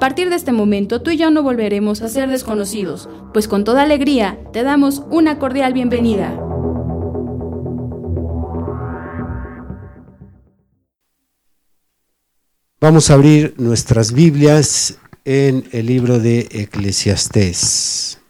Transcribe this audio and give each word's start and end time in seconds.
A 0.00 0.08
partir 0.08 0.30
de 0.30 0.36
este 0.36 0.50
momento 0.50 1.02
tú 1.02 1.10
y 1.10 1.18
yo 1.18 1.30
no 1.30 1.42
volveremos 1.42 2.00
a 2.00 2.08
ser 2.08 2.30
desconocidos, 2.30 3.06
pues 3.34 3.46
con 3.46 3.64
toda 3.64 3.82
alegría 3.82 4.38
te 4.50 4.62
damos 4.62 5.02
una 5.10 5.38
cordial 5.38 5.74
bienvenida. 5.74 6.40
Vamos 12.80 13.10
a 13.10 13.12
abrir 13.12 13.52
nuestras 13.58 14.14
Biblias 14.14 14.96
en 15.26 15.68
el 15.70 15.84
libro 15.84 16.18
de 16.18 16.48
Eclesiastés. 16.50 18.22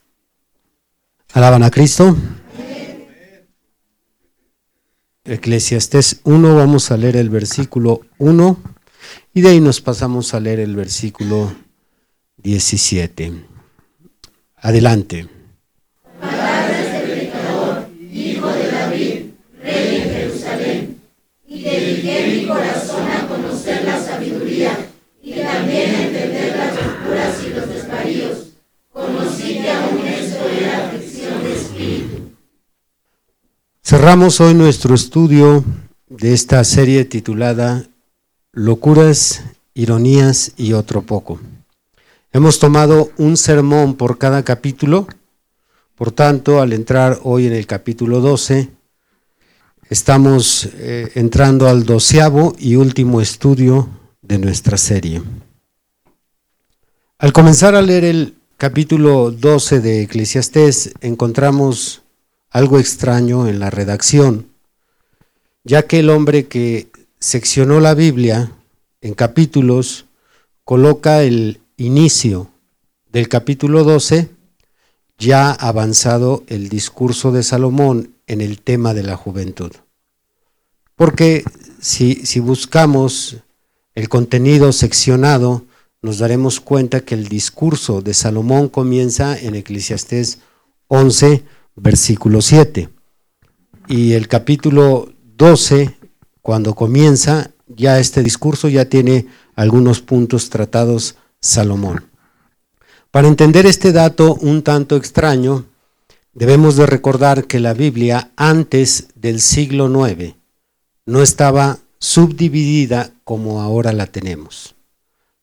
¿Alaban 1.32 1.62
a 1.62 1.70
Cristo? 1.70 2.16
Eclesiastés 5.22 6.20
1, 6.24 6.56
vamos 6.56 6.90
a 6.90 6.96
leer 6.96 7.14
el 7.14 7.30
versículo 7.30 8.00
1 8.18 8.79
y 9.32 9.40
de 9.40 9.50
ahí 9.50 9.60
nos 9.60 9.80
pasamos 9.80 10.34
a 10.34 10.40
leer 10.40 10.60
el 10.60 10.76
versículo 10.76 11.54
17. 12.38 13.32
Adelante. 14.56 15.28
Cerramos 33.90 34.40
hoy 34.40 34.54
nuestro 34.54 34.94
estudio 34.94 35.64
de 36.08 36.32
esta 36.32 36.62
serie 36.62 37.04
titulada 37.04 37.89
locuras, 38.52 39.44
ironías 39.74 40.52
y 40.56 40.72
otro 40.72 41.02
poco. 41.02 41.40
Hemos 42.32 42.58
tomado 42.58 43.10
un 43.16 43.36
sermón 43.36 43.94
por 43.94 44.18
cada 44.18 44.44
capítulo, 44.44 45.06
por 45.94 46.12
tanto, 46.12 46.60
al 46.60 46.72
entrar 46.72 47.20
hoy 47.24 47.46
en 47.46 47.52
el 47.52 47.66
capítulo 47.66 48.20
12, 48.20 48.70
estamos 49.90 50.68
eh, 50.74 51.10
entrando 51.14 51.68
al 51.68 51.84
doceavo 51.84 52.54
y 52.58 52.76
último 52.76 53.20
estudio 53.20 53.88
de 54.22 54.38
nuestra 54.38 54.78
serie. 54.78 55.22
Al 57.18 57.32
comenzar 57.32 57.74
a 57.74 57.82
leer 57.82 58.04
el 58.04 58.34
capítulo 58.56 59.30
12 59.30 59.80
de 59.80 60.02
Eclesiastés, 60.02 60.94
encontramos 61.02 62.02
algo 62.50 62.78
extraño 62.78 63.46
en 63.46 63.58
la 63.58 63.68
redacción, 63.68 64.46
ya 65.64 65.82
que 65.82 65.98
el 65.98 66.08
hombre 66.08 66.46
que 66.46 66.89
seccionó 67.20 67.80
la 67.80 67.94
Biblia 67.94 68.50
en 69.02 69.14
capítulos, 69.14 70.06
coloca 70.64 71.22
el 71.22 71.60
inicio 71.76 72.50
del 73.12 73.28
capítulo 73.28 73.84
12, 73.84 74.30
ya 75.18 75.52
avanzado 75.52 76.44
el 76.46 76.70
discurso 76.70 77.30
de 77.30 77.42
Salomón 77.42 78.14
en 78.26 78.40
el 78.40 78.60
tema 78.60 78.94
de 78.94 79.02
la 79.02 79.16
juventud. 79.16 79.72
Porque 80.96 81.44
si, 81.80 82.14
si 82.24 82.40
buscamos 82.40 83.36
el 83.94 84.08
contenido 84.08 84.72
seccionado, 84.72 85.64
nos 86.02 86.18
daremos 86.18 86.60
cuenta 86.60 87.00
que 87.00 87.14
el 87.14 87.28
discurso 87.28 88.00
de 88.00 88.14
Salomón 88.14 88.70
comienza 88.70 89.38
en 89.38 89.54
Eclesiastés 89.54 90.38
11, 90.88 91.44
versículo 91.76 92.40
7. 92.40 92.88
Y 93.88 94.12
el 94.12 94.28
capítulo 94.28 95.12
12 95.36 95.99
cuando 96.42 96.74
comienza 96.74 97.50
ya 97.66 97.98
este 97.98 98.22
discurso, 98.22 98.68
ya 98.68 98.86
tiene 98.86 99.26
algunos 99.54 100.00
puntos 100.00 100.50
tratados 100.50 101.16
Salomón. 101.40 102.06
Para 103.10 103.28
entender 103.28 103.66
este 103.66 103.92
dato 103.92 104.34
un 104.34 104.62
tanto 104.62 104.96
extraño, 104.96 105.64
debemos 106.32 106.76
de 106.76 106.86
recordar 106.86 107.46
que 107.46 107.60
la 107.60 107.74
Biblia 107.74 108.30
antes 108.36 109.08
del 109.14 109.40
siglo 109.40 109.88
IX 110.06 110.34
no 111.06 111.22
estaba 111.22 111.78
subdividida 111.98 113.10
como 113.24 113.60
ahora 113.60 113.92
la 113.92 114.06
tenemos. 114.06 114.76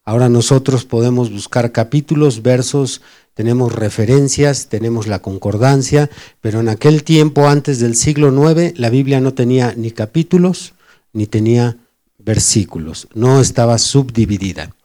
Ahora 0.05 0.29
nosotros 0.29 0.85
podemos 0.85 1.29
buscar 1.29 1.73
capítulos, 1.73 2.41
versos, 2.41 3.01
tenemos 3.33 3.75
referencias, 3.75 4.69
tenemos 4.69 5.05
la 5.05 5.21
concordancia, 5.21 6.09
pero 6.39 6.61
en 6.61 6.69
aquel 6.69 7.03
tiempo, 7.03 7.47
antes 7.49 7.79
del 7.79 7.93
siglo 7.93 8.29
IX, 8.29 8.79
la 8.79 8.89
Biblia 8.89 9.19
no 9.19 9.33
tenía 9.33 9.73
ni 9.75 9.91
capítulos, 9.91 10.73
ni 11.17 11.25
tenía 11.25 11.78
versículos, 12.19 13.07
no 13.16 13.41
estaba 13.41 13.79
subdividida. 13.79 14.75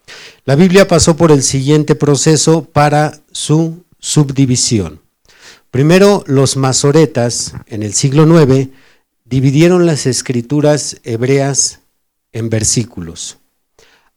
La 0.46 0.56
Biblia 0.56 0.88
pasó 0.88 1.14
por 1.14 1.30
el 1.30 1.42
siguiente 1.42 1.94
proceso 1.94 2.64
para 2.64 3.20
su 3.32 3.84
subdivisión. 3.98 5.00
Primero, 5.70 6.24
los 6.26 6.56
masoretas 6.56 7.54
en 7.66 7.82
el 7.82 7.92
siglo 7.92 8.24
IX 8.24 8.70
dividieron 9.26 9.84
las 9.84 10.06
escrituras 10.06 10.96
hebreas 11.04 11.80
en 12.32 12.48
versículos. 12.48 13.36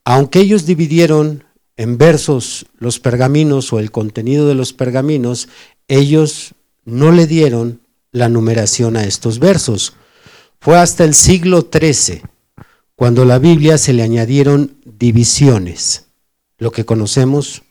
Aunque 0.04 0.40
ellos 0.40 0.64
dividieron 0.64 1.44
en 1.76 1.98
versos 1.98 2.64
los 2.78 2.98
pergaminos 2.98 3.72
o 3.74 3.78
el 3.78 3.90
contenido 3.90 4.48
de 4.48 4.54
los 4.54 4.72
pergaminos, 4.72 5.48
ellos 5.88 6.54
no 6.86 7.12
le 7.12 7.26
dieron 7.26 7.80
la 8.10 8.30
numeración 8.30 8.96
a 8.96 9.04
estos 9.04 9.38
versos. 9.38 9.92
Fue 10.60 10.78
hasta 10.78 11.04
el 11.04 11.14
siglo 11.14 11.68
XIII 11.72 12.22
cuando 12.94 13.22
a 13.22 13.26
la 13.26 13.38
Biblia 13.38 13.78
se 13.78 13.92
le 13.92 14.02
añadieron 14.02 14.78
divisiones, 14.84 16.06
lo 16.58 16.72
que 16.72 16.84
conocemos 16.84 17.62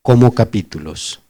como 0.00 0.34
capítulos. 0.34 1.20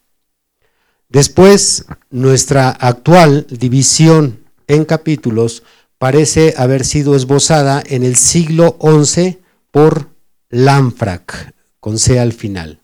Después, 1.08 1.84
nuestra 2.10 2.70
actual 2.70 3.46
división 3.50 4.44
en 4.66 4.84
capítulos 4.84 5.62
parece 5.98 6.54
haber 6.56 6.84
sido 6.84 7.14
esbozada 7.14 7.82
en 7.84 8.02
el 8.02 8.16
siglo 8.16 8.78
XI 8.80 9.40
por 9.70 10.08
Lanfrac, 10.48 11.54
con 11.80 11.98
C 11.98 12.18
al 12.18 12.32
final. 12.32 12.80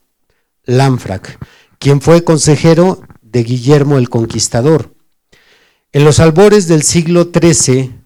Lanfrac, 0.65 1.39
quien 1.79 2.01
fue 2.01 2.23
consejero 2.23 3.01
de 3.21 3.43
Guillermo 3.43 3.97
el 3.97 4.09
Conquistador. 4.09 4.93
En 5.91 6.03
los 6.03 6.19
albores 6.19 6.67
del 6.67 6.83
siglo 6.83 7.31
XIII, 7.33 7.98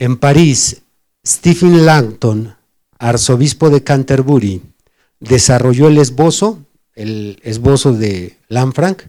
en 0.00 0.16
París, 0.16 0.80
Stephen 1.24 1.84
Langton, 1.84 2.56
arzobispo 2.98 3.68
de 3.68 3.84
Canterbury, 3.84 4.62
desarrolló 5.20 5.88
el 5.88 5.98
esbozo, 5.98 6.64
el 6.94 7.38
esbozo 7.44 7.92
de 7.92 8.38
Lanfranc, 8.48 9.02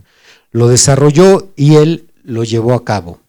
lo 0.51 0.67
desarrolló 0.67 1.53
y 1.55 1.75
él 1.75 2.11
lo 2.23 2.43
llevó 2.43 2.73
a 2.73 2.83
cabo. 2.83 3.21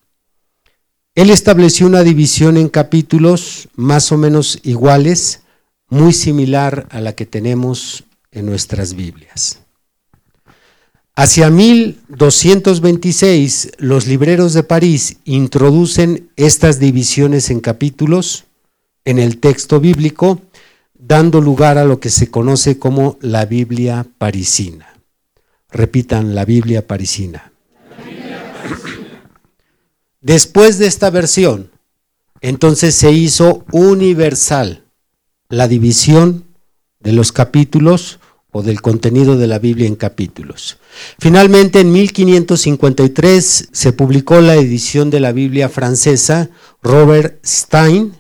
Él 1.14 1.31
estableció 1.31 1.87
una 1.87 2.02
división 2.02 2.56
en 2.56 2.69
capítulos 2.69 3.69
más 3.76 4.10
o 4.10 4.19
menos 4.19 4.58
iguales, 4.64 5.42
muy 5.88 6.12
similar 6.12 6.88
a 6.90 7.00
la 7.00 7.12
que 7.14 7.26
tenemos 7.26 8.02
en 8.32 8.46
nuestras 8.46 8.94
Biblias. 8.94 9.62
Hacia 11.14 11.50
1226, 11.50 13.73
los 13.76 14.06
libreros 14.06 14.55
de 14.55 14.62
París 14.62 15.19
introducen 15.25 16.31
estas 16.37 16.79
divisiones 16.79 17.50
en 17.50 17.61
capítulos 17.61 18.44
en 19.05 19.19
el 19.19 19.37
texto 19.37 19.79
bíblico, 19.79 20.41
dando 20.94 21.43
lugar 21.43 21.76
a 21.76 21.85
lo 21.85 22.00
que 22.00 22.09
se 22.09 22.31
conoce 22.31 22.79
como 22.79 23.19
la 23.20 23.44
Biblia 23.44 24.06
parisina. 24.17 24.88
Repitan, 25.70 26.35
la 26.35 26.47
Biblia 26.47 26.87
parisina. 26.87 27.53
Después 30.23 30.79
de 30.79 30.87
esta 30.87 31.11
versión, 31.11 31.70
entonces 32.41 32.94
se 32.94 33.12
hizo 33.12 33.67
universal 33.70 34.87
la 35.50 35.69
división 35.69 36.47
de 37.00 37.12
los 37.12 37.32
capítulos 37.32 38.19
o 38.52 38.62
del 38.62 38.82
contenido 38.82 39.37
de 39.37 39.46
la 39.46 39.58
Biblia 39.58 39.88
en 39.88 39.96
capítulos. 39.96 40.78
Finalmente, 41.19 41.81
en 41.81 41.90
1553 41.90 43.69
se 43.72 43.93
publicó 43.93 44.40
la 44.40 44.54
edición 44.54 45.10
de 45.10 45.20
la 45.20 45.32
Biblia 45.32 45.70
francesa 45.70 46.50
Robert 46.82 47.44
Stein, 47.44 48.14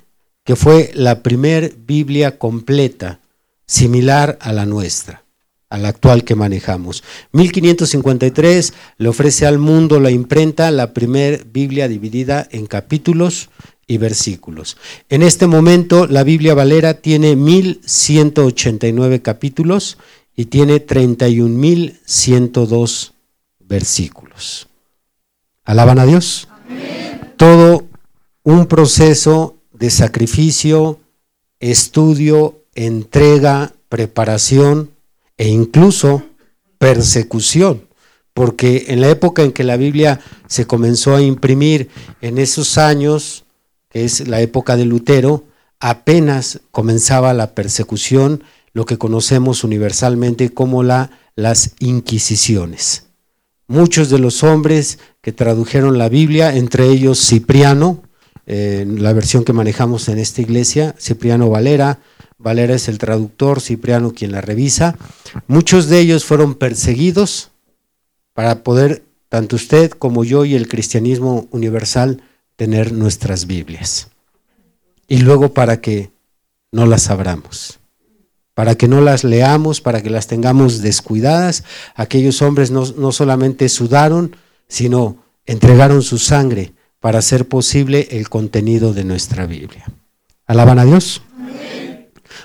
que 0.44 0.56
fue 0.56 0.90
la 0.94 1.22
primer 1.22 1.74
Biblia 1.86 2.38
completa, 2.38 3.20
similar 3.66 4.38
a 4.40 4.54
la 4.54 4.64
nuestra, 4.64 5.24
a 5.68 5.76
la 5.76 5.88
actual 5.88 6.24
que 6.24 6.34
manejamos. 6.34 7.04
1553 7.32 8.72
le 8.96 9.08
ofrece 9.08 9.46
al 9.46 9.58
mundo 9.58 10.00
la 10.00 10.10
imprenta, 10.10 10.70
la 10.70 10.94
primer 10.94 11.44
Biblia 11.44 11.88
dividida 11.88 12.48
en 12.50 12.66
capítulos 12.66 13.50
y 13.86 13.98
versículos. 13.98 14.78
En 15.10 15.22
este 15.22 15.46
momento 15.46 16.06
la 16.06 16.24
Biblia 16.24 16.54
Valera 16.54 16.94
tiene 16.94 17.36
1189 17.36 19.20
capítulos 19.20 19.98
y 20.34 20.46
tiene 20.46 20.86
31.102 20.86 23.12
versículos. 23.60 24.68
¿Alaban 25.64 25.98
a 25.98 26.06
Dios? 26.06 26.48
Todo 27.36 27.84
un 28.42 28.66
proceso 28.66 29.56
de 29.72 29.90
sacrificio, 29.90 30.98
estudio, 31.60 32.62
entrega, 32.74 33.74
preparación 33.88 34.90
e 35.36 35.48
incluso 35.48 36.22
persecución. 36.78 37.86
Porque 38.34 38.86
en 38.88 39.00
la 39.00 39.10
época 39.10 39.42
en 39.42 39.52
que 39.52 39.64
la 39.64 39.76
Biblia 39.76 40.20
se 40.46 40.66
comenzó 40.66 41.14
a 41.14 41.22
imprimir, 41.22 41.90
en 42.22 42.38
esos 42.38 42.78
años, 42.78 43.44
que 43.90 44.04
es 44.04 44.26
la 44.26 44.40
época 44.40 44.76
de 44.76 44.86
Lutero, 44.86 45.44
apenas 45.80 46.60
comenzaba 46.70 47.34
la 47.34 47.54
persecución 47.54 48.42
lo 48.72 48.86
que 48.86 48.98
conocemos 48.98 49.64
universalmente 49.64 50.50
como 50.50 50.82
la, 50.82 51.10
las 51.36 51.74
inquisiciones. 51.78 53.06
Muchos 53.66 54.10
de 54.10 54.18
los 54.18 54.42
hombres 54.42 54.98
que 55.20 55.32
tradujeron 55.32 55.98
la 55.98 56.08
Biblia, 56.08 56.54
entre 56.56 56.88
ellos 56.88 57.24
Cipriano, 57.24 58.02
en 58.46 59.02
la 59.02 59.12
versión 59.12 59.44
que 59.44 59.52
manejamos 59.52 60.08
en 60.08 60.18
esta 60.18 60.42
iglesia, 60.42 60.94
Cipriano 60.98 61.48
Valera, 61.48 62.00
Valera 62.38 62.74
es 62.74 62.88
el 62.88 62.98
traductor, 62.98 63.60
Cipriano 63.60 64.12
quien 64.12 64.32
la 64.32 64.40
revisa, 64.40 64.96
muchos 65.46 65.88
de 65.88 66.00
ellos 66.00 66.24
fueron 66.24 66.54
perseguidos 66.54 67.50
para 68.34 68.62
poder, 68.64 69.04
tanto 69.28 69.56
usted 69.56 69.90
como 69.90 70.24
yo 70.24 70.44
y 70.44 70.54
el 70.54 70.68
cristianismo 70.68 71.46
universal, 71.50 72.22
tener 72.56 72.92
nuestras 72.92 73.46
Biblias. 73.46 74.08
Y 75.06 75.18
luego 75.18 75.54
para 75.54 75.80
que 75.80 76.10
no 76.72 76.86
las 76.86 77.10
abramos 77.10 77.81
para 78.54 78.74
que 78.74 78.88
no 78.88 79.00
las 79.00 79.24
leamos, 79.24 79.80
para 79.80 80.02
que 80.02 80.10
las 80.10 80.26
tengamos 80.26 80.82
descuidadas. 80.82 81.64
Aquellos 81.94 82.42
hombres 82.42 82.70
no, 82.70 83.12
solamente 83.12 83.68
sudaron, 83.68 84.36
sino 84.68 85.16
entregaron 85.46 86.02
su 86.02 86.18
sangre 86.18 86.74
para 87.00 87.18
hacer 87.18 87.48
posible 87.48 88.08
el 88.10 88.28
contenido 88.28 88.92
de 88.92 89.04
nuestra 89.04 89.46
Biblia. 89.46 89.90
¿Alaban 90.46 90.78
a 90.78 90.84
Dios? 90.84 91.22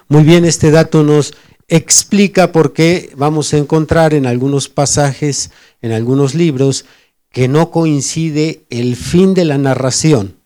Muy 0.07 0.24
bien, 0.24 0.45
este 0.45 0.71
dato 0.71 1.04
nos 1.04 1.33
explica 1.68 2.51
por 2.51 2.74
qué 2.74 3.12
vamos 3.15 3.53
a 3.53 3.57
encontrar 3.57 4.13
en 4.13 4.25
algunos 4.25 4.69
pasajes, 4.69 5.51
en 5.81 5.92
algunos 5.92 6.33
libros, 6.33 6.86
que 7.30 7.50
no 7.50 7.71
coincide 7.71 8.65
el 8.69 8.95
fin 8.95 9.33
de 9.33 9.45
la 9.45 9.57
narración 9.57 10.38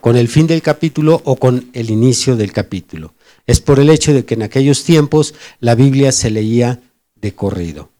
con 0.00 0.16
el 0.16 0.28
fin 0.28 0.46
del 0.46 0.62
capítulo 0.62 1.22
o 1.24 1.36
con 1.36 1.70
el 1.72 1.90
inicio 1.90 2.36
del 2.36 2.52
capítulo 2.52 3.14
es 3.46 3.60
por 3.60 3.78
el 3.78 3.90
hecho 3.90 4.12
de 4.12 4.24
que 4.24 4.34
en 4.34 4.42
aquellos 4.42 4.84
tiempos 4.84 5.34
la 5.60 5.74
Biblia 5.74 6.12
se 6.12 6.30
leía 6.30 6.80
de 7.14 7.34
corrido. 7.34 7.90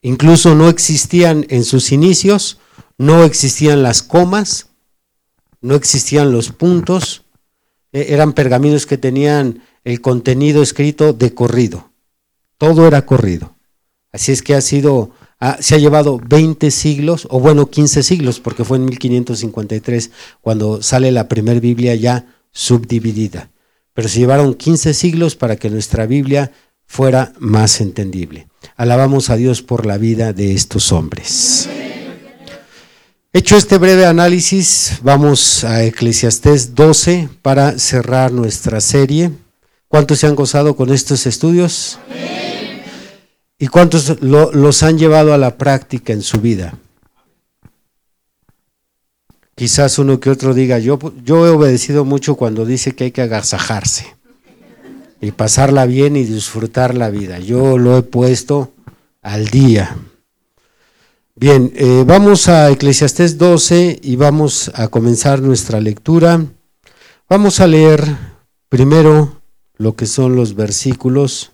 Incluso 0.00 0.54
no 0.54 0.68
existían 0.68 1.46
en 1.48 1.64
sus 1.64 1.92
inicios, 1.92 2.58
no 2.98 3.22
existían 3.24 3.82
las 3.82 4.02
comas, 4.02 4.68
no 5.60 5.74
existían 5.74 6.32
los 6.32 6.50
puntos, 6.50 7.24
e, 7.92 8.12
eran 8.14 8.32
pergaminos 8.32 8.86
que 8.86 8.98
tenían 8.98 9.62
el 9.84 10.00
contenido 10.00 10.62
escrito 10.62 11.12
de 11.12 11.34
corrido. 11.34 11.90
Todo 12.58 12.86
era 12.86 13.04
corrido. 13.06 13.54
Así 14.10 14.32
es 14.32 14.42
que 14.42 14.54
ha 14.54 14.60
sido, 14.60 15.10
se 15.60 15.74
ha 15.74 15.78
llevado 15.78 16.20
20 16.28 16.70
siglos, 16.70 17.26
o 17.30 17.40
bueno, 17.40 17.70
15 17.70 18.02
siglos, 18.02 18.40
porque 18.40 18.64
fue 18.64 18.78
en 18.78 18.86
1553 18.86 20.10
cuando 20.40 20.82
sale 20.82 21.12
la 21.12 21.28
primera 21.28 21.60
Biblia 21.60 21.94
ya 21.94 22.26
subdividida 22.52 23.51
pero 23.94 24.08
se 24.08 24.18
llevaron 24.18 24.54
15 24.54 24.94
siglos 24.94 25.36
para 25.36 25.56
que 25.56 25.70
nuestra 25.70 26.06
Biblia 26.06 26.52
fuera 26.86 27.32
más 27.38 27.80
entendible. 27.80 28.48
Alabamos 28.76 29.30
a 29.30 29.36
Dios 29.36 29.62
por 29.62 29.86
la 29.86 29.98
vida 29.98 30.32
de 30.32 30.52
estos 30.54 30.92
hombres. 30.92 31.68
Hecho 33.34 33.56
este 33.56 33.78
breve 33.78 34.04
análisis, 34.04 34.98
vamos 35.02 35.64
a 35.64 35.84
Eclesiastés 35.84 36.74
12 36.74 37.30
para 37.40 37.78
cerrar 37.78 38.30
nuestra 38.30 38.80
serie. 38.82 39.30
¿Cuántos 39.88 40.18
se 40.18 40.26
han 40.26 40.34
gozado 40.34 40.76
con 40.76 40.92
estos 40.92 41.26
estudios? 41.26 41.98
¿Y 43.58 43.68
cuántos 43.68 44.20
los 44.20 44.82
han 44.82 44.98
llevado 44.98 45.32
a 45.32 45.38
la 45.38 45.56
práctica 45.56 46.12
en 46.12 46.20
su 46.20 46.40
vida? 46.40 46.74
Quizás 49.62 49.96
uno 50.00 50.18
que 50.18 50.28
otro 50.28 50.54
diga, 50.54 50.80
yo, 50.80 50.98
yo 51.24 51.46
he 51.46 51.50
obedecido 51.50 52.04
mucho 52.04 52.34
cuando 52.34 52.66
dice 52.66 52.96
que 52.96 53.04
hay 53.04 53.10
que 53.12 53.22
agasajarse 53.22 54.16
y 55.20 55.30
pasarla 55.30 55.86
bien 55.86 56.16
y 56.16 56.24
disfrutar 56.24 56.96
la 56.96 57.10
vida. 57.10 57.38
Yo 57.38 57.78
lo 57.78 57.96
he 57.96 58.02
puesto 58.02 58.72
al 59.20 59.46
día. 59.46 59.96
Bien, 61.36 61.72
eh, 61.76 62.02
vamos 62.04 62.48
a 62.48 62.72
Eclesiastés 62.72 63.38
12 63.38 64.00
y 64.02 64.16
vamos 64.16 64.72
a 64.74 64.88
comenzar 64.88 65.40
nuestra 65.40 65.80
lectura. 65.80 66.44
Vamos 67.28 67.60
a 67.60 67.68
leer 67.68 68.04
primero 68.68 69.42
lo 69.76 69.94
que 69.94 70.06
son 70.06 70.34
los 70.34 70.56
versículos 70.56 71.52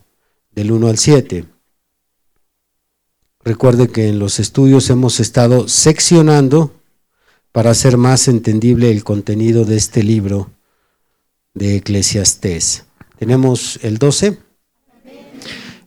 del 0.49 0.71
1 0.71 0.87
al 0.87 0.97
7. 0.97 1.45
Recuerde 3.43 3.87
que 3.89 4.07
en 4.07 4.17
los 4.17 4.39
estudios 4.39 4.89
hemos 4.89 5.19
estado 5.19 5.67
seccionando 5.67 6.78
para 7.51 7.71
hacer 7.71 7.97
más 7.97 8.27
entendible 8.27 8.91
el 8.91 9.03
contenido 9.03 9.65
de 9.65 9.77
este 9.77 10.03
libro 10.03 10.51
de 11.53 11.77
Eclesiastés. 11.77 12.85
Tenemos 13.17 13.79
el 13.83 13.97
12. 13.97 14.37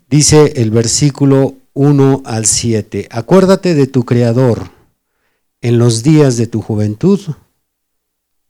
Dice 0.08 0.52
el 0.56 0.70
versículo 0.70 1.56
1 1.74 2.22
al 2.26 2.44
7, 2.44 3.08
acuérdate 3.10 3.74
de 3.74 3.86
tu 3.86 4.04
Creador 4.04 4.70
en 5.62 5.78
los 5.78 6.02
días 6.02 6.36
de 6.36 6.46
tu 6.46 6.60
juventud, 6.60 7.20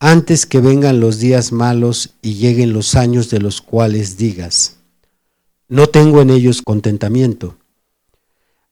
antes 0.01 0.47
que 0.47 0.59
vengan 0.59 0.99
los 0.99 1.21
días 1.21 1.53
malos 1.53 2.15
y 2.23 2.35
lleguen 2.35 2.73
los 2.73 2.97
años 2.97 3.31
de 3.31 3.39
los 3.39 3.61
cuales 3.61 4.17
digas, 4.17 4.79
no 5.69 5.87
tengo 5.87 6.21
en 6.21 6.31
ellos 6.31 6.63
contentamiento. 6.63 7.57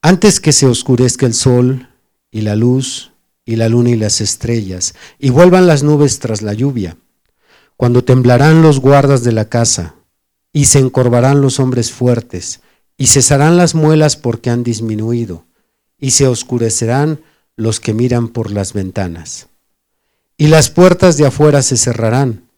Antes 0.02 0.40
que 0.40 0.52
se 0.52 0.66
oscurezca 0.66 1.26
el 1.26 1.34
sol 1.34 1.88
y 2.32 2.40
la 2.40 2.56
luz, 2.56 3.09
y 3.50 3.56
la 3.56 3.68
luna 3.68 3.90
y 3.90 3.96
las 3.96 4.20
estrellas, 4.20 4.94
y 5.18 5.30
vuelvan 5.30 5.66
las 5.66 5.82
nubes 5.82 6.20
tras 6.20 6.40
la 6.40 6.54
lluvia, 6.54 6.96
cuando 7.76 8.04
temblarán 8.04 8.62
los 8.62 8.78
guardas 8.78 9.24
de 9.24 9.32
la 9.32 9.46
casa, 9.46 9.96
y 10.52 10.66
se 10.66 10.78
encorvarán 10.78 11.40
los 11.40 11.58
hombres 11.58 11.90
fuertes, 11.90 12.60
y 12.96 13.08
cesarán 13.08 13.56
las 13.56 13.74
muelas 13.74 14.16
porque 14.16 14.50
han 14.50 14.62
disminuido, 14.62 15.46
y 15.98 16.12
se 16.12 16.28
oscurecerán 16.28 17.20
los 17.56 17.80
que 17.80 17.92
miran 17.92 18.28
por 18.28 18.52
las 18.52 18.72
ventanas. 18.72 19.48
Y 20.36 20.46
las 20.46 20.70
puertas 20.70 21.16
de 21.16 21.26
afuera 21.26 21.62
se 21.62 21.76
cerrarán, 21.76 22.48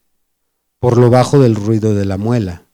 por 0.79 0.99
lo 0.99 1.09
bajo 1.09 1.39
del 1.41 1.55
ruido 1.55 1.95
de 1.95 2.05
la 2.05 2.19
muela, 2.19 2.65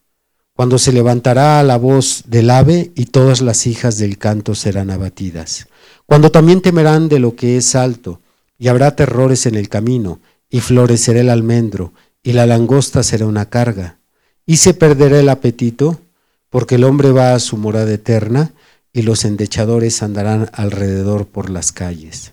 cuando 0.54 0.78
se 0.78 0.92
levantará 0.92 1.62
la 1.62 1.76
voz 1.76 2.25
del 2.26 2.50
ave 2.50 2.90
y 2.96 3.06
todas 3.06 3.42
las 3.42 3.66
hijas 3.68 3.96
del 3.96 4.18
canto 4.18 4.56
serán 4.56 4.90
abatidas 4.90 5.68
cuando 6.08 6.30
también 6.32 6.62
temerán 6.62 7.10
de 7.10 7.18
lo 7.18 7.36
que 7.36 7.58
es 7.58 7.74
alto, 7.74 8.22
y 8.58 8.68
habrá 8.68 8.96
terrores 8.96 9.44
en 9.44 9.56
el 9.56 9.68
camino, 9.68 10.20
y 10.48 10.60
florecerá 10.60 11.20
el 11.20 11.28
almendro, 11.28 11.92
y 12.22 12.32
la 12.32 12.46
langosta 12.46 13.02
será 13.02 13.26
una 13.26 13.50
carga, 13.50 13.98
y 14.46 14.56
se 14.56 14.72
perderá 14.72 15.20
el 15.20 15.28
apetito, 15.28 16.00
porque 16.48 16.76
el 16.76 16.84
hombre 16.84 17.12
va 17.12 17.34
a 17.34 17.38
su 17.38 17.58
morada 17.58 17.92
eterna, 17.92 18.52
y 18.90 19.02
los 19.02 19.26
endechadores 19.26 20.02
andarán 20.02 20.48
alrededor 20.54 21.26
por 21.26 21.50
las 21.50 21.72
calles. 21.72 22.32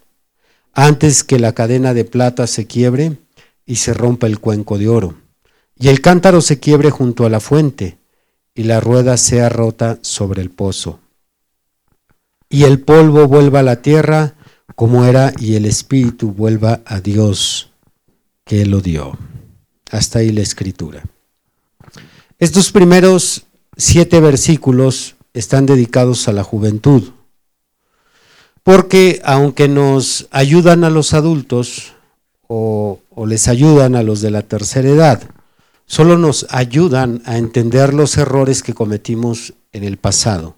Antes 0.71 1.25
que 1.25 1.37
la 1.37 1.51
cadena 1.51 1.93
de 1.93 2.05
plata 2.05 2.47
se 2.47 2.67
quiebre 2.67 3.17
y 3.65 3.75
se 3.75 3.93
rompa 3.93 4.27
el 4.27 4.39
cuenco 4.39 4.77
de 4.77 4.87
oro, 4.87 5.15
y 5.77 5.89
el 5.89 5.99
cántaro 5.99 6.39
se 6.39 6.61
quiebre 6.61 6.91
junto 6.91 7.25
a 7.25 7.29
la 7.29 7.41
fuente, 7.41 7.97
y 8.53 8.63
la 8.63 8.79
rueda 8.79 9.17
sea 9.17 9.49
rota 9.49 9.99
sobre 10.01 10.41
el 10.41 10.49
pozo 10.49 11.01
y 12.55 12.63
el 12.63 12.79
polvo 12.79 13.27
vuelva 13.27 13.59
a 13.59 13.63
la 13.63 13.81
tierra 13.81 14.35
como 14.75 15.03
era 15.03 15.33
y 15.37 15.55
el 15.55 15.65
espíritu 15.65 16.31
vuelva 16.31 16.79
a 16.85 17.01
Dios 17.01 17.69
que 18.45 18.65
lo 18.65 18.79
dio. 18.79 19.17
Hasta 19.91 20.19
ahí 20.19 20.31
la 20.31 20.39
escritura. 20.39 21.03
Estos 22.39 22.71
primeros 22.71 23.43
siete 23.75 24.21
versículos 24.21 25.17
están 25.33 25.65
dedicados 25.65 26.29
a 26.29 26.31
la 26.31 26.45
juventud. 26.45 27.11
Porque 28.63 29.19
aunque 29.25 29.67
nos 29.67 30.29
ayudan 30.31 30.85
a 30.85 30.89
los 30.89 31.13
adultos 31.13 31.91
o, 32.47 33.01
o 33.09 33.25
les 33.25 33.49
ayudan 33.49 33.97
a 33.97 34.03
los 34.03 34.21
de 34.21 34.31
la 34.31 34.43
tercera 34.43 34.87
edad, 34.87 35.21
solo 35.87 36.17
nos 36.17 36.47
ayudan 36.51 37.21
a 37.25 37.37
entender 37.37 37.93
los 37.93 38.15
errores 38.15 38.63
que 38.63 38.73
cometimos 38.73 39.55
en 39.73 39.83
el 39.83 39.97
pasado. 39.97 40.54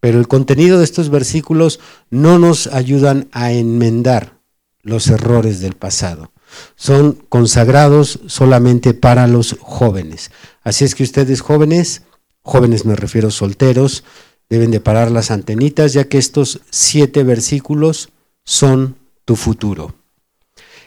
Pero 0.00 0.18
el 0.18 0.28
contenido 0.28 0.78
de 0.78 0.84
estos 0.84 1.10
versículos 1.10 1.78
no 2.10 2.38
nos 2.38 2.66
ayudan 2.66 3.28
a 3.32 3.52
enmendar 3.52 4.38
los 4.82 5.08
errores 5.08 5.60
del 5.60 5.74
pasado. 5.74 6.32
Son 6.74 7.12
consagrados 7.28 8.20
solamente 8.26 8.94
para 8.94 9.26
los 9.26 9.56
jóvenes. 9.60 10.30
Así 10.62 10.84
es 10.84 10.94
que 10.94 11.02
ustedes 11.02 11.42
jóvenes, 11.42 12.02
jóvenes 12.42 12.84
me 12.84 12.96
refiero 12.96 13.30
solteros, 13.30 14.04
deben 14.48 14.70
de 14.70 14.80
parar 14.80 15.10
las 15.10 15.30
antenitas 15.30 15.92
ya 15.92 16.08
que 16.08 16.18
estos 16.18 16.60
siete 16.70 17.22
versículos 17.22 18.08
son 18.44 18.96
tu 19.24 19.36
futuro. 19.36 19.94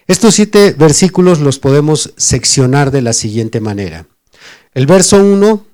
Estos 0.05 0.35
siete 0.35 0.75
versículos 0.77 1.39
los 1.39 1.59
podemos 1.59 2.13
seccionar 2.17 2.91
de 2.91 3.01
la 3.01 3.13
siguiente 3.13 3.61
manera. 3.61 4.05
El 4.73 4.85
verso 4.85 5.23
1, 5.23 5.65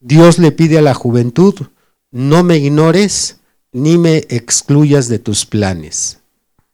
Dios 0.00 0.38
le 0.38 0.50
pide 0.50 0.78
a 0.78 0.82
la 0.82 0.94
juventud, 0.94 1.54
no 2.12 2.44
me 2.44 2.58
ignores 2.58 3.38
ni 3.72 3.98
me 3.98 4.18
excluyas 4.28 5.08
de 5.08 5.18
tus 5.18 5.46
planes. 5.46 6.18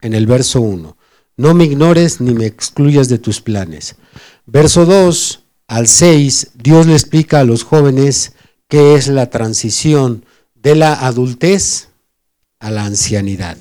En 0.01 0.13
el 0.13 0.27
verso 0.27 0.61
1, 0.61 0.97
no 1.37 1.55
me 1.55 1.65
ignores 1.65 2.21
ni 2.21 2.35
me 2.35 2.47
excluyas 2.47 3.09
de 3.09 3.19
tus 3.19 3.41
planes. 3.41 3.97
Verso 4.47 4.85
2 4.85 5.45
al 5.69 5.87
6, 5.87 6.51
Dios 6.55 6.87
le 6.87 6.93
explica 6.93 7.41
a 7.41 7.45
los 7.45 7.63
jóvenes 7.63 8.33
qué 8.69 8.95
es 8.95 9.09
la 9.09 9.31
transición 9.31 10.25
de 10.55 10.75
la 10.75 10.93
adultez 10.93 11.89
a 12.59 12.71
la 12.71 12.85
ancianidad. 12.85 13.57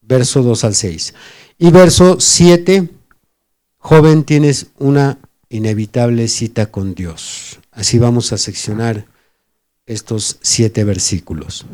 Verso 0.00 0.42
2 0.42 0.64
al 0.64 0.74
6. 0.74 1.14
Y 1.58 1.70
verso 1.70 2.20
7, 2.20 2.88
joven, 3.78 4.24
tienes 4.24 4.68
una 4.78 5.18
inevitable 5.48 6.28
cita 6.28 6.66
con 6.66 6.94
Dios. 6.94 7.58
Así 7.72 7.98
vamos 7.98 8.32
a 8.32 8.38
seccionar 8.38 9.06
estos 9.86 10.38
siete 10.42 10.84
versículos. 10.84 11.66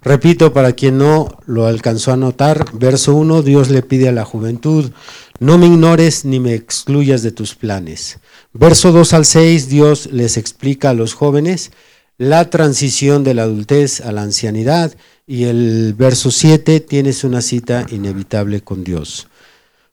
Repito, 0.00 0.52
para 0.52 0.72
quien 0.72 0.96
no 0.98 1.38
lo 1.46 1.66
alcanzó 1.66 2.12
a 2.12 2.16
notar, 2.16 2.66
verso 2.72 3.14
1, 3.16 3.42
Dios 3.42 3.68
le 3.68 3.82
pide 3.82 4.08
a 4.08 4.12
la 4.12 4.24
juventud, 4.24 4.92
no 5.40 5.58
me 5.58 5.66
ignores 5.66 6.24
ni 6.24 6.38
me 6.38 6.54
excluyas 6.54 7.22
de 7.22 7.32
tus 7.32 7.56
planes. 7.56 8.20
Verso 8.52 8.92
2 8.92 9.12
al 9.12 9.24
6, 9.24 9.68
Dios 9.68 10.08
les 10.12 10.36
explica 10.36 10.90
a 10.90 10.94
los 10.94 11.14
jóvenes 11.14 11.72
la 12.16 12.48
transición 12.48 13.24
de 13.24 13.34
la 13.34 13.42
adultez 13.42 14.00
a 14.00 14.12
la 14.12 14.22
ancianidad 14.22 14.94
y 15.26 15.44
el 15.44 15.94
verso 15.94 16.30
7 16.30 16.80
tienes 16.80 17.24
una 17.24 17.42
cita 17.42 17.84
inevitable 17.90 18.60
con 18.60 18.84
Dios. 18.84 19.28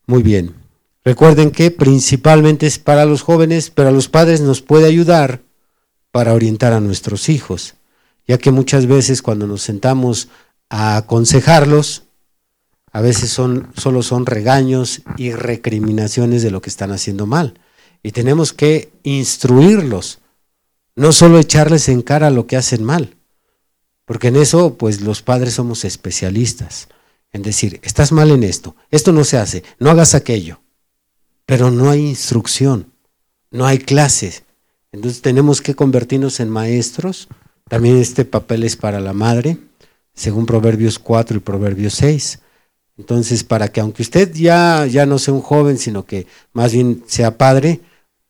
Muy 0.06 0.22
bien. 0.22 0.54
Recuerden 1.04 1.52
que 1.52 1.72
principalmente 1.72 2.68
es 2.68 2.80
para 2.80 3.06
los 3.06 3.22
jóvenes, 3.22 3.70
pero 3.70 3.90
a 3.90 3.92
los 3.92 4.08
padres 4.08 4.42
nos 4.42 4.62
puede 4.62 4.88
ayudar 4.88 5.42
para 6.16 6.34
orientar 6.34 6.72
a 6.72 6.80
nuestros 6.80 7.28
hijos, 7.28 7.76
ya 8.26 8.38
que 8.38 8.50
muchas 8.50 8.86
veces 8.86 9.22
cuando 9.22 9.48
nos 9.48 9.64
sentamos 9.64 10.30
a 10.70 10.96
aconsejarlos, 10.96 12.04
a 12.94 13.02
veces 13.02 13.32
son, 13.32 13.70
solo 13.76 14.02
son 14.02 14.26
regaños 14.26 15.02
y 15.18 15.34
recriminaciones 15.34 16.42
de 16.42 16.52
lo 16.52 16.62
que 16.62 16.70
están 16.70 16.94
haciendo 16.94 17.26
mal. 17.26 17.60
Y 18.02 18.14
tenemos 18.14 18.54
que 18.54 18.94
instruirlos, 19.04 20.20
no 20.96 21.12
solo 21.12 21.38
echarles 21.38 21.90
en 21.90 22.02
cara 22.02 22.30
lo 22.30 22.48
que 22.48 22.56
hacen 22.56 22.86
mal. 22.86 23.18
Porque 24.06 24.30
en 24.30 24.38
eso, 24.38 24.76
pues 24.76 25.02
los 25.02 25.22
padres 25.22 25.56
somos 25.56 25.84
especialistas. 25.84 26.88
En 27.34 27.42
decir, 27.42 27.82
estás 27.84 28.14
mal 28.14 28.32
en 28.32 28.44
esto, 28.44 28.78
esto 28.90 29.12
no 29.12 29.26
se 29.26 29.38
hace, 29.38 29.66
no 29.80 29.90
hagas 29.90 30.16
aquello. 30.16 30.62
Pero 31.46 31.72
no 31.72 31.90
hay 31.90 32.08
instrucción, 32.08 32.94
no 33.52 33.66
hay 33.66 33.80
clases. 33.80 34.45
Entonces 34.96 35.22
tenemos 35.22 35.62
que 35.62 35.76
convertirnos 35.76 36.40
en 36.40 36.50
maestros. 36.50 37.28
También 37.68 37.98
este 37.98 38.24
papel 38.24 38.64
es 38.64 38.78
para 38.78 39.02
la 39.02 39.12
madre, 39.12 39.58
según 40.14 40.46
Proverbios 40.46 41.00
4 41.00 41.38
y 41.38 41.40
Proverbios 41.42 41.96
6. 41.96 42.40
Entonces, 42.98 43.44
para 43.44 43.68
que 43.68 43.82
aunque 43.82 44.04
usted 44.04 44.34
ya, 44.34 44.86
ya 44.86 45.06
no 45.06 45.20
sea 45.20 45.34
un 45.34 45.42
joven, 45.42 45.78
sino 45.78 46.06
que 46.06 46.28
más 46.54 46.72
bien 46.72 47.04
sea 47.08 47.38
padre, 47.38 47.82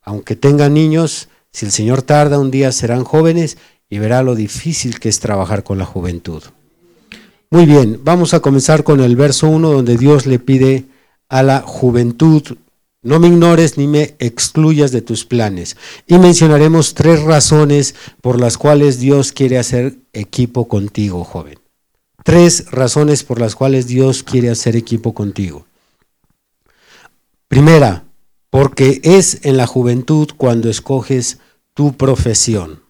aunque 0.01 0.35
tenga 0.35 0.67
niños, 0.67 1.29
si 1.51 1.67
el 1.67 1.71
Señor 1.71 2.01
tarda 2.01 2.39
un 2.39 2.49
día 2.49 2.71
serán 2.71 3.03
jóvenes 3.03 3.57
y 3.87 3.99
verá 3.99 4.23
lo 4.23 4.33
difícil 4.33 4.99
que 4.99 5.09
es 5.09 5.19
trabajar 5.19 5.63
con 5.63 5.77
la 5.77 5.85
juventud. 5.85 6.41
Muy 7.51 7.67
bien, 7.67 8.01
vamos 8.03 8.33
a 8.33 8.39
comenzar 8.39 8.83
con 8.83 9.01
el 9.01 9.15
verso 9.15 9.47
1 9.47 9.71
donde 9.71 9.97
Dios 9.97 10.25
le 10.25 10.39
pide 10.39 10.85
a 11.29 11.43
la 11.43 11.61
juventud, 11.61 12.57
no 13.05 13.19
me 13.19 13.27
ignores 13.27 13.77
ni 13.77 13.87
me 13.87 14.15
excluyas 14.17 14.91
de 14.91 15.01
tus 15.01 15.25
planes. 15.25 15.77
Y 16.07 16.17
mencionaremos 16.17 16.95
tres 16.95 17.21
razones 17.21 17.93
por 18.19 18.39
las 18.39 18.57
cuales 18.57 18.99
Dios 18.99 19.31
quiere 19.31 19.59
hacer 19.59 19.99
equipo 20.11 20.67
contigo, 20.67 21.23
joven. 21.23 21.59
Tres 22.23 22.65
razones 22.71 23.23
por 23.23 23.39
las 23.39 23.55
cuales 23.55 23.85
Dios 23.85 24.23
quiere 24.23 24.49
hacer 24.49 24.75
equipo 24.75 25.13
contigo. 25.13 25.67
Primera, 27.47 28.05
porque 28.49 29.01
es 29.03 29.45
en 29.45 29.57
la 29.57 29.67
juventud 29.67 30.29
cuando 30.35 30.69
escoges 30.69 31.37
tu 31.75 31.95
profesión. 31.95 32.81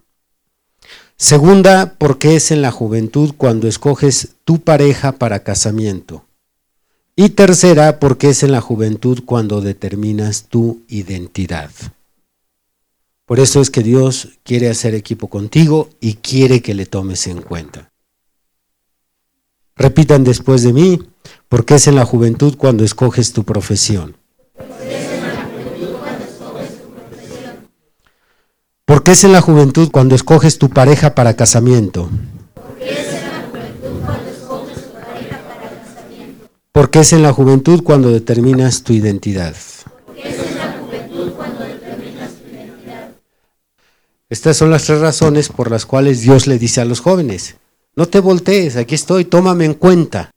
Segunda, 1.18 1.96
porque 1.98 2.38
es 2.38 2.52
en 2.52 2.62
la 2.62 2.72
juventud 2.72 3.34
cuando 3.36 3.68
escoges 3.68 4.36
tu 4.46 4.62
pareja 4.62 5.14
para 5.14 5.44
casamiento. 5.44 6.25
Y 7.16 7.30
tercera, 7.30 8.00
porque 8.00 8.30
es 8.30 8.44
en 8.44 8.52
la 8.52 8.60
juventud 8.60 9.24
cuando 9.26 9.62
determinas 9.62 10.48
tu 10.50 10.82
identidad. 10.90 11.72
Por 13.26 13.40
eso 13.40 13.62
es 13.62 13.70
que 13.70 13.82
Dios 13.82 14.38
quiere 14.44 14.70
hacer 14.70 14.94
equipo 14.94 15.30
contigo 15.30 15.90
y 16.02 16.16
quiere 16.16 16.62
que 16.62 16.74
le 16.74 16.86
tomes 16.86 17.28
en 17.28 17.42
cuenta. 17.42 17.92
Repitan 19.78 20.24
después 20.24 20.62
de 20.64 20.74
mí, 20.74 21.00
porque 21.48 21.76
es 21.76 21.88
en 21.88 21.96
la 21.96 22.06
juventud 22.06 22.56
cuando 22.58 22.84
escoges 22.84 23.32
tu 23.34 23.44
profesión. 23.44 24.18
Porque 28.86 29.12
es 29.14 29.24
en 29.24 29.32
la 29.32 29.42
juventud 29.42 29.90
cuando 29.92 30.16
escoges 30.16 30.60
tu 30.60 30.70
pareja 30.70 31.16
para 31.16 31.36
casamiento. 31.36 32.10
Porque 32.54 32.92
es 32.92 33.14
en 33.14 33.25
la 37.22 37.32
juventud 37.32 37.84
cuando 37.84 38.12
determinas 38.12 38.84
tu 38.84 38.92
identidad. 38.92 39.56
Estas 44.30 44.58
son 44.58 44.72
las 44.72 44.84
tres 44.84 45.00
razones 45.00 45.48
por 45.50 45.72
las 45.72 45.86
cuales 45.86 46.22
Dios 46.22 46.48
le 46.48 46.60
dice 46.60 46.82
a 46.82 46.86
los 46.86 47.00
jóvenes, 47.00 47.56
no 47.96 48.08
te 48.08 48.20
voltees, 48.20 48.76
aquí 48.76 48.94
estoy, 48.94 49.24
tómame 49.24 49.64
en 49.64 49.76
cuenta. 49.76 50.32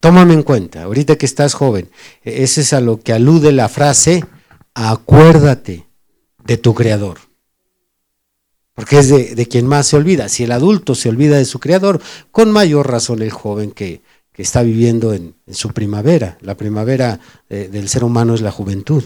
Tómame 0.00 0.34
en 0.34 0.42
cuenta, 0.42 0.82
ahorita 0.82 1.16
que 1.16 1.26
estás 1.26 1.54
joven. 1.54 1.88
Ese 2.22 2.62
es 2.62 2.72
a 2.72 2.80
lo 2.80 2.98
que 2.98 3.12
alude 3.12 3.52
la 3.52 3.68
frase, 3.68 4.24
acuérdate 4.74 5.86
de 6.44 6.56
tu 6.56 6.74
creador. 6.74 7.18
Porque 8.74 8.98
es 8.98 9.08
de, 9.08 9.46
quien 9.46 9.66
más 9.66 9.86
se 9.86 9.96
olvida. 9.96 10.28
Si 10.28 10.42
el 10.42 10.50
adulto 10.50 10.96
se 10.96 11.10
olvida 11.10 11.36
de 11.36 11.44
su 11.44 11.60
creador, 11.60 12.00
con 12.32 12.50
mayor 12.50 12.90
razón 12.90 13.22
el 13.22 13.30
joven 13.30 13.70
que, 13.70 14.00
está 14.36 14.62
viviendo 14.62 15.12
en, 15.12 15.34
su 15.50 15.70
primavera. 15.70 16.38
La 16.40 16.56
primavera 16.56 17.20
eh, 17.48 17.68
del 17.70 17.88
ser 17.88 18.04
humano 18.04 18.34
es 18.34 18.40
la 18.40 18.50
juventud. 18.50 19.04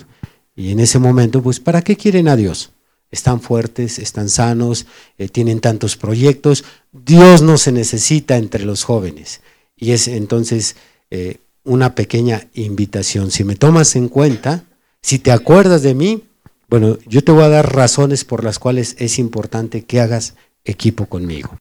Y 0.54 0.71
en 0.71 0.80
ese 0.80 0.99
momento, 0.99 1.42
pues, 1.42 1.61
¿para 1.61 1.83
qué 1.83 1.97
quieren 1.97 2.28
a 2.28 2.37
Dios? 2.37 2.73
Están 3.11 3.40
fuertes, 3.40 3.99
están 3.99 4.28
sanos, 4.28 4.87
eh, 5.18 5.28
tienen 5.28 5.61
tantos 5.61 5.97
proyectos. 5.97 6.64
Dios 6.92 7.42
no 7.42 7.59
se 7.59 7.73
necesita 7.73 8.37
entre 8.37 8.64
los 8.64 8.85
jóvenes. 8.85 9.40
Y 9.76 9.92
es 9.92 10.09
entonces 10.09 10.76
eh, 11.11 11.38
una 11.64 11.95
pequeña 11.95 12.49
invitación. 12.54 13.30
Si 13.30 13.45
me 13.45 13.56
tomas 13.56 13.97
en 13.97 14.09
cuenta, 14.09 14.64
si 15.02 15.18
te 15.18 15.33
acuerdas 15.33 15.83
de 15.83 15.95
mí, 15.95 16.25
bueno, 16.68 16.99
yo 17.06 17.23
te 17.23 17.33
voy 17.33 17.45
a 17.45 17.49
dar 17.49 17.75
razones 17.75 18.25
por 18.25 18.42
las 18.42 18.59
cuales 18.59 18.97
es 18.99 19.18
importante 19.18 19.85
que 19.85 20.00
hagas 20.00 20.35
equipo 20.64 21.06
conmigo. 21.06 21.56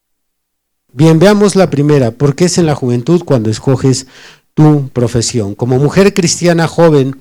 Bien, 0.97 1.19
veamos 1.19 1.57
la 1.57 1.69
primera. 1.69 2.11
¿Por 2.11 2.35
qué 2.35 2.45
es 2.45 2.57
en 2.57 2.67
la 2.67 2.73
juventud 2.73 3.21
cuando 3.25 3.49
escoges 3.49 4.07
tu 4.53 4.87
profesión? 4.87 5.53
Como 5.53 5.77
mujer 5.77 6.13
cristiana 6.13 6.69
joven, 6.69 7.19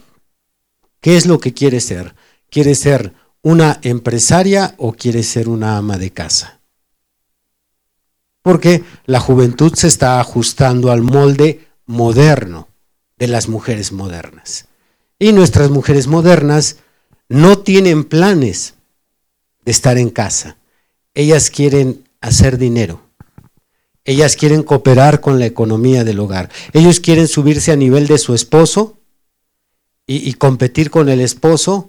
¿qué 1.00 1.16
es 1.16 1.26
lo 1.26 1.40
que 1.40 1.54
quieres 1.54 1.84
ser? 1.84 2.14
¿Quieres 2.50 2.78
ser 2.78 3.14
una 3.42 3.80
empresaria 3.82 4.76
o 4.78 4.92
quieres 4.92 5.26
ser 5.26 5.48
una 5.48 5.76
ama 5.76 5.98
de 5.98 6.12
casa? 6.12 6.60
Porque 8.42 8.84
la 9.06 9.18
juventud 9.18 9.74
se 9.74 9.88
está 9.88 10.20
ajustando 10.20 10.92
al 10.92 11.02
molde 11.02 11.66
moderno 11.84 12.68
de 13.18 13.26
las 13.26 13.48
mujeres 13.48 13.90
modernas. 13.90 14.68
Y 15.18 15.32
nuestras 15.32 15.70
mujeres 15.70 16.06
modernas 16.06 16.76
no 17.28 17.58
tienen 17.58 18.04
planes 18.04 18.74
de 19.64 19.72
estar 19.72 19.98
en 19.98 20.10
casa. 20.10 20.58
ellas 21.12 21.50
quieren 21.50 22.04
hacer 22.20 22.56
dinero. 22.56 23.03
Ellas 24.04 24.36
quieren 24.36 24.62
cooperar 24.62 25.20
con 25.20 25.38
la 25.38 25.46
economía 25.46 26.04
del 26.04 26.20
hogar. 26.20 26.50
Ellos 26.72 27.00
quieren 27.00 27.26
subirse 27.26 27.72
a 27.72 27.76
nivel 27.76 28.06
de 28.06 28.18
su 28.18 28.34
esposo 28.34 28.98
y, 30.06 30.34
competir 30.34 30.90
con 30.90 31.08
el 31.08 31.22
esposo 31.22 31.88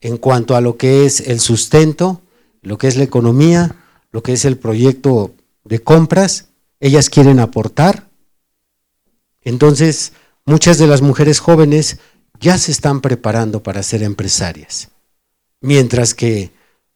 en 0.00 0.18
cuanto 0.18 0.54
a 0.54 0.60
lo 0.60 0.76
que 0.76 1.06
es 1.06 1.20
el 1.20 1.40
sustento, 1.40 2.20
lo 2.60 2.76
que 2.76 2.88
es 2.88 2.96
la 2.96 3.04
economía, 3.04 3.76
lo 4.12 4.22
que 4.22 4.34
es 4.34 4.44
el 4.44 4.58
proyecto 4.58 5.34
de 5.64 5.78
compras. 5.82 6.48
Ellas 6.80 7.08
quieren 7.08 7.40
aportar. 7.40 8.06
Entonces, 9.40 10.12
muchas 10.44 10.76
de 10.76 10.86
las 10.86 11.00
mujeres 11.00 11.38
jóvenes 11.38 11.98
ya 12.38 12.58
se 12.58 12.72
están 12.72 13.00
preparando 13.00 13.62
para 13.62 13.82
ser 13.82 14.02
empresarias. 14.02 14.88
Mientras 15.62 16.12
que 16.12 16.50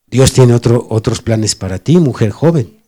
Dios 0.06 0.34
tiene 0.34 0.52
otro, 0.52 0.86
otros 0.90 1.22
planes 1.22 1.54
para 1.54 1.78
ti, 1.78 1.96
mujer 1.96 2.30
joven. 2.30 2.79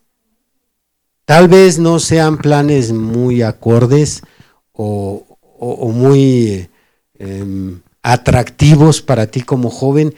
Tal 1.25 1.47
vez 1.47 1.79
no 1.79 1.99
sean 1.99 2.37
planes 2.37 2.91
muy 2.91 3.41
acordes 3.41 4.21
o, 4.73 5.25
muy 5.93 6.69
em, 7.13 7.81
atractivos 8.01 9.01
para 9.01 9.27
ti 9.27 9.41
como 9.41 9.69
joven. 9.69 10.13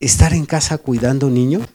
Estar 0.00 0.32
en 0.32 0.46
casa 0.46 0.78
cuidando 0.78 1.28
niños, 1.28 1.66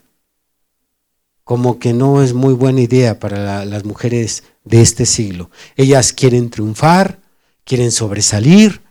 como 1.44 1.80
que 1.80 1.94
no 1.94 2.24
es 2.24 2.34
muy 2.34 2.54
buena 2.54 2.82
idea 2.82 3.20
para 3.20 3.66
las 3.66 3.84
mujeres 3.84 4.44
de 4.64 4.82
este 4.82 5.06
siglo. 5.06 5.52
Ellas 5.76 6.14
quieren 6.14 6.50
triunfar, 6.50 7.20
quieren 7.64 7.92
sobresalir, 7.92 8.82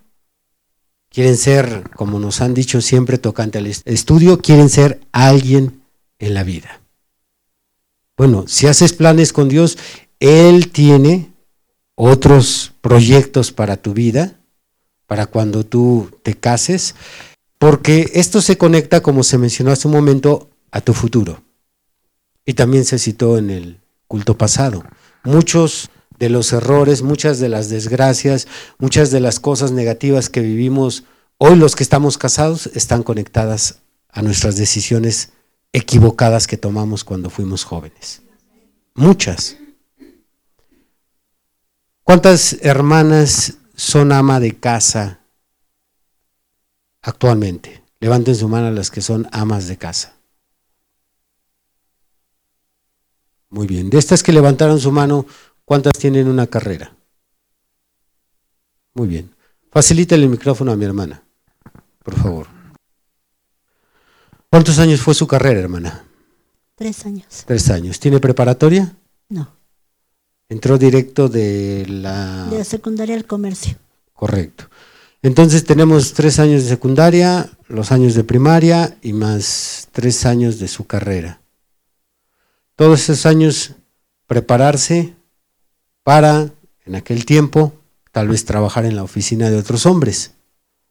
quieren 1.08 1.36
ser, 1.36 1.90
como 1.96 2.18
nos 2.18 2.40
han 2.40 2.54
dicho 2.54 2.80
siempre 2.80 3.18
tocante 3.18 3.58
al 3.58 3.66
estudio, 3.66 4.38
quieren 4.40 4.68
ser 4.68 5.00
alguien 5.12 5.82
en 6.18 6.34
la 6.34 6.44
vida. 6.44 6.79
Bueno, 8.20 8.44
si 8.46 8.66
haces 8.66 8.92
planes 8.92 9.32
con 9.32 9.48
Dios, 9.48 9.78
Él 10.18 10.70
tiene 10.70 11.32
otros 11.94 12.74
proyectos 12.82 13.50
para 13.50 13.78
tu 13.78 13.94
vida, 13.94 14.38
para 15.06 15.24
cuando 15.24 15.64
tú 15.64 16.10
te 16.22 16.34
cases, 16.34 16.96
porque 17.56 18.10
esto 18.12 18.42
se 18.42 18.58
conecta, 18.58 19.00
como 19.00 19.22
se 19.22 19.38
mencionó 19.38 19.70
hace 19.70 19.88
un 19.88 19.94
momento, 19.94 20.50
a 20.70 20.82
tu 20.82 20.92
futuro. 20.92 21.42
Y 22.44 22.52
también 22.52 22.84
se 22.84 22.98
citó 22.98 23.38
en 23.38 23.48
el 23.48 23.80
culto 24.06 24.36
pasado. 24.36 24.84
Muchos 25.24 25.88
de 26.18 26.28
los 26.28 26.52
errores, 26.52 27.00
muchas 27.00 27.38
de 27.38 27.48
las 27.48 27.70
desgracias, 27.70 28.46
muchas 28.78 29.10
de 29.10 29.20
las 29.20 29.40
cosas 29.40 29.72
negativas 29.72 30.28
que 30.28 30.42
vivimos 30.42 31.04
hoy 31.38 31.56
los 31.56 31.74
que 31.74 31.84
estamos 31.84 32.18
casados 32.18 32.66
están 32.74 33.02
conectadas 33.02 33.78
a 34.10 34.20
nuestras 34.20 34.56
decisiones 34.56 35.30
equivocadas 35.72 36.46
que 36.46 36.56
tomamos 36.56 37.04
cuando 37.04 37.30
fuimos 37.30 37.64
jóvenes. 37.64 38.22
Muchas. 38.94 39.56
¿Cuántas 42.02 42.54
hermanas 42.62 43.58
son 43.74 44.12
ama 44.12 44.40
de 44.40 44.58
casa 44.58 45.20
actualmente? 47.02 47.82
Levanten 48.00 48.34
su 48.34 48.48
mano 48.48 48.68
a 48.68 48.72
las 48.72 48.90
que 48.90 49.00
son 49.00 49.28
amas 49.32 49.68
de 49.68 49.76
casa. 49.76 50.16
Muy 53.48 53.66
bien. 53.66 53.90
De 53.90 53.98
estas 53.98 54.22
que 54.22 54.32
levantaron 54.32 54.78
su 54.80 54.90
mano, 54.92 55.26
¿Cuántas 55.70 55.92
tienen 55.92 56.26
una 56.26 56.48
carrera? 56.48 56.96
Muy 58.92 59.06
bien. 59.06 59.36
Facilítale 59.70 60.24
el 60.24 60.28
micrófono 60.28 60.72
a 60.72 60.76
mi 60.76 60.84
hermana, 60.84 61.22
por 62.02 62.16
favor. 62.16 62.59
¿Cuántos 64.50 64.80
años 64.80 65.00
fue 65.00 65.14
su 65.14 65.28
carrera, 65.28 65.60
hermana? 65.60 66.04
Tres 66.74 67.06
años. 67.06 67.26
Tres 67.46 67.70
años. 67.70 68.00
¿Tiene 68.00 68.18
preparatoria? 68.18 68.96
No. 69.28 69.48
Entró 70.48 70.76
directo 70.76 71.28
de 71.28 71.86
la... 71.88 72.46
De 72.46 72.58
la 72.58 72.64
secundaria 72.64 73.14
al 73.14 73.26
comercio. 73.26 73.76
Correcto. 74.12 74.64
Entonces 75.22 75.64
tenemos 75.64 76.14
tres 76.14 76.40
años 76.40 76.64
de 76.64 76.68
secundaria, 76.68 77.48
los 77.68 77.92
años 77.92 78.14
de 78.14 78.24
primaria 78.24 78.98
y 79.02 79.12
más 79.12 79.88
tres 79.92 80.26
años 80.26 80.58
de 80.58 80.66
su 80.66 80.86
carrera. 80.86 81.40
Todos 82.74 83.00
esos 83.02 83.26
años 83.26 83.74
prepararse 84.26 85.14
para, 86.02 86.50
en 86.86 86.94
aquel 86.96 87.24
tiempo, 87.24 87.74
tal 88.10 88.28
vez 88.28 88.44
trabajar 88.44 88.84
en 88.84 88.96
la 88.96 89.04
oficina 89.04 89.50
de 89.50 89.58
otros 89.58 89.86
hombres, 89.86 90.32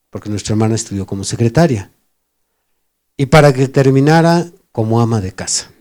porque 0.09 0.29
nuestra 0.29 0.53
hermana 0.53 0.75
estudió 0.75 1.05
como 1.05 1.23
secretaria, 1.23 1.91
y 3.19 3.25
para 3.25 3.51
que 3.51 3.67
terminara 3.67 4.49
como 4.71 5.01
ama 5.01 5.19
de 5.19 5.33
casa. 5.33 5.73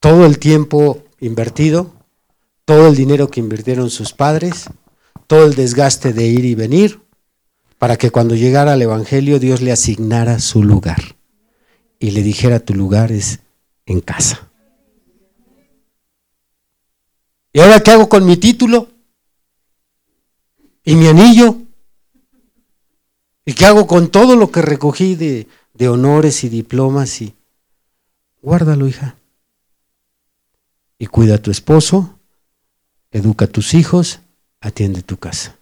Todo 0.00 0.26
el 0.26 0.38
tiempo 0.38 1.02
invertido, 1.18 1.94
todo 2.66 2.88
el 2.88 2.94
dinero 2.94 3.30
que 3.30 3.40
invirtieron 3.40 3.88
sus 3.88 4.12
padres, 4.12 4.66
todo 5.26 5.46
el 5.46 5.54
desgaste 5.54 6.12
de 6.12 6.26
ir 6.26 6.44
y 6.44 6.54
venir, 6.54 7.00
para 7.78 7.96
que 7.96 8.10
cuando 8.10 8.34
llegara 8.34 8.74
al 8.74 8.82
Evangelio 8.82 9.38
Dios 9.38 9.62
le 9.62 9.72
asignara 9.72 10.40
su 10.40 10.62
lugar 10.62 11.16
y 11.98 12.10
le 12.10 12.22
dijera 12.22 12.60
tu 12.60 12.74
lugar 12.74 13.12
es 13.12 13.40
en 13.86 14.02
casa. 14.02 14.50
¿Y 17.54 17.60
ahora 17.60 17.80
qué 17.80 17.92
hago 17.92 18.10
con 18.10 18.26
mi 18.26 18.36
título? 18.36 18.90
¿Y 20.84 20.96
mi 20.96 21.06
anillo? 21.06 21.69
¿Y 23.44 23.54
qué 23.54 23.66
hago 23.66 23.86
con 23.86 24.10
todo 24.10 24.36
lo 24.36 24.50
que 24.50 24.62
recogí 24.62 25.14
de, 25.14 25.46
de 25.74 25.88
honores 25.88 26.44
y 26.44 26.48
diplomas? 26.48 27.20
Y 27.22 27.34
guárdalo, 28.42 28.86
hija. 28.86 29.16
Y 30.98 31.06
cuida 31.06 31.36
a 31.36 31.38
tu 31.38 31.50
esposo, 31.50 32.18
educa 33.10 33.46
a 33.46 33.48
tus 33.48 33.74
hijos, 33.74 34.20
atiende 34.60 35.02
tu 35.02 35.16
casa. 35.16 35.56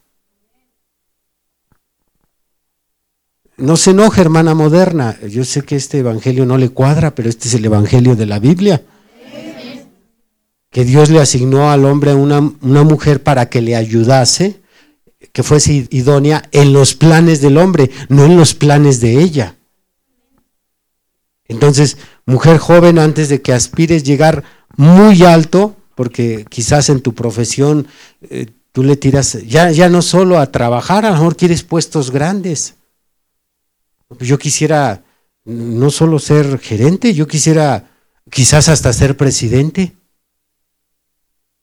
No 3.57 3.77
se 3.77 3.91
enoje, 3.91 4.21
hermana 4.21 4.55
moderna. 4.55 5.19
Yo 5.29 5.45
sé 5.45 5.62
que 5.62 5.77
este 5.77 5.99
evangelio 5.99 6.47
no 6.47 6.59
le 6.59 6.71
cuadra, 6.71 7.14
pero 7.14 7.29
este 7.29 7.49
es 7.49 7.55
el 7.55 7.64
evangelio 7.64 8.17
de 8.17 8.27
la 8.27 8.38
Biblia 8.38 8.83
que 10.71 10.85
Dios 10.85 11.11
le 11.11 11.21
asignó 11.21 11.71
al 11.71 11.85
hombre 11.85 12.14
una, 12.14 12.53
una 12.61 12.83
mujer 12.83 13.23
para 13.23 13.49
que 13.49 13.62
le 13.62 13.75
ayudase, 13.77 14.58
que 15.38 15.44
fuese 15.44 15.87
idónea 15.90 16.42
en 16.51 16.72
los 16.72 16.96
planes 16.96 17.40
del 17.40 17.59
hombre, 17.59 17.92
no 18.09 18.24
en 18.24 18.37
los 18.37 18.55
planes 18.55 19.01
de 19.01 19.22
ella. 19.22 19.55
Entonces, 21.46 21.96
mujer 22.27 22.59
joven, 22.59 22.98
antes 22.98 23.29
de 23.29 23.40
que 23.40 23.53
aspires 23.53 24.03
llegar 24.03 24.42
muy 24.77 25.22
alto, 25.22 25.77
porque 25.94 26.44
quizás 26.51 26.88
en 26.88 27.03
tu 27.03 27.14
profesión 27.14 27.87
eh, 28.20 28.46
tú 28.72 28.83
le 28.83 28.96
tiras, 28.96 29.38
ya, 29.46 29.70
ya 29.70 29.88
no 29.88 30.03
solo 30.03 30.40
a 30.40 30.51
trabajar, 30.51 31.07
a 31.07 31.11
lo 31.11 31.14
mejor 31.14 31.37
quieres 31.37 31.62
puestos 31.62 32.11
grandes. 32.11 32.74
Yo 34.18 34.40
quisiera 34.40 35.05
no 35.44 35.90
solo 35.90 36.18
ser 36.18 36.59
gerente, 36.59 37.14
yo 37.14 37.29
quisiera 37.29 37.92
quizás 38.29 38.68
hasta 38.68 38.92
ser 38.92 39.16
presidente. 39.16 39.94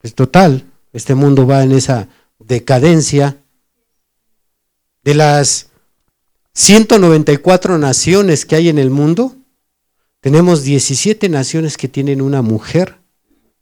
Es 0.01 0.15
total, 0.15 0.63
este 0.93 1.13
mundo 1.13 1.45
va 1.45 1.61
en 1.61 1.73
esa 1.73 2.07
decadencia. 2.39 3.35
De 5.05 5.13
las 5.13 5.67
194 6.55 7.77
naciones 7.77 8.43
que 8.43 8.55
hay 8.55 8.69
en 8.69 8.79
el 8.79 8.89
mundo, 8.89 9.35
tenemos 10.19 10.63
17 10.63 11.29
naciones 11.29 11.77
que 11.77 11.87
tienen 11.87 12.23
una 12.23 12.41
mujer 12.41 12.97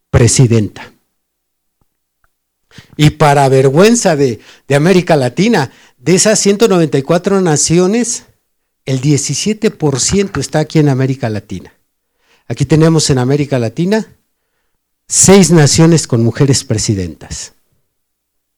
presidenta. 0.09 0.93
Y 2.95 3.11
para 3.11 3.49
vergüenza 3.49 4.15
de, 4.15 4.39
América 4.73 5.17
Latina, 5.17 5.69
de 5.97 6.15
esas 6.15 6.39
194 6.39 7.41
naciones, 7.41 8.23
el 8.85 9.01
17% 9.01 10.39
está 10.39 10.59
aquí 10.59 10.79
en 10.79 10.87
América 10.87 11.29
Latina. 11.29 11.73
Aquí 12.47 12.63
tenemos 12.65 13.09
en 13.09 13.17
América 13.17 13.59
Latina 13.59 14.15
seis 15.09 15.51
naciones 15.51 16.07
con 16.07 16.23
mujeres 16.23 16.63
presidentas. 16.63 17.53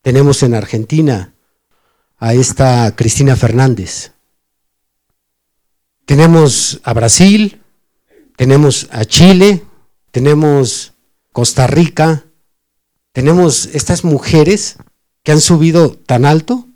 Tenemos 0.03 0.43
en 0.43 0.53
Argentina 0.53 1.34
a 2.17 2.33
esta 2.33 2.95
Cristina 2.95 3.35
Fernández. 3.35 4.13
Tenemos 6.05 6.79
a 6.83 6.93
Brasil, 6.93 7.61
tenemos 8.35 8.87
a 8.91 9.05
Chile, 9.05 9.63
tenemos 10.11 10.93
Costa 11.31 11.67
Rica, 11.67 12.25
tenemos 13.11 13.67
estas 13.67 14.03
mujeres 14.03 14.77
que 15.23 15.31
han 15.31 15.41
subido 15.41 15.91
tan 15.91 16.25
alto. 16.25 16.67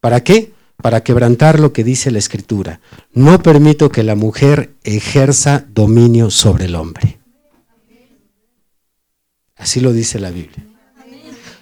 ¿Para 0.00 0.22
qué? 0.22 0.52
Para 0.76 1.02
quebrantar 1.02 1.60
lo 1.60 1.72
que 1.72 1.84
dice 1.84 2.10
la 2.10 2.18
Escritura. 2.18 2.80
No 3.12 3.42
permito 3.42 3.90
que 3.90 4.02
la 4.02 4.14
mujer 4.14 4.74
ejerza 4.84 5.64
dominio 5.68 6.30
sobre 6.30 6.66
el 6.66 6.76
hombre. 6.76 7.18
Así 9.56 9.80
lo 9.80 9.92
dice 9.92 10.20
la 10.20 10.30
Biblia. 10.30 10.64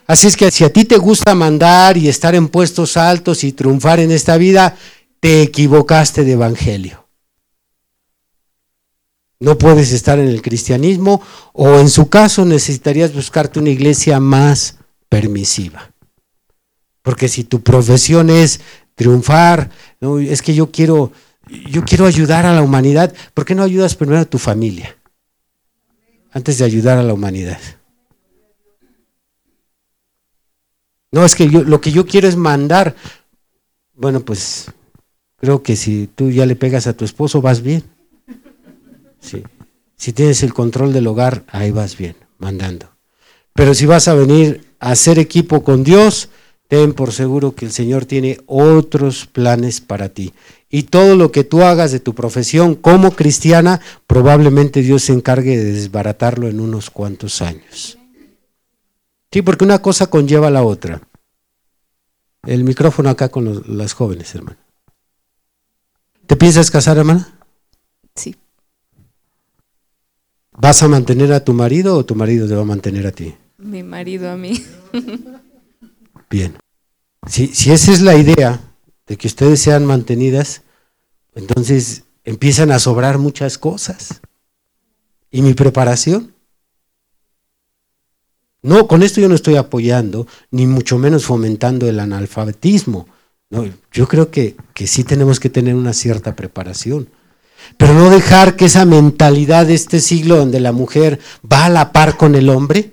Así 0.07 0.29
es 0.29 0.37
que 0.37 0.51
si 0.51 0.65
a 0.65 0.73
ti 0.73 0.85
te 0.85 0.99
gusta 0.99 1.35
mandar 1.35 1.97
y 1.97 2.09
estar 2.09 2.35
en 2.35 2.49
puestos 2.49 2.97
altos 2.97 3.43
y 3.43 3.53
triunfar 3.53 3.99
en 3.99 4.13
esta 4.13 4.37
vida, 4.37 4.77
te 5.21 5.43
equivocaste 5.43 6.25
de 6.25 6.33
evangelio. 6.33 7.07
No 9.41 9.59
puedes 9.59 9.93
estar 9.93 10.19
en 10.19 10.29
el 10.29 10.41
cristianismo 10.43 11.21
o 11.53 11.79
en 11.79 11.91
su 11.91 12.09
caso 12.09 12.45
necesitarías 12.45 13.13
buscarte 13.13 13.59
una 13.59 13.71
iglesia 13.71 14.21
más 14.21 14.79
permisiva. 15.09 15.93
Porque 17.03 17.29
si 17.29 17.45
tu 17.45 17.63
profesión 17.63 18.31
es 18.31 18.61
triunfar, 18.95 19.71
es 20.23 20.41
que 20.41 20.55
yo 20.55 20.71
quiero, 20.71 21.13
yo 21.71 21.85
quiero 21.85 22.07
ayudar 22.07 22.47
a 22.47 22.55
la 22.55 22.63
humanidad, 22.63 23.13
¿por 23.35 23.45
qué 23.45 23.55
no 23.55 23.63
ayudas 23.63 23.95
primero 23.95 24.21
a 24.21 24.25
tu 24.25 24.39
familia? 24.39 24.97
Antes 26.33 26.59
de 26.59 26.65
ayudar 26.65 26.97
a 26.99 27.03
la 27.03 27.13
humanidad. 27.13 27.59
No, 31.17 31.25
es 31.25 31.35
que 31.35 31.49
yo, 31.49 31.65
lo 31.65 31.81
que 31.81 31.93
yo 31.93 32.05
quiero 32.05 32.29
es 32.29 32.37
mandar. 32.37 32.95
Bueno, 33.95 34.21
pues 34.21 34.67
creo 35.39 35.63
que 35.63 35.75
si 35.75 36.11
tú 36.15 36.31
ya 36.31 36.45
le 36.45 36.57
pegas 36.57 36.87
a 36.87 36.93
tu 36.93 37.07
esposo, 37.07 37.41
vas 37.41 37.63
bien. 37.63 37.85
Si 39.97 40.13
tienes 40.13 40.43
el 40.43 40.53
control 40.53 40.93
del 40.93 41.07
hogar, 41.07 41.45
ahí 41.49 41.71
vas 41.71 41.97
bien, 41.97 42.17
mandando. 42.37 42.91
Pero 43.55 43.73
si 43.73 43.87
vas 43.87 44.09
a 44.09 44.15
venir 44.15 44.67
a 44.79 44.91
hacer 44.91 45.19
equipo 45.19 45.65
con 45.65 45.85
Dios, 45.85 46.29
ten 46.69 46.93
por 46.93 47.13
seguro 47.13 47.55
que 47.55 47.65
el 47.65 47.73
Señor 47.73 48.05
tiene 48.05 48.39
otros 48.45 49.25
planes 49.25 49.81
para 49.81 50.11
ti. 50.11 50.35
Y 50.69 50.83
todo 50.83 51.17
lo 51.17 51.33
que 51.33 51.45
tú 51.45 51.63
hagas 51.63 51.93
de 51.93 52.01
tu 52.01 52.15
profesión 52.15 52.75
como 52.75 53.13
cristiana, 53.13 53.81
probablemente 54.07 54.83
Dios 54.83 55.05
se 55.05 55.15
encargue 55.15 55.57
de 55.57 55.73
desbaratarlo 55.73 56.47
en 56.47 56.61
unos 56.61 56.91
cuantos 56.91 57.41
años. 57.41 57.97
Sí, 59.33 59.43
porque 59.43 59.65
una 59.65 59.81
cosa 59.81 60.09
conlleva 60.09 60.49
a 60.49 60.51
la 60.51 60.63
otra. 60.63 61.03
El 62.45 62.65
micrófono 62.65 63.11
acá 63.11 63.29
con 63.29 63.63
las 63.77 63.93
jóvenes, 63.93 64.35
hermano. 64.35 64.59
¿Te 66.27 66.37
piensas 66.37 66.71
casar, 66.71 66.99
hermana? 66.99 67.39
Sí. 68.15 68.37
¿Vas 70.53 70.83
a 70.83 70.89
mantener 70.89 71.33
a 71.33 71.45
tu 71.45 71.53
marido 71.53 71.97
o 71.97 72.05
tu 72.05 72.15
marido 72.15 72.49
te 72.49 72.55
va 72.55 72.63
a 72.63 72.67
mantener 72.67 73.07
a 73.07 73.13
ti? 73.13 73.35
Mi 73.59 73.83
marido 73.83 74.31
a 74.31 74.37
mí. 74.37 74.65
Bien. 76.31 76.57
Si, 77.27 77.49
si 77.49 77.73
esa 77.73 77.93
es 77.93 78.01
la 78.01 78.17
idea 78.17 78.61
de 79.07 79.17
que 79.17 79.27
ustedes 79.27 79.61
sean 79.61 79.85
mantenidas, 79.85 80.63
entonces 81.35 82.05
empiezan 82.25 82.71
a 82.71 82.79
sobrar 82.79 83.19
muchas 83.19 83.59
cosas. 83.59 84.21
¿Y 85.31 85.43
mi 85.43 85.55
preparación? 85.55 86.36
No, 88.67 88.87
con 88.87 89.03
esto 89.03 89.21
yo 89.21 89.29
no 89.29 89.35
estoy 89.35 89.57
apoyando, 89.57 90.27
ni 90.51 90.67
mucho 90.67 90.99
menos 90.99 91.25
fomentando 91.25 91.89
el 91.89 92.01
analfabetismo. 92.01 93.09
No, 93.49 93.65
yo 93.93 94.09
creo 94.09 94.31
que, 94.31 94.57
que 94.75 94.87
sí 94.87 95.05
tenemos 95.05 95.41
que 95.41 95.51
tener 95.51 95.75
una 95.75 95.93
cierta 95.93 96.35
preparación 96.35 97.09
pero 97.77 97.95
no 97.95 98.11
dejar 98.11 98.57
que 98.57 98.67
esa 98.67 98.85
mentalidad 98.85 99.67
de 99.67 99.75
este 99.75 100.01
siglo 100.01 100.37
donde 100.37 100.61
la 100.61 100.73
mujer 100.73 101.21
va 101.51 101.67
a 101.67 101.71
la 101.71 101.93
par 101.93 102.17
con 102.17 102.35
el 102.35 102.49
hombre. 102.49 102.93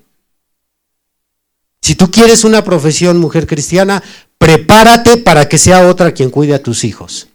Si 1.81 1.95
tú 1.95 2.09
quieres 2.09 2.43
una 2.43 2.63
profesión 2.63 3.17
mujer 3.17 3.45
cristiana, 3.45 4.01
prepárate 4.37 5.17
para 5.17 5.47
que 5.47 5.57
sea 5.57 5.87
otra 5.87 6.13
quien 6.13 6.29
cuide 6.29 6.53
a 6.53 6.63
tus 6.63 6.83
hijos. 6.83 7.27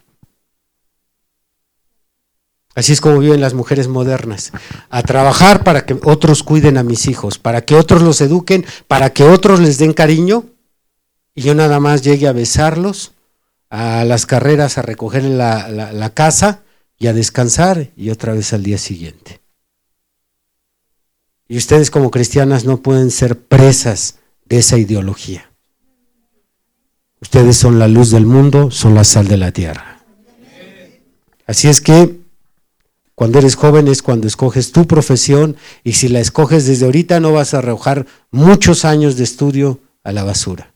Así 2.78 2.92
es 2.92 3.00
como 3.00 3.18
viven 3.18 3.40
las 3.40 3.54
mujeres 3.54 3.88
modernas, 3.88 4.52
a 4.88 5.02
trabajar 5.02 5.64
para 5.64 5.84
que 5.84 5.98
otros 6.04 6.44
cuiden 6.44 6.78
a 6.78 6.84
mis 6.84 7.08
hijos, 7.08 7.36
para 7.36 7.64
que 7.64 7.74
otros 7.74 8.02
los 8.02 8.20
eduquen, 8.20 8.64
para 8.86 9.10
que 9.12 9.24
otros 9.24 9.58
les 9.58 9.78
den 9.78 9.92
cariño 9.92 10.44
y 11.34 11.42
yo 11.42 11.56
nada 11.56 11.80
más 11.80 12.02
llegue 12.02 12.28
a 12.28 12.32
besarlos, 12.32 13.14
a 13.68 14.04
las 14.04 14.26
carreras, 14.26 14.78
a 14.78 14.82
recoger 14.82 15.24
la, 15.24 15.68
la, 15.68 16.10
casa 16.14 16.62
y 16.96 17.08
a 17.08 17.12
descansar 17.12 17.90
y 17.96 18.10
otra 18.10 18.32
vez 18.32 18.52
al 18.52 18.62
día 18.62 18.78
siguiente. 18.78 19.40
Y 21.48 21.56
ustedes 21.56 21.90
como 21.90 22.12
cristianas 22.12 22.64
no 22.64 22.80
pueden 22.80 23.10
ser 23.10 23.40
presas 23.40 24.20
de 24.44 24.58
esa 24.58 24.78
ideología. 24.78 25.50
Ustedes 27.20 27.56
son 27.56 27.80
la 27.80 27.88
luz 27.88 28.12
del 28.12 28.24
mundo, 28.24 28.70
son 28.70 28.94
la 28.94 29.02
sal 29.02 29.26
de 29.26 29.36
la 29.36 29.50
tierra. 29.50 30.04
Así 31.44 31.66
es 31.66 31.80
que 31.80 32.17
cuando 33.18 33.40
eres 33.40 33.56
joven 33.56 33.88
es 33.88 34.00
cuando 34.00 34.28
escoges 34.28 34.70
tu 34.70 34.86
profesión 34.86 35.56
y 35.82 35.94
si 35.94 36.06
la 36.06 36.20
escoges 36.20 36.66
desde 36.66 36.84
ahorita 36.84 37.18
no 37.18 37.32
vas 37.32 37.52
a 37.52 37.58
arrojar 37.58 38.06
muchos 38.30 38.84
años 38.84 39.16
de 39.16 39.24
estudio 39.24 39.80
a 40.04 40.12
la 40.12 40.22
basura. 40.22 40.72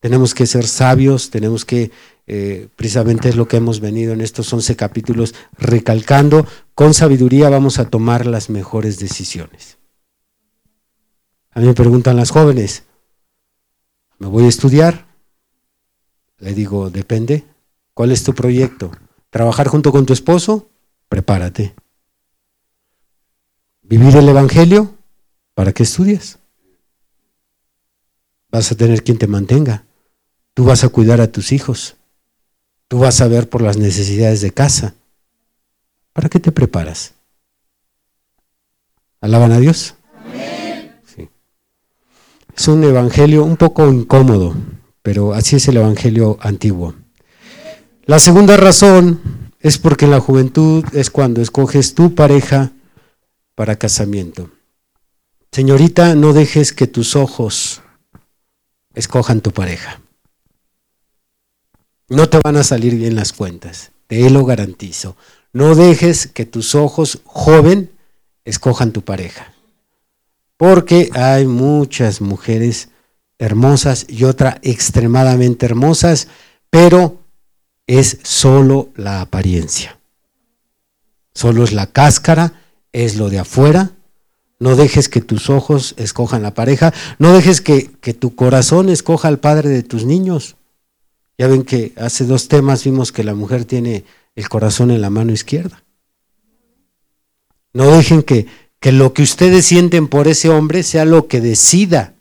Tenemos 0.00 0.34
que 0.34 0.44
ser 0.44 0.66
sabios, 0.66 1.30
tenemos 1.30 1.64
que 1.64 1.92
eh, 2.26 2.68
precisamente 2.76 3.30
es 3.30 3.36
lo 3.36 3.48
que 3.48 3.56
hemos 3.56 3.80
venido 3.80 4.12
en 4.12 4.20
estos 4.20 4.52
11 4.52 4.76
capítulos 4.76 5.34
recalcando, 5.56 6.46
con 6.74 6.92
sabiduría 6.92 7.48
vamos 7.48 7.78
a 7.78 7.88
tomar 7.88 8.26
las 8.26 8.50
mejores 8.50 8.98
decisiones. 8.98 9.78
A 11.52 11.60
mí 11.60 11.68
me 11.68 11.74
preguntan 11.74 12.16
las 12.16 12.32
jóvenes, 12.32 12.84
¿me 14.18 14.26
voy 14.26 14.44
a 14.44 14.48
estudiar? 14.48 15.06
Le 16.36 16.52
digo, 16.52 16.90
depende. 16.90 17.46
¿Cuál 17.94 18.12
es 18.12 18.24
tu 18.24 18.34
proyecto? 18.34 18.90
¿Trabajar 19.30 19.68
junto 19.68 19.92
con 19.92 20.06
tu 20.06 20.12
esposo? 20.12 20.68
Prepárate. 21.08 21.74
¿Vivir 23.82 24.16
el 24.16 24.28
Evangelio? 24.28 24.94
¿Para 25.54 25.72
qué 25.72 25.84
estudias? 25.84 26.38
Vas 28.50 28.72
a 28.72 28.76
tener 28.76 29.04
quien 29.04 29.18
te 29.18 29.28
mantenga. 29.28 29.84
Tú 30.54 30.64
vas 30.64 30.82
a 30.82 30.88
cuidar 30.88 31.20
a 31.20 31.30
tus 31.30 31.52
hijos. 31.52 31.96
Tú 32.88 32.98
vas 32.98 33.20
a 33.20 33.28
ver 33.28 33.48
por 33.48 33.62
las 33.62 33.76
necesidades 33.76 34.40
de 34.40 34.50
casa. 34.50 34.94
¿Para 36.12 36.28
qué 36.28 36.40
te 36.40 36.50
preparas? 36.50 37.14
¿Alaban 39.20 39.52
a 39.52 39.58
Dios? 39.58 39.94
Sí. 41.04 41.28
Es 42.56 42.68
un 42.68 42.82
evangelio 42.82 43.44
un 43.44 43.56
poco 43.56 43.88
incómodo, 43.88 44.56
pero 45.02 45.34
así 45.34 45.56
es 45.56 45.68
el 45.68 45.76
evangelio 45.76 46.36
antiguo. 46.40 46.94
La 48.10 48.18
segunda 48.18 48.56
razón 48.56 49.20
es 49.60 49.78
porque 49.78 50.08
la 50.08 50.18
juventud 50.18 50.84
es 50.92 51.10
cuando 51.10 51.40
escoges 51.40 51.94
tu 51.94 52.16
pareja 52.16 52.72
para 53.54 53.76
casamiento. 53.76 54.50
Señorita, 55.52 56.16
no 56.16 56.32
dejes 56.32 56.72
que 56.72 56.88
tus 56.88 57.14
ojos 57.14 57.82
escojan 58.94 59.40
tu 59.40 59.52
pareja 59.52 60.00
no 62.10 62.28
te 62.28 62.40
van 62.44 62.56
a 62.56 62.64
salir 62.64 62.96
bien 62.96 63.14
las 63.14 63.32
cuentas, 63.32 63.92
te 64.08 64.28
lo 64.28 64.44
garantizo. 64.44 65.16
No 65.52 65.74
dejes 65.74 66.26
que 66.26 66.44
tus 66.44 66.74
ojos, 66.74 67.20
joven, 67.24 67.90
escojan 68.44 68.92
tu 68.92 69.02
pareja. 69.02 69.54
Porque 70.56 71.08
hay 71.14 71.46
muchas 71.46 72.20
mujeres 72.20 72.90
hermosas 73.38 74.04
y 74.08 74.24
otras 74.24 74.56
extremadamente 74.62 75.64
hermosas, 75.64 76.28
pero 76.68 77.19
es 77.98 78.18
solo 78.22 78.90
la 78.94 79.20
apariencia. 79.20 79.98
Solo 81.34 81.64
es 81.64 81.72
la 81.72 81.88
cáscara, 81.88 82.62
es 82.92 83.16
lo 83.16 83.30
de 83.30 83.40
afuera. 83.40 83.90
No 84.60 84.76
dejes 84.76 85.08
que 85.08 85.20
tus 85.20 85.50
ojos 85.50 85.94
escojan 85.96 86.44
la 86.44 86.54
pareja. 86.54 86.94
No 87.18 87.32
dejes 87.32 87.60
que, 87.60 87.90
que 88.00 88.14
tu 88.14 88.36
corazón 88.36 88.90
escoja 88.90 89.26
al 89.26 89.40
padre 89.40 89.70
de 89.70 89.82
tus 89.82 90.04
niños. 90.04 90.54
Ya 91.36 91.48
ven 91.48 91.64
que 91.64 91.92
hace 91.96 92.24
dos 92.24 92.46
temas 92.46 92.84
vimos 92.84 93.10
que 93.10 93.24
la 93.24 93.34
mujer 93.34 93.64
tiene 93.64 94.04
el 94.36 94.48
corazón 94.48 94.92
en 94.92 95.00
la 95.00 95.10
mano 95.10 95.32
izquierda. 95.32 95.82
No 97.72 97.90
dejen 97.90 98.22
que, 98.22 98.46
que 98.78 98.92
lo 98.92 99.14
que 99.14 99.22
ustedes 99.22 99.66
sienten 99.66 100.06
por 100.06 100.28
ese 100.28 100.48
hombre 100.48 100.84
sea 100.84 101.04
lo 101.04 101.26
que 101.26 101.40
decida 101.40 102.14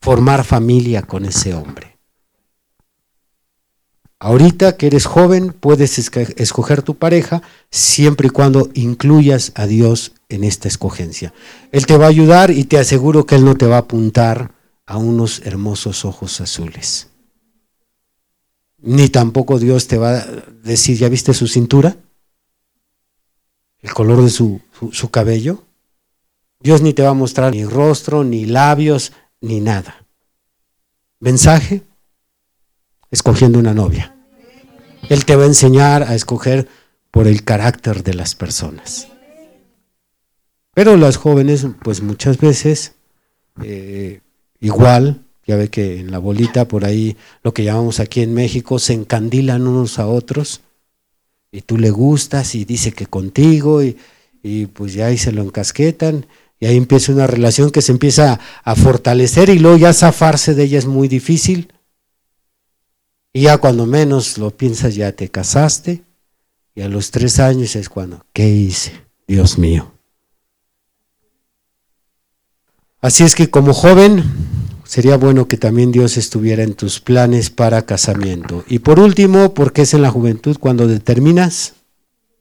formar 0.00 0.42
familia 0.42 1.02
con 1.02 1.26
ese 1.26 1.52
hombre. 1.52 1.95
Ahorita 4.26 4.76
que 4.76 4.88
eres 4.88 5.06
joven, 5.06 5.52
puedes 5.52 5.98
escoger 5.98 6.82
tu 6.82 6.96
pareja 6.96 7.42
siempre 7.70 8.28
y 8.28 8.30
cuando 8.30 8.70
incluyas 8.74 9.52
a 9.54 9.66
Dios 9.66 10.12
en 10.28 10.42
esta 10.42 10.68
escogencia. 10.68 11.32
Él 11.70 11.86
te 11.86 11.96
va 11.96 12.06
a 12.06 12.08
ayudar 12.08 12.50
y 12.50 12.64
te 12.64 12.78
aseguro 12.78 13.24
que 13.24 13.36
Él 13.36 13.44
no 13.44 13.54
te 13.54 13.66
va 13.66 13.76
a 13.76 13.80
apuntar 13.80 14.52
a 14.84 14.96
unos 14.96 15.42
hermosos 15.44 16.04
ojos 16.04 16.40
azules 16.40 17.08
ni 18.86 19.08
tampoco 19.08 19.58
Dios 19.58 19.88
te 19.88 19.98
va 19.98 20.18
a 20.18 20.26
decir, 20.62 20.96
¿ya 20.96 21.08
viste 21.08 21.34
su 21.34 21.48
cintura? 21.48 21.96
¿El 23.80 23.92
color 23.92 24.22
de 24.22 24.30
su, 24.30 24.60
su, 24.92 25.10
cabello? 25.10 25.64
Dios 26.60 26.82
ni 26.82 26.92
te 26.92 27.02
va 27.02 27.10
a 27.10 27.14
mostrar 27.14 27.52
ni 27.52 27.64
rostro, 27.64 28.24
ni 28.24 28.46
labios, 28.46 29.12
ni 29.40 29.60
nada. 29.60 30.06
Mensaje, 31.20 31.82
escogiendo 33.10 33.58
una 33.58 33.74
novia. 33.74 34.15
Él 35.08 35.24
te 35.24 35.36
va 35.36 35.44
a 35.44 35.46
enseñar 35.46 36.02
a 36.02 36.14
escoger 36.14 36.68
por 37.10 37.26
el 37.26 37.44
carácter 37.44 38.02
de 38.02 38.14
las 38.14 38.34
personas. 38.34 39.08
Pero 40.74 40.96
las 40.96 41.16
jóvenes, 41.16 41.66
pues 41.82 42.02
muchas 42.02 42.38
veces, 42.38 42.92
eh, 43.62 44.20
igual, 44.60 45.22
ya 45.46 45.56
ve 45.56 45.68
que 45.68 46.00
en 46.00 46.10
la 46.10 46.18
bolita 46.18 46.68
por 46.68 46.84
ahí, 46.84 47.16
lo 47.42 47.54
que 47.54 47.64
llamamos 47.64 48.00
aquí 48.00 48.20
en 48.20 48.34
México, 48.34 48.78
se 48.78 48.92
encandilan 48.92 49.66
unos 49.66 49.98
a 49.98 50.06
otros 50.06 50.60
y 51.52 51.62
tú 51.62 51.78
le 51.78 51.90
gustas 51.90 52.54
y 52.54 52.64
dice 52.64 52.92
que 52.92 53.06
contigo 53.06 53.82
y, 53.82 53.96
y 54.42 54.66
pues 54.66 54.92
ya 54.92 55.06
ahí 55.06 55.16
se 55.16 55.32
lo 55.32 55.42
encasquetan 55.42 56.26
y 56.58 56.66
ahí 56.66 56.76
empieza 56.76 57.12
una 57.12 57.26
relación 57.26 57.70
que 57.70 57.80
se 57.82 57.92
empieza 57.92 58.40
a 58.64 58.74
fortalecer 58.74 59.50
y 59.50 59.58
luego 59.58 59.76
ya 59.76 59.92
zafarse 59.92 60.54
de 60.54 60.64
ella 60.64 60.78
es 60.78 60.86
muy 60.86 61.06
difícil. 61.06 61.72
Y 63.36 63.42
ya 63.42 63.58
cuando 63.58 63.84
menos 63.84 64.38
lo 64.38 64.50
piensas 64.50 64.94
ya 64.94 65.12
te 65.12 65.28
casaste 65.28 66.02
y 66.74 66.80
a 66.80 66.88
los 66.88 67.10
tres 67.10 67.38
años 67.38 67.76
es 67.76 67.90
cuando, 67.90 68.24
¿qué 68.32 68.48
hice? 68.48 68.92
Dios 69.28 69.58
mío. 69.58 69.92
Así 73.02 73.24
es 73.24 73.34
que 73.34 73.50
como 73.50 73.74
joven 73.74 74.24
sería 74.84 75.18
bueno 75.18 75.48
que 75.48 75.58
también 75.58 75.92
Dios 75.92 76.16
estuviera 76.16 76.62
en 76.62 76.72
tus 76.72 76.98
planes 76.98 77.50
para 77.50 77.84
casamiento. 77.84 78.64
Y 78.68 78.78
por 78.78 78.98
último, 78.98 79.52
porque 79.52 79.82
es 79.82 79.92
en 79.92 80.00
la 80.00 80.10
juventud 80.10 80.56
cuando 80.58 80.86
determinas 80.88 81.74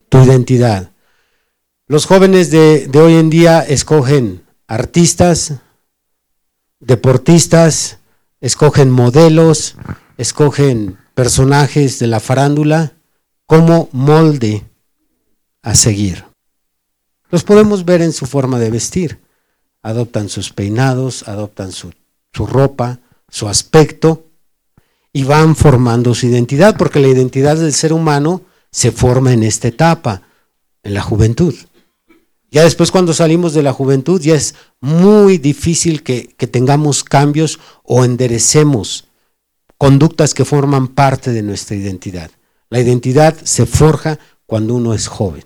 tu 0.08 0.23
identidad. 0.23 0.91
Los 1.88 2.05
jóvenes 2.05 2.51
de, 2.51 2.88
de 2.88 2.99
hoy 3.01 3.15
en 3.15 3.29
día 3.29 3.60
escogen 3.60 4.45
artistas, 4.65 5.55
deportistas, 6.79 7.99
escogen 8.39 8.91
modelos, 8.91 9.75
escogen 10.17 10.97
personajes 11.13 11.99
de 11.99 12.08
la 12.08 12.19
farándula 12.19 12.93
como 13.45 13.89
molde 13.91 14.63
a 15.62 15.75
seguir. 15.75 16.25
Los 17.30 17.43
podemos 17.43 17.86
ver 17.86 18.01
en 18.01 18.13
su 18.13 18.25
forma 18.25 18.60
de 18.60 18.69
vestir. 18.69 19.19
Adoptan 19.82 20.30
sus 20.30 20.51
peinados, 20.51 21.28
adoptan 21.28 21.71
su, 21.71 21.91
su 22.34 22.45
ropa, 22.45 22.99
su 23.30 23.47
aspecto 23.47 24.25
y 25.13 25.23
van 25.23 25.56
formando 25.56 26.13
su 26.13 26.28
identidad, 26.28 26.78
porque 26.78 26.99
la 26.99 27.08
identidad 27.08 27.58
del 27.58 27.73
ser 27.73 27.93
humano 27.93 28.41
se 28.71 28.91
forma 28.91 29.32
en 29.34 29.43
esta 29.43 29.67
etapa, 29.67 30.23
en 30.84 30.93
la 30.93 31.01
juventud. 31.01 31.56
Ya 32.51 32.63
después 32.63 32.91
cuando 32.91 33.13
salimos 33.13 33.54
de 33.54 33.63
la 33.63 33.73
juventud 33.73 34.21
ya 34.21 34.36
es 34.36 34.56
muy 34.80 35.38
difícil 35.38 36.04
que, 36.04 36.34
que 36.38 36.47
tengamos 36.47 37.04
cambios 37.04 37.60
o 37.84 38.06
enderecemos 38.06 39.08
conductas 39.77 40.33
que 40.33 40.45
forman 40.45 40.88
parte 40.88 41.31
de 41.31 41.41
nuestra 41.41 41.75
identidad. 41.75 42.31
La 42.69 42.79
identidad 42.79 43.35
se 43.43 43.65
forja 43.65 44.19
cuando 44.45 44.75
uno 44.75 44.93
es 44.93 45.07
joven. 45.07 45.43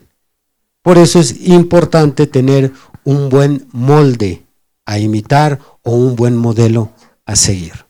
Por 0.82 0.98
eso 0.98 1.20
es 1.20 1.48
importante 1.48 2.28
tener 2.28 2.72
un 3.04 3.30
buen 3.30 3.68
molde 3.72 4.46
a 4.86 5.00
imitar 5.00 5.60
o 5.84 5.92
un 5.92 6.16
buen 6.16 6.36
modelo 6.36 6.92
a 7.26 7.36
seguir. 7.36 7.86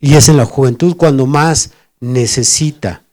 Y 0.00 0.14
es 0.14 0.28
en 0.28 0.36
la 0.36 0.46
juventud 0.46 0.96
cuando 0.96 1.26
más 1.26 1.70
necesita 2.00 3.04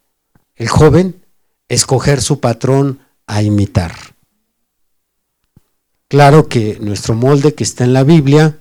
el 0.55 0.67
joven 0.67 1.23
escoger 1.67 2.21
su 2.21 2.39
patrón 2.39 2.99
a 3.27 3.43
imitar. 3.43 3.93
Claro 6.07 6.49
que 6.49 6.79
nuestro 6.81 7.13
molde 7.13 7.53
que 7.53 7.63
está 7.63 7.83
en 7.83 7.93
la 7.93 8.03
Biblia 8.03 8.57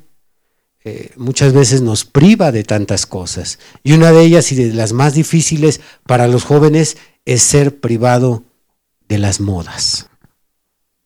eh, 0.88 1.10
muchas 1.16 1.52
veces 1.52 1.82
nos 1.82 2.06
priva 2.06 2.50
de 2.50 2.64
tantas 2.64 3.04
cosas. 3.04 3.58
Y 3.82 3.92
una 3.92 4.10
de 4.10 4.22
ellas 4.22 4.50
y 4.52 4.54
de 4.54 4.72
las 4.72 4.94
más 4.94 5.12
difíciles 5.12 5.82
para 6.06 6.28
los 6.28 6.44
jóvenes 6.44 6.96
es 7.26 7.42
ser 7.42 7.78
privado 7.78 8.44
de 9.06 9.18
las 9.18 9.38
modas. 9.38 10.08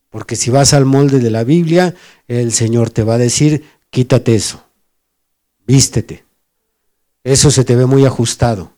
Porque 0.08 0.36
si 0.36 0.50
vas 0.50 0.72
al 0.72 0.84
molde 0.84 1.18
de 1.18 1.30
la 1.30 1.42
Biblia, 1.42 1.96
el 2.28 2.52
Señor 2.52 2.90
te 2.90 3.02
va 3.02 3.14
a 3.14 3.18
decir, 3.18 3.64
quítate 3.90 4.36
eso, 4.36 4.64
vístete. 5.66 6.24
Eso 7.24 7.50
se 7.50 7.64
te 7.64 7.74
ve 7.74 7.86
muy 7.86 8.04
ajustado. 8.04 8.72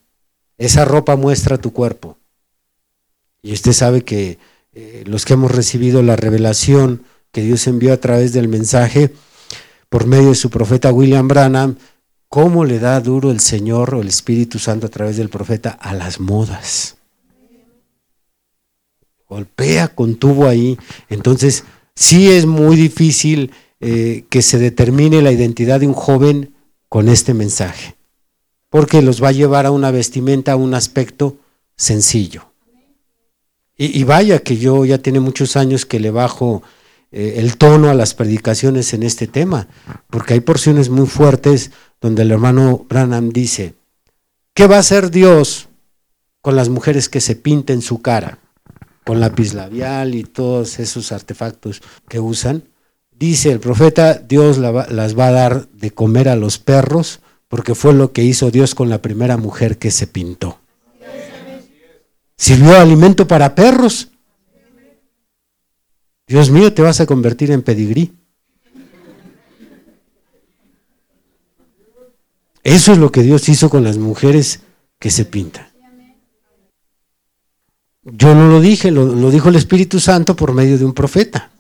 Esa 0.57 0.87
ropa 0.87 1.17
muestra 1.17 1.59
tu 1.59 1.75
cuerpo. 1.75 2.17
Y 3.43 3.53
usted 3.53 3.73
sabe 3.73 4.05
que 4.05 4.39
eh, 4.73 5.05
los 5.07 5.27
que 5.27 5.35
hemos 5.35 5.51
recibido 5.51 6.03
la 6.03 6.17
revelación, 6.17 7.05
que 7.31 7.43
Dios 7.43 7.67
envió 7.67 7.93
a 7.93 7.99
través 7.99 8.33
del 8.33 8.49
mensaje 8.49 9.13
por 9.95 10.09
medio 10.09 10.31
de 10.31 10.35
su 10.35 10.51
profeta 10.51 10.93
William 10.93 11.29
Branham, 11.29 11.77
cómo 12.29 12.65
le 12.65 12.81
da 12.81 13.01
duro 13.01 13.31
el 13.31 13.39
Señor 13.39 13.95
o 13.95 14.01
el 14.01 14.09
Espíritu 14.09 14.59
Santo 14.59 14.89
a 14.89 14.91
través 14.91 15.17
del 15.19 15.29
profeta 15.29 15.71
a 15.71 15.95
las 15.95 16.19
modas. 16.19 16.97
Golpea 19.29 19.87
con 19.95 20.17
tubo 20.17 20.49
ahí. 20.49 20.77
Entonces, 21.09 21.63
sí 21.95 22.29
es 22.29 22.45
muy 22.45 22.75
difícil 22.75 23.53
eh, 23.79 24.25
que 24.31 24.43
se 24.43 24.59
determine 24.59 25.23
la 25.23 25.31
identidad 25.31 25.79
de 25.79 25.87
un 25.87 25.95
joven 25.95 26.57
con 26.89 27.09
este 27.09 27.33
mensaje, 27.33 27.95
porque 28.71 29.01
los 29.01 29.23
va 29.23 29.29
a 29.29 29.39
llevar 29.39 29.65
a 29.65 29.71
una 29.71 29.93
vestimenta, 29.93 30.51
a 30.51 30.57
un 30.57 30.75
aspecto 30.75 31.37
sencillo. 31.77 32.51
Y, 33.77 33.97
y 33.97 34.03
vaya 34.03 34.41
que 34.41 34.57
yo 34.57 34.85
ya 34.85 34.99
tiene 34.99 35.21
muchos 35.21 35.57
años 35.57 35.87
que 35.87 36.01
le 36.01 36.11
bajo 36.11 36.65
eh, 37.17 37.35
el 37.39 37.57
tono 37.59 37.91
a 37.91 37.95
las 37.95 38.13
predicaciones 38.13 38.93
en 38.93 39.05
este 39.05 39.29
tema, 39.29 39.69
porque 40.11 40.35
hay 40.35 40.41
porciones 40.41 40.91
muy 40.91 41.07
fuertes 41.07 41.71
donde 42.01 42.23
el 42.23 42.33
hermano 42.33 42.87
Branham 42.89 43.31
dice, 43.31 43.75
¿qué 44.53 44.67
va 44.67 44.77
a 44.77 44.81
hacer 44.81 45.13
Dios 45.13 45.69
con 46.41 46.57
las 46.57 46.71
mujeres 46.71 47.09
que 47.09 47.21
se 47.21 47.37
pinten 47.37 47.83
su 47.83 48.03
cara, 48.03 48.39
con 49.05 49.21
lápiz 49.21 49.55
labial 49.55 50.17
y 50.17 50.25
todos 50.25 50.81
esos 50.81 51.13
artefactos 51.13 51.83
que 52.09 52.19
usan? 52.19 52.65
Dice 53.13 53.53
el 53.53 53.61
profeta, 53.61 54.15
Dios 54.15 54.59
las 54.59 55.17
va 55.17 55.29
a 55.29 55.31
dar 55.31 55.69
de 55.69 55.93
comer 55.93 56.29
a 56.29 56.35
los 56.35 56.59
perros, 56.59 57.21
porque 57.47 57.77
fue 57.77 57.95
lo 57.95 58.11
que 58.11 58.25
hizo 58.25 58.51
Dios 58.51 58.75
con 58.75 58.89
la 58.89 59.01
primera 59.01 59.37
mujer 59.37 59.79
que 59.79 59.93
se 59.93 60.09
pintó. 60.09 60.59
Sirvió 62.37 62.77
alimento 62.77 63.29
para 63.29 63.55
perros. 63.55 64.09
Dios 66.27 66.51
mío, 66.51 66.73
te 66.73 66.83
vas 66.83 67.01
a 67.01 67.07
convertir 67.07 67.51
en 67.51 67.63
pedigrí. 67.63 68.13
Eso 72.63 72.93
es 72.93 72.99
lo 72.99 73.13
que 73.13 73.23
Dios 73.23 73.49
hizo 73.49 73.69
con 73.69 73.85
las 73.85 73.99
mujeres 73.99 74.61
que 74.99 75.11
se 75.11 75.27
pintan. 75.27 75.69
Yo 78.03 78.35
no 78.35 78.49
lo 78.49 78.61
dije, 78.61 78.91
lo, 78.91 79.07
lo, 79.07 79.31
dijo 79.31 79.49
el 79.49 79.57
Espíritu 79.57 80.01
Santo 80.01 80.35
por 80.37 80.53
medio 80.53 80.79
de 80.79 80.85
un 80.85 80.95
profeta. 80.95 81.51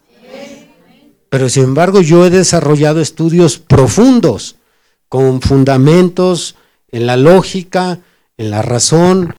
Pero 1.28 1.48
sin 1.48 1.64
embargo 1.64 2.00
yo 2.00 2.24
he 2.24 2.30
desarrollado 2.30 3.00
estudios 3.00 3.58
profundos, 3.58 4.56
con 5.08 5.40
fundamentos 5.40 6.56
en 6.90 7.06
la 7.06 7.16
lógica, 7.16 8.00
en 8.36 8.50
la 8.50 8.62
razón 8.62 9.34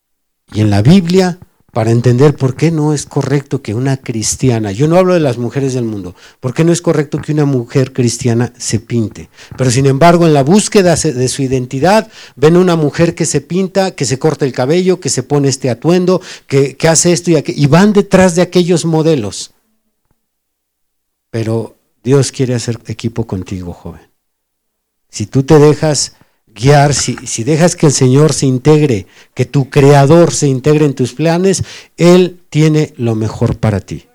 y 0.53 0.61
en 0.61 0.69
la 0.69 0.81
Biblia, 0.81 1.39
para 1.75 1.91
entender 1.91 2.37
por 2.37 2.55
qué 2.55 2.71
no 2.71 2.93
es 2.93 3.05
correcto 3.05 3.61
que 3.61 3.73
una 3.73 3.97
cristiana, 3.97 4.71
yo 4.71 4.87
no 4.87 4.95
hablo 4.95 5.13
de 5.13 5.19
las 5.19 5.37
mujeres 5.37 5.73
del 5.73 5.83
mundo, 5.83 6.15
por 6.39 6.53
qué 6.53 6.63
no 6.63 6.71
es 6.71 6.81
correcto 6.81 7.19
que 7.19 7.33
una 7.33 7.43
mujer 7.43 7.91
cristiana 7.91 8.53
se 8.57 8.79
pinte. 8.79 9.29
Pero 9.57 9.69
sin 9.69 9.85
embargo, 9.85 10.25
en 10.25 10.33
la 10.33 10.41
búsqueda 10.41 10.95
de 10.95 11.27
su 11.27 11.41
identidad, 11.41 12.09
ven 12.37 12.55
una 12.55 12.77
mujer 12.77 13.13
que 13.13 13.25
se 13.25 13.41
pinta, 13.41 13.91
que 13.91 14.05
se 14.05 14.17
corta 14.17 14.45
el 14.45 14.53
cabello, 14.53 15.01
que 15.01 15.09
se 15.09 15.21
pone 15.21 15.49
este 15.49 15.69
atuendo, 15.69 16.21
que, 16.47 16.77
hace 16.87 17.11
esto 17.11 17.31
y 17.31 17.35
aquello, 17.35 17.61
y 17.61 17.67
van 17.67 17.91
detrás 17.91 18.35
de 18.35 18.43
aquellos 18.43 18.85
modelos. 18.85 19.51
Pero 21.29 21.75
Dios 22.05 22.31
quiere 22.31 22.55
hacer 22.55 22.79
equipo 22.87 23.27
contigo, 23.27 23.73
joven. 23.73 24.09
Si 25.09 25.25
tú 25.25 25.43
te 25.43 25.59
dejas 25.59 26.13
guiar, 26.55 26.93
si, 26.93 27.43
dejas 27.43 27.75
que 27.75 27.87
el 27.87 27.91
Señor 27.91 28.33
se 28.33 28.45
integre, 28.45 29.07
que 29.33 29.45
tu 29.45 29.69
creador 29.69 30.33
se 30.33 30.47
integre 30.47 30.85
en 30.85 30.93
tus 30.93 31.13
planes, 31.13 31.63
Él 31.97 32.39
tiene 32.49 32.93
lo 32.95 33.13
mejor 33.13 33.57
para 33.57 33.81
ti. 33.81 34.07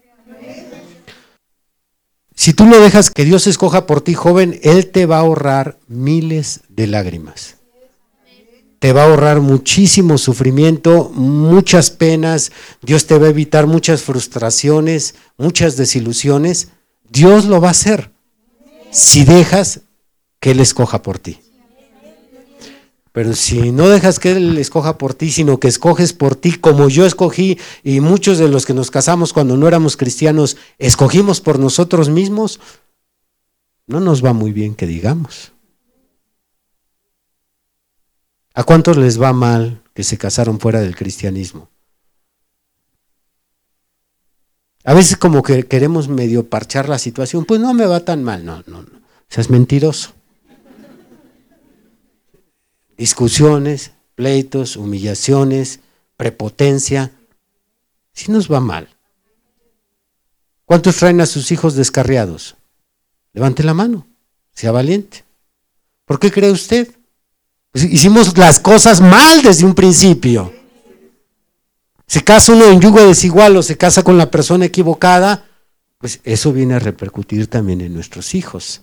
Si 2.34 2.54
tú 2.54 2.64
lo 2.64 2.80
dejas 2.80 3.10
que 3.10 3.26
Dios 3.26 3.46
escoja 3.46 3.86
por 3.86 4.00
ti, 4.00 4.14
joven, 4.14 4.58
Él 4.62 4.90
te 4.90 5.04
va 5.04 5.16
a 5.16 5.20
ahorrar 5.20 5.78
miles 5.86 6.62
de 6.70 6.86
lágrimas. 6.86 7.56
Te 8.78 8.94
va 8.94 9.02
a 9.02 9.10
ahorrar 9.10 9.42
muchísimo 9.42 10.16
sufrimiento, 10.16 11.10
muchas 11.14 11.90
penas. 11.90 12.50
Dios 12.80 13.06
te 13.06 13.18
va 13.18 13.26
a 13.26 13.30
evitar 13.30 13.66
muchas 13.66 14.00
frustraciones, 14.00 15.16
muchas 15.36 15.76
desilusiones. 15.76 16.68
Dios 17.10 17.44
lo 17.44 17.60
va 17.60 17.68
a 17.68 17.72
hacer 17.72 18.10
si 18.90 19.26
dejas 19.26 19.82
que 20.40 20.52
Él 20.52 20.60
escoja 20.60 21.02
por 21.02 21.18
ti. 21.18 21.38
Pero 23.12 23.34
si 23.34 23.72
no 23.72 23.88
dejas 23.88 24.20
que 24.20 24.32
Él 24.32 24.56
escoja 24.58 24.96
por 24.96 25.14
ti, 25.14 25.30
sino 25.30 25.58
que 25.58 25.68
escoges 25.68 26.12
por 26.12 26.36
ti 26.36 26.52
como 26.52 26.88
yo 26.88 27.04
escogí 27.04 27.58
y 27.82 28.00
muchos 28.00 28.38
de 28.38 28.48
los 28.48 28.66
que 28.66 28.74
nos 28.74 28.90
casamos 28.90 29.32
cuando 29.32 29.56
no 29.56 29.66
éramos 29.66 29.96
cristianos 29.96 30.56
escogimos 30.78 31.40
por 31.40 31.58
nosotros 31.58 32.08
mismos, 32.08 32.60
no 33.86 33.98
nos 33.98 34.24
va 34.24 34.32
muy 34.32 34.52
bien 34.52 34.76
que 34.76 34.86
digamos. 34.86 35.52
¿A 38.54 38.62
cuántos 38.62 38.96
les 38.96 39.20
va 39.20 39.32
mal 39.32 39.82
que 39.92 40.04
se 40.04 40.16
casaron 40.16 40.60
fuera 40.60 40.80
del 40.80 40.94
cristianismo? 40.94 41.68
A 44.84 44.94
veces 44.94 45.16
como 45.16 45.42
que 45.42 45.64
queremos 45.64 46.08
medio 46.08 46.48
parchar 46.48 46.88
la 46.88 46.98
situación, 46.98 47.44
pues 47.44 47.60
no 47.60 47.74
me 47.74 47.86
va 47.86 48.00
tan 48.00 48.22
mal, 48.22 48.44
no, 48.44 48.62
no, 48.66 48.82
no, 48.82 49.00
seas 49.28 49.50
mentiroso 49.50 50.14
discusiones, 53.00 53.92
pleitos, 54.14 54.76
humillaciones, 54.76 55.80
prepotencia. 56.18 57.10
Si 58.12 58.30
nos 58.30 58.52
va 58.52 58.60
mal. 58.60 58.90
¿Cuántos 60.66 60.96
traen 60.96 61.22
a 61.22 61.26
sus 61.26 61.50
hijos 61.50 61.74
descarriados? 61.74 62.56
Levante 63.32 63.62
la 63.62 63.72
mano, 63.72 64.06
sea 64.52 64.70
valiente. 64.70 65.24
¿Por 66.04 66.20
qué 66.20 66.30
cree 66.30 66.50
usted? 66.50 66.94
Pues 67.72 67.84
hicimos 67.84 68.36
las 68.36 68.60
cosas 68.60 69.00
mal 69.00 69.40
desde 69.42 69.64
un 69.64 69.74
principio. 69.74 70.52
Se 72.06 72.22
casa 72.22 72.52
uno 72.52 72.66
en 72.66 72.82
yugo 72.82 73.00
desigual 73.00 73.56
o 73.56 73.62
se 73.62 73.78
casa 73.78 74.02
con 74.02 74.18
la 74.18 74.30
persona 74.30 74.66
equivocada, 74.66 75.46
pues 75.96 76.20
eso 76.24 76.52
viene 76.52 76.74
a 76.74 76.78
repercutir 76.78 77.46
también 77.46 77.80
en 77.80 77.94
nuestros 77.94 78.34
hijos. 78.34 78.82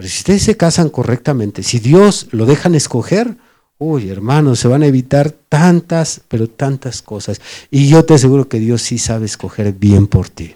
Pero 0.00 0.08
si 0.08 0.20
ustedes 0.20 0.42
se 0.44 0.56
casan 0.56 0.88
correctamente, 0.88 1.62
si 1.62 1.78
Dios 1.78 2.28
lo 2.30 2.46
dejan 2.46 2.74
escoger, 2.74 3.36
uy, 3.76 4.08
hermanos, 4.08 4.58
se 4.58 4.66
van 4.66 4.82
a 4.82 4.86
evitar 4.86 5.30
tantas, 5.30 6.22
pero 6.26 6.48
tantas 6.48 7.02
cosas. 7.02 7.38
Y 7.70 7.86
yo 7.86 8.02
te 8.06 8.14
aseguro 8.14 8.48
que 8.48 8.58
Dios 8.58 8.80
sí 8.80 8.96
sabe 8.96 9.26
escoger 9.26 9.74
bien 9.74 10.06
por 10.06 10.30
ti. 10.30 10.54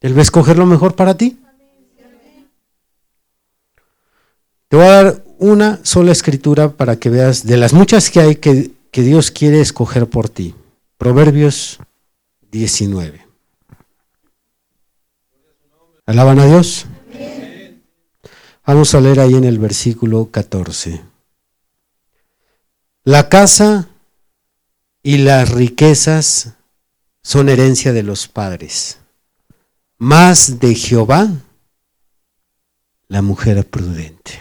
Él 0.00 0.14
va 0.14 0.20
a 0.20 0.22
escoger 0.22 0.56
lo 0.56 0.64
mejor 0.64 0.94
para 0.94 1.16
ti. 1.16 1.40
Te 4.68 4.76
voy 4.76 4.86
a 4.86 5.02
dar 5.02 5.24
una 5.38 5.80
sola 5.82 6.12
escritura 6.12 6.70
para 6.70 7.00
que 7.00 7.10
veas 7.10 7.44
de 7.44 7.56
las 7.56 7.72
muchas 7.72 8.10
que 8.10 8.20
hay 8.20 8.36
que, 8.36 8.70
que 8.92 9.02
Dios 9.02 9.32
quiere 9.32 9.60
escoger 9.60 10.06
por 10.06 10.28
ti. 10.28 10.54
Proverbios 10.98 11.80
19. 12.52 13.26
¿Alaban 16.06 16.38
a 16.38 16.46
Dios? 16.46 16.86
Vamos 18.64 18.94
a 18.94 19.00
leer 19.00 19.18
ahí 19.18 19.34
en 19.34 19.44
el 19.44 19.58
versículo 19.58 20.30
14. 20.30 21.02
La 23.02 23.28
casa 23.28 23.88
y 25.02 25.18
las 25.18 25.50
riquezas 25.50 26.54
son 27.24 27.48
herencia 27.48 27.92
de 27.92 28.04
los 28.04 28.28
padres, 28.28 28.98
más 29.98 30.60
de 30.60 30.76
Jehová 30.76 31.28
la 33.08 33.20
mujer 33.20 33.66
prudente. 33.68 34.40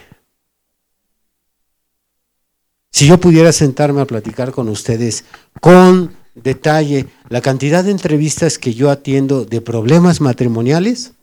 Si 2.91 3.07
yo 3.07 3.19
pudiera 3.19 3.51
sentarme 3.51 4.01
a 4.01 4.05
platicar 4.05 4.51
con 4.51 4.69
ustedes 4.69 5.25
con 5.59 6.15
detalle 6.35 7.07
la 7.29 7.41
cantidad 7.41 7.83
de 7.83 7.91
entrevistas 7.91 8.59
que 8.59 8.75
yo 8.75 8.91
atiendo 8.91 9.45
de 9.45 9.61
problemas 9.61 10.21
matrimoniales, 10.21 11.13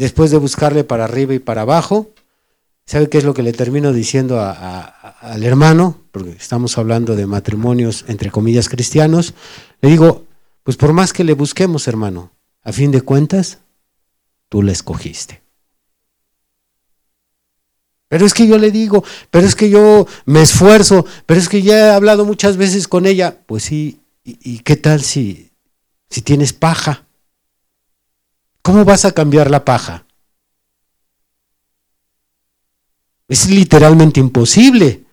después 0.00 0.30
de 0.30 0.38
buscarle 0.38 0.82
para 0.82 1.04
arriba 1.04 1.34
y 1.34 1.38
para 1.38 1.60
abajo, 1.60 2.10
¿sabe 2.86 3.10
qué 3.10 3.18
es 3.18 3.24
lo 3.24 3.34
que 3.34 3.42
le 3.42 3.52
termino 3.52 3.92
diciendo 3.92 4.40
al 4.40 5.44
hermano? 5.44 6.02
Porque 6.10 6.30
estamos 6.30 6.78
hablando 6.78 7.16
de 7.16 7.26
matrimonios, 7.26 8.06
entre 8.08 8.30
comillas, 8.30 8.70
cristianos. 8.70 9.34
Le 9.82 9.90
digo, 9.90 10.24
pues 10.62 10.78
por 10.78 10.94
más 10.94 11.12
que 11.12 11.22
le 11.22 11.34
busquemos, 11.34 11.86
hermano, 11.86 12.32
a 12.62 12.72
fin 12.72 12.90
de 12.90 13.02
cuentas, 13.02 13.58
tú 14.48 14.62
la 14.62 14.72
escogiste. 14.72 15.42
Pero 18.08 18.24
es 18.24 18.32
que 18.32 18.46
yo 18.46 18.56
le 18.56 18.70
digo, 18.70 19.04
pero 19.30 19.46
es 19.46 19.54
que 19.54 19.68
yo 19.68 20.06
me 20.24 20.40
esfuerzo, 20.40 21.04
pero 21.26 21.38
es 21.38 21.48
que 21.48 21.60
ya 21.60 21.76
he 21.76 21.90
hablado 21.90 22.24
muchas 22.24 22.56
veces 22.56 22.88
con 22.88 23.04
ella. 23.04 23.42
Pues 23.44 23.64
sí, 23.64 24.00
¿y, 24.24 24.38
y 24.42 24.58
qué 24.60 24.76
tal 24.76 25.02
si, 25.02 25.50
si 26.08 26.22
tienes 26.22 26.54
paja? 26.54 27.06
¿Cómo 28.62 28.84
vas 28.84 29.04
a 29.04 29.12
cambiar 29.12 29.50
la 29.50 29.64
paja? 29.64 30.04
Es 33.28 33.48
literalmente 33.48 34.20
imposible 34.20 35.04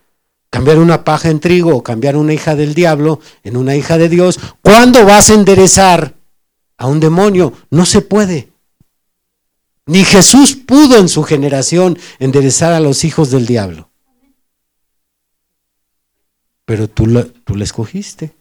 cambiar 0.50 0.78
una 0.78 1.04
paja 1.04 1.30
en 1.30 1.40
trigo 1.40 1.76
o 1.76 1.82
cambiar 1.82 2.16
una 2.16 2.32
hija 2.32 2.56
del 2.56 2.74
diablo 2.74 3.20
en 3.44 3.56
una 3.56 3.76
hija 3.76 3.96
de 3.98 4.08
Dios. 4.08 4.38
¿Cuándo 4.62 5.04
vas 5.04 5.30
a 5.30 5.34
enderezar 5.34 6.14
a 6.76 6.86
un 6.86 7.00
demonio? 7.00 7.52
No 7.70 7.86
se 7.86 8.00
puede. 8.00 8.52
Ni 9.86 10.04
Jesús 10.04 10.56
pudo 10.56 10.98
en 10.98 11.08
su 11.08 11.22
generación 11.22 11.98
enderezar 12.18 12.72
a 12.72 12.80
los 12.80 13.04
hijos 13.04 13.30
del 13.30 13.46
diablo. 13.46 13.88
Pero 16.64 16.88
tú 16.88 17.06
la, 17.06 17.24
tú 17.24 17.54
la 17.54 17.64
escogiste. 17.64 18.34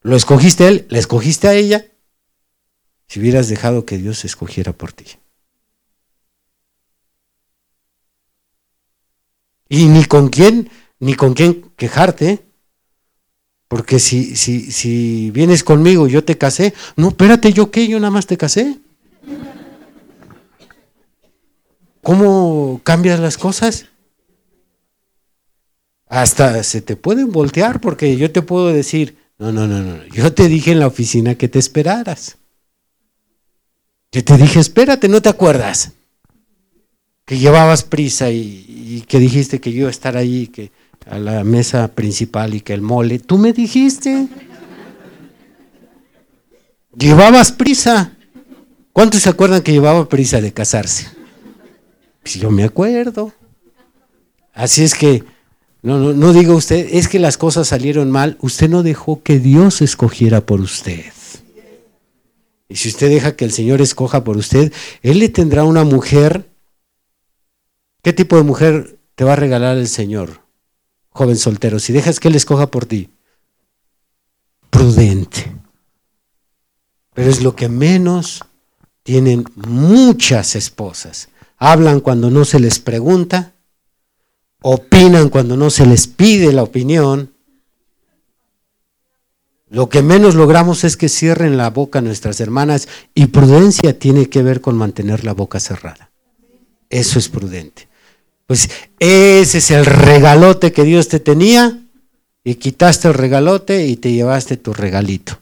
Lo 0.00 0.16
escogiste 0.16 0.64
a 0.64 0.68
él, 0.68 0.86
la 0.88 0.98
escogiste 0.98 1.48
a 1.48 1.52
ella. 1.54 1.84
Si 3.08 3.20
hubieras 3.20 3.48
dejado 3.48 3.84
que 3.84 3.98
Dios 3.98 4.24
escogiera 4.24 4.72
por 4.72 4.92
ti. 4.92 5.04
Y 9.68 9.86
ni 9.86 10.04
con 10.04 10.28
quién, 10.28 10.70
ni 10.98 11.14
con 11.14 11.34
quién 11.34 11.70
quejarte. 11.76 12.44
Porque 13.68 13.98
si, 13.98 14.36
si, 14.36 14.70
si 14.70 15.30
vienes 15.32 15.64
conmigo 15.64 16.06
y 16.06 16.12
yo 16.12 16.24
te 16.24 16.38
casé, 16.38 16.72
no, 16.96 17.08
espérate, 17.08 17.52
¿yo 17.52 17.70
qué? 17.70 17.88
Yo 17.88 17.98
nada 17.98 18.12
más 18.12 18.26
te 18.26 18.36
casé. 18.36 18.78
¿Cómo 22.02 22.80
cambias 22.84 23.18
las 23.18 23.36
cosas? 23.36 23.86
Hasta 26.08 26.62
se 26.62 26.80
te 26.80 26.94
pueden 26.94 27.32
voltear 27.32 27.80
porque 27.80 28.16
yo 28.16 28.30
te 28.30 28.42
puedo 28.42 28.68
decir, 28.68 29.18
no, 29.38 29.50
no, 29.50 29.66
no, 29.66 29.82
no, 29.82 30.04
yo 30.06 30.32
te 30.32 30.46
dije 30.46 30.70
en 30.70 30.78
la 30.78 30.86
oficina 30.86 31.34
que 31.34 31.48
te 31.48 31.58
esperaras. 31.58 32.36
Yo 34.16 34.24
te 34.24 34.38
dije, 34.38 34.60
espérate, 34.60 35.10
¿no 35.10 35.20
te 35.20 35.28
acuerdas? 35.28 35.92
Que 37.26 37.36
llevabas 37.36 37.84
prisa 37.84 38.30
y, 38.30 38.64
y 38.66 39.04
que 39.06 39.18
dijiste 39.18 39.60
que 39.60 39.70
yo 39.72 39.80
iba 39.80 39.88
a 39.88 39.90
estar 39.90 40.16
ahí, 40.16 40.46
que 40.46 40.70
a 41.04 41.18
la 41.18 41.44
mesa 41.44 41.88
principal 41.88 42.54
y 42.54 42.62
que 42.62 42.72
el 42.72 42.80
mole, 42.80 43.18
tú 43.18 43.36
me 43.36 43.52
dijiste. 43.52 44.26
Llevabas 46.96 47.52
prisa. 47.52 48.12
¿Cuántos 48.94 49.20
se 49.20 49.28
acuerdan 49.28 49.60
que 49.60 49.72
llevaba 49.72 50.08
prisa 50.08 50.40
de 50.40 50.50
casarse? 50.50 51.08
Pues 52.22 52.36
yo 52.36 52.50
me 52.50 52.64
acuerdo. 52.64 53.34
Así 54.54 54.82
es 54.82 54.94
que, 54.94 55.24
no, 55.82 55.98
no, 55.98 56.14
no 56.14 56.32
diga 56.32 56.54
usted, 56.54 56.88
es 56.90 57.08
que 57.08 57.18
las 57.18 57.36
cosas 57.36 57.68
salieron 57.68 58.10
mal. 58.10 58.38
Usted 58.40 58.70
no 58.70 58.82
dejó 58.82 59.22
que 59.22 59.38
Dios 59.38 59.82
escogiera 59.82 60.40
por 60.40 60.62
usted. 60.62 61.04
Y 62.68 62.76
si 62.76 62.88
usted 62.88 63.08
deja 63.08 63.36
que 63.36 63.44
el 63.44 63.52
Señor 63.52 63.80
escoja 63.80 64.24
por 64.24 64.36
usted, 64.36 64.72
Él 65.02 65.20
le 65.20 65.28
tendrá 65.28 65.64
una 65.64 65.84
mujer. 65.84 66.50
¿Qué 68.02 68.12
tipo 68.12 68.36
de 68.36 68.42
mujer 68.42 68.98
te 69.14 69.24
va 69.24 69.34
a 69.34 69.36
regalar 69.36 69.76
el 69.76 69.88
Señor, 69.88 70.40
joven 71.10 71.36
soltero? 71.36 71.78
Si 71.78 71.92
dejas 71.92 72.18
que 72.18 72.28
Él 72.28 72.34
escoja 72.34 72.70
por 72.70 72.86
ti. 72.86 73.10
Prudente. 74.70 75.56
Pero 77.14 77.30
es 77.30 77.42
lo 77.42 77.56
que 77.56 77.68
menos 77.68 78.44
tienen 79.02 79.44
muchas 79.54 80.56
esposas. 80.56 81.28
Hablan 81.56 82.00
cuando 82.00 82.30
no 82.30 82.44
se 82.44 82.58
les 82.58 82.80
pregunta, 82.80 83.54
opinan 84.60 85.28
cuando 85.28 85.56
no 85.56 85.70
se 85.70 85.86
les 85.86 86.08
pide 86.08 86.52
la 86.52 86.64
opinión. 86.64 87.35
Lo 89.68 89.88
que 89.88 90.02
menos 90.02 90.36
logramos 90.36 90.84
es 90.84 90.96
que 90.96 91.08
cierren 91.08 91.56
la 91.56 91.70
boca 91.70 92.00
nuestras 92.00 92.40
hermanas 92.40 92.88
y 93.14 93.26
prudencia 93.26 93.98
tiene 93.98 94.28
que 94.28 94.42
ver 94.42 94.60
con 94.60 94.76
mantener 94.76 95.24
la 95.24 95.32
boca 95.32 95.58
cerrada. 95.58 96.10
Eso 96.88 97.18
es 97.18 97.28
prudente. 97.28 97.88
Pues 98.46 98.70
ese 99.00 99.58
es 99.58 99.70
el 99.72 99.84
regalote 99.84 100.72
que 100.72 100.84
Dios 100.84 101.08
te 101.08 101.18
tenía 101.18 101.80
y 102.44 102.54
quitaste 102.54 103.08
el 103.08 103.14
regalote 103.14 103.86
y 103.86 103.96
te 103.96 104.12
llevaste 104.12 104.56
tu 104.56 104.72
regalito. 104.72 105.40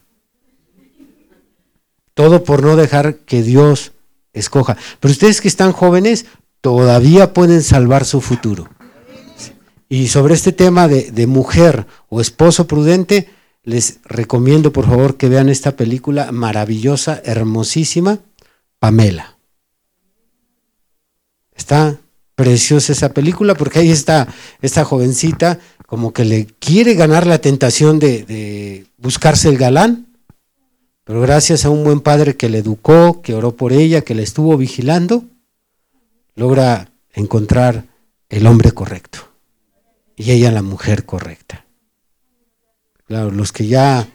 Todo 2.14 2.44
por 2.44 2.62
no 2.62 2.76
dejar 2.76 3.16
que 3.16 3.42
Dios 3.42 3.92
escoja. 4.32 4.78
Pero 5.00 5.12
ustedes 5.12 5.42
que 5.42 5.48
están 5.48 5.72
jóvenes 5.72 6.24
todavía 6.62 7.34
pueden 7.34 7.62
salvar 7.62 8.06
su 8.06 8.22
futuro. 8.22 8.70
Y 9.90 10.08
sobre 10.08 10.32
este 10.32 10.52
tema 10.52 10.88
de, 10.88 11.10
de, 11.10 11.26
mujer 11.26 11.86
o 12.08 12.22
esposo 12.22 12.66
prudente, 12.66 13.28
les 13.64 14.00
recomiendo 14.04 14.72
por 14.72 14.86
favor 14.86 15.16
que 15.16 15.28
vean 15.28 15.48
esta 15.48 15.74
película 15.76 16.30
maravillosa, 16.32 17.20
hermosísima, 17.24 18.20
Pamela. 18.78 19.38
Está 21.54 21.98
preciosa 22.34 22.92
esa 22.92 23.14
película 23.14 23.54
porque 23.54 23.78
ahí 23.78 23.90
está 23.90 24.28
esta 24.60 24.84
jovencita 24.84 25.58
como 25.86 26.12
que 26.12 26.24
le 26.24 26.46
quiere 26.46 26.94
ganar 26.94 27.26
la 27.26 27.38
tentación 27.38 27.98
de, 27.98 28.86
buscarse 28.98 29.48
el 29.48 29.58
galán, 29.58 30.06
pero 31.04 31.20
gracias 31.20 31.64
a 31.64 31.70
un 31.70 31.84
buen 31.84 32.00
padre 32.00 32.36
que 32.36 32.48
le 32.48 32.58
educó, 32.58 33.22
que 33.22 33.34
oró 33.34 33.56
por 33.56 33.72
ella, 33.72 34.00
que 34.00 34.14
le 34.14 34.22
estuvo 34.22 34.56
vigilando, 34.56 35.24
logra 36.34 36.90
encontrar 37.12 37.84
el 38.28 38.46
hombre 38.46 38.72
correcto 38.72 39.20
y 40.16 40.30
ella 40.32 40.50
la 40.50 40.62
mujer 40.62 41.04
correcta. 41.04 41.63
Claro, 43.14 43.30
los 43.30 43.52
que 43.52 43.68
ya 43.68 44.08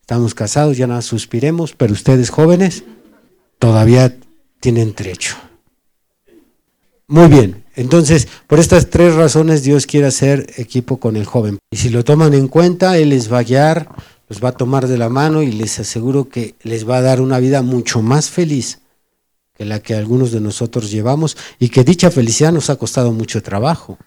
estamos 0.00 0.32
casados 0.32 0.76
ya 0.76 0.86
nada 0.86 1.02
suspiremos, 1.02 1.74
pero 1.74 1.92
ustedes 1.92 2.30
jóvenes 2.30 2.84
todavía 3.58 4.16
tienen 4.60 4.94
trecho. 4.94 5.34
Muy 7.08 7.26
bien, 7.26 7.64
Entonces, 7.74 8.28
por 8.46 8.60
estas 8.60 8.90
tres 8.90 9.16
razones 9.16 9.64
Dios 9.64 9.86
quiere 9.86 10.06
hacer 10.06 10.52
equipo 10.56 10.98
con 10.98 11.16
el 11.16 11.24
joven. 11.24 11.58
Y 11.72 11.78
si 11.78 11.88
lo 11.88 12.04
toman 12.04 12.32
en 12.32 12.46
cuenta, 12.46 12.96
Él 12.96 13.08
les 13.08 13.32
va 13.32 13.38
a 13.38 13.42
guiar, 13.42 13.88
los 14.28 14.38
va 14.38 14.50
a 14.50 14.56
tomar 14.56 14.86
de 14.86 14.98
la 14.98 15.08
mano 15.08 15.42
y 15.42 15.50
les 15.50 15.80
aseguro 15.80 16.28
que 16.28 16.54
les 16.62 16.88
va 16.88 16.98
a 16.98 17.02
dar 17.02 17.20
una 17.20 17.40
vida 17.40 17.60
mucho 17.60 18.02
más 18.02 18.30
feliz 18.30 18.82
que 19.56 19.64
la 19.64 19.80
que 19.80 19.96
algunos 19.96 20.30
de 20.30 20.40
nosotros 20.40 20.92
llevamos 20.92 21.36
y 21.58 21.70
que 21.70 21.82
dicha 21.82 22.08
felicidad 22.12 22.52
nos 22.52 22.70
ha 22.70 22.76
costado 22.76 23.10
mucho 23.10 23.42
trabajo. 23.42 23.98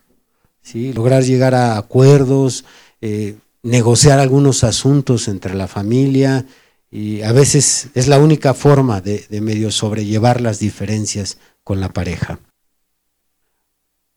¿sí? 0.62 0.94
Lograr 0.94 1.24
llegar 1.24 1.54
a 1.54 1.78
acuerdos, 1.78 2.64
eh, 3.02 3.36
negociar 3.68 4.20
algunos 4.20 4.64
asuntos 4.64 5.28
entre 5.28 5.54
la 5.54 5.68
familia 5.68 6.46
y 6.90 7.22
a 7.22 7.34
veces 7.34 7.90
es 7.96 8.08
la 8.08 8.18
única 8.18 8.54
forma 8.54 9.02
de, 9.02 9.28
medio 9.42 9.72
sobrellevar 9.72 10.40
las 10.40 10.60
diferencias 10.60 11.38
con 11.66 11.82
la 11.82 11.92
pareja. 11.92 12.40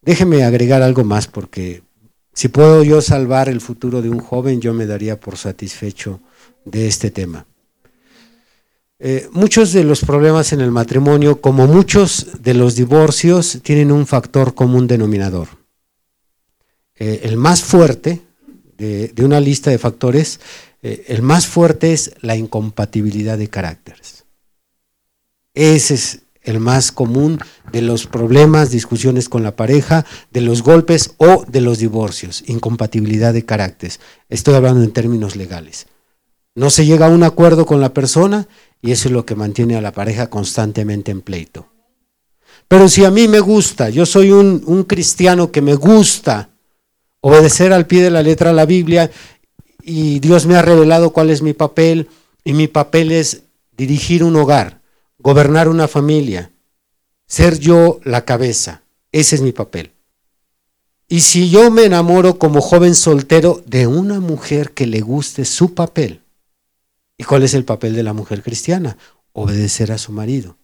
Déjeme 0.02 0.44
agregar 0.44 0.82
algo 0.82 1.02
más 1.02 1.26
porque 1.26 1.82
si 2.32 2.46
puedo 2.46 2.84
yo 2.84 3.02
salvar 3.02 3.48
el 3.48 3.60
futuro 3.60 4.02
de 4.02 4.08
un 4.08 4.20
joven, 4.20 4.60
yo 4.60 4.72
me 4.72 4.86
daría 4.86 5.18
por 5.18 5.36
satisfecho 5.36 6.20
de 6.64 6.86
este 6.86 7.10
tema. 7.10 7.44
Eh, 9.00 9.28
muchos 9.32 9.72
de 9.72 9.82
los 9.82 10.04
problemas 10.04 10.52
en 10.52 10.60
el 10.60 10.70
matrimonio, 10.70 11.40
como 11.40 11.66
muchos 11.66 12.40
de 12.40 12.54
los 12.54 12.76
divorcios, 12.76 13.58
tienen 13.64 13.90
un 13.90 14.06
factor 14.06 14.54
común 14.54 14.86
denominador. 14.86 15.48
Eh, 16.94 17.22
el 17.24 17.36
más 17.36 17.62
fuerte 17.64 18.29
de, 18.80 19.24
una 19.24 19.40
lista 19.40 19.70
de 19.70 19.78
factores, 19.78 20.40
eh, 20.82 21.04
el 21.08 21.22
más 21.22 21.46
fuerte 21.46 21.92
es 21.92 22.12
la 22.20 22.36
incompatibilidad 22.36 23.38
de 23.38 23.48
caracteres. 23.48 24.24
Ese 25.54 25.94
es 25.94 26.20
el 26.42 26.58
más 26.58 26.90
común 26.90 27.38
de 27.70 27.82
los 27.82 28.06
problemas, 28.06 28.70
discusiones 28.70 29.28
con 29.28 29.42
la 29.42 29.56
pareja, 29.56 30.06
de 30.30 30.40
los 30.40 30.62
golpes 30.62 31.14
o 31.18 31.44
de 31.46 31.60
los 31.60 31.78
divorcios, 31.78 32.42
incompatibilidad 32.46 33.34
de 33.34 33.44
caracteres. 33.44 34.00
Estoy 34.28 34.54
hablando 34.54 34.82
en 34.82 34.92
términos 34.92 35.36
legales. 35.36 35.86
No 36.54 36.70
se 36.70 36.86
llega 36.86 37.06
a 37.06 37.10
un 37.10 37.22
acuerdo 37.22 37.66
con 37.66 37.80
la 37.80 37.92
persona 37.92 38.48
y 38.80 38.92
eso 38.92 39.08
es 39.08 39.12
lo 39.12 39.26
que 39.26 39.34
mantiene 39.34 39.76
a 39.76 39.82
la 39.82 39.92
pareja 39.92 40.30
constantemente 40.30 41.10
en 41.10 41.20
pleito. 41.20 41.68
Pero 42.68 42.88
si 42.88 43.04
a 43.04 43.10
mí 43.10 43.28
me 43.28 43.40
gusta, 43.40 43.90
yo 43.90 44.06
soy 44.06 44.30
un, 44.30 44.62
un 44.66 44.84
cristiano 44.84 45.52
que 45.52 45.60
me 45.60 45.74
gusta 45.74 46.50
obedecer 47.20 47.72
al 47.72 47.86
pie 47.86 48.02
de 48.02 48.10
la 48.10 48.22
letra 48.22 48.52
la 48.52 48.66
Biblia 48.66 49.10
y 49.82 50.20
Dios 50.20 50.46
me 50.46 50.56
ha 50.56 50.62
revelado 50.62 51.10
cuál 51.10 51.30
es 51.30 51.42
mi 51.42 51.52
papel 51.52 52.08
y 52.44 52.52
mi 52.52 52.68
papel 52.68 53.12
es 53.12 53.42
dirigir 53.76 54.24
un 54.24 54.36
hogar 54.36 54.80
gobernar 55.22 55.68
una 55.68 55.88
familia, 55.88 56.52
ser 57.26 57.58
yo 57.58 58.00
la 58.04 58.24
cabeza. 58.24 58.82
Ese 59.12 59.36
es 59.36 59.42
mi 59.42 59.52
papel. 59.52 59.92
Y 61.08 61.20
si 61.20 61.50
yo 61.50 61.70
me 61.70 61.84
enamoro 61.84 62.38
como 62.38 62.60
joven 62.60 62.94
soltero 62.94 63.62
de 63.66 63.86
una 63.86 64.20
mujer 64.20 64.72
que 64.72 64.86
le 64.86 65.00
guste 65.00 65.44
su 65.44 65.74
papel, 65.74 66.22
¿y 67.18 67.24
cuál 67.24 67.42
es 67.42 67.54
el 67.54 67.64
papel 67.64 67.94
de 67.94 68.04
la 68.04 68.12
mujer 68.12 68.42
cristiana? 68.42 68.96
Obedecer 69.32 69.92
a 69.92 69.98
su 69.98 70.12
marido, 70.12 70.56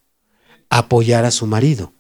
apoyar 0.71 1.25
a 1.25 1.31
su 1.31 1.47
marido, 1.47 1.93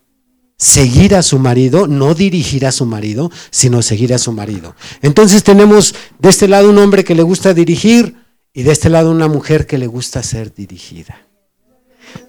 seguir 0.57 1.15
a 1.15 1.23
su 1.23 1.39
marido, 1.39 1.87
no 1.87 2.15
dirigir 2.15 2.67
a 2.67 2.73
su 2.73 2.87
marido, 2.87 3.31
sino 3.51 3.83
seguir 3.83 4.15
a 4.15 4.19
su 4.19 4.33
marido. 4.33 4.75
Entonces 5.03 5.43
tenemos 5.45 5.95
de 6.19 6.29
este 6.29 6.49
lado 6.49 6.71
un 6.71 6.79
hombre 6.79 7.05
que 7.05 7.15
le 7.15 7.23
gusta 7.23 7.55
dirigir 7.55 8.17
y 8.53 8.63
de 8.63 8.73
este 8.73 8.89
lado 8.89 9.11
una 9.11 9.29
mujer 9.29 9.67
que 9.67 9.79
le 9.79 9.87
gusta 9.87 10.23
ser 10.23 10.55
dirigida. 10.55 11.27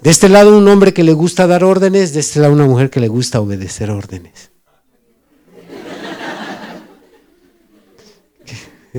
De 0.01 0.09
este 0.09 0.27
lado 0.27 0.57
un 0.57 0.67
hombre 0.67 0.93
que 0.93 1.03
le 1.03 1.13
gusta 1.13 1.47
dar 1.47 1.63
órdenes, 1.63 2.13
de 2.13 2.19
este 2.19 2.39
lado 2.39 2.53
una 2.53 2.65
mujer 2.65 2.89
que 2.89 2.99
le 2.99 3.07
gusta 3.07 3.39
obedecer 3.39 3.89
órdenes. 3.89 4.51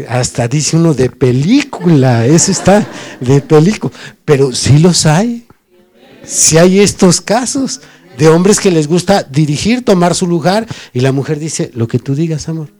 Hasta 0.08 0.46
dice 0.46 0.76
uno 0.76 0.94
de 0.94 1.10
película, 1.10 2.24
eso 2.24 2.52
está 2.52 2.86
de 3.20 3.40
película. 3.40 3.92
Pero 4.24 4.52
sí 4.52 4.78
los 4.78 5.04
hay. 5.06 5.46
Sí 6.24 6.56
hay 6.56 6.80
estos 6.80 7.20
casos 7.20 7.80
de 8.18 8.28
hombres 8.28 8.58
que 8.58 8.72
les 8.72 8.88
gusta 8.88 9.22
dirigir, 9.22 9.84
tomar 9.84 10.14
su 10.14 10.26
lugar 10.26 10.66
y 10.92 11.00
la 11.00 11.12
mujer 11.12 11.38
dice, 11.38 11.70
lo 11.74 11.86
que 11.86 12.00
tú 12.00 12.16
digas, 12.16 12.48
amor. 12.48 12.70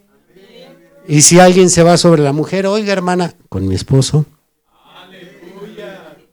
Y 1.07 1.23
si 1.23 1.39
alguien 1.39 1.71
se 1.71 1.85
va 1.85 1.97
sobre 1.97 2.23
la 2.23 2.33
mujer, 2.33 2.67
oiga 2.67 2.93
hermana, 2.93 3.35
con 3.49 3.67
mi 3.67 3.75
esposo. 3.75 4.27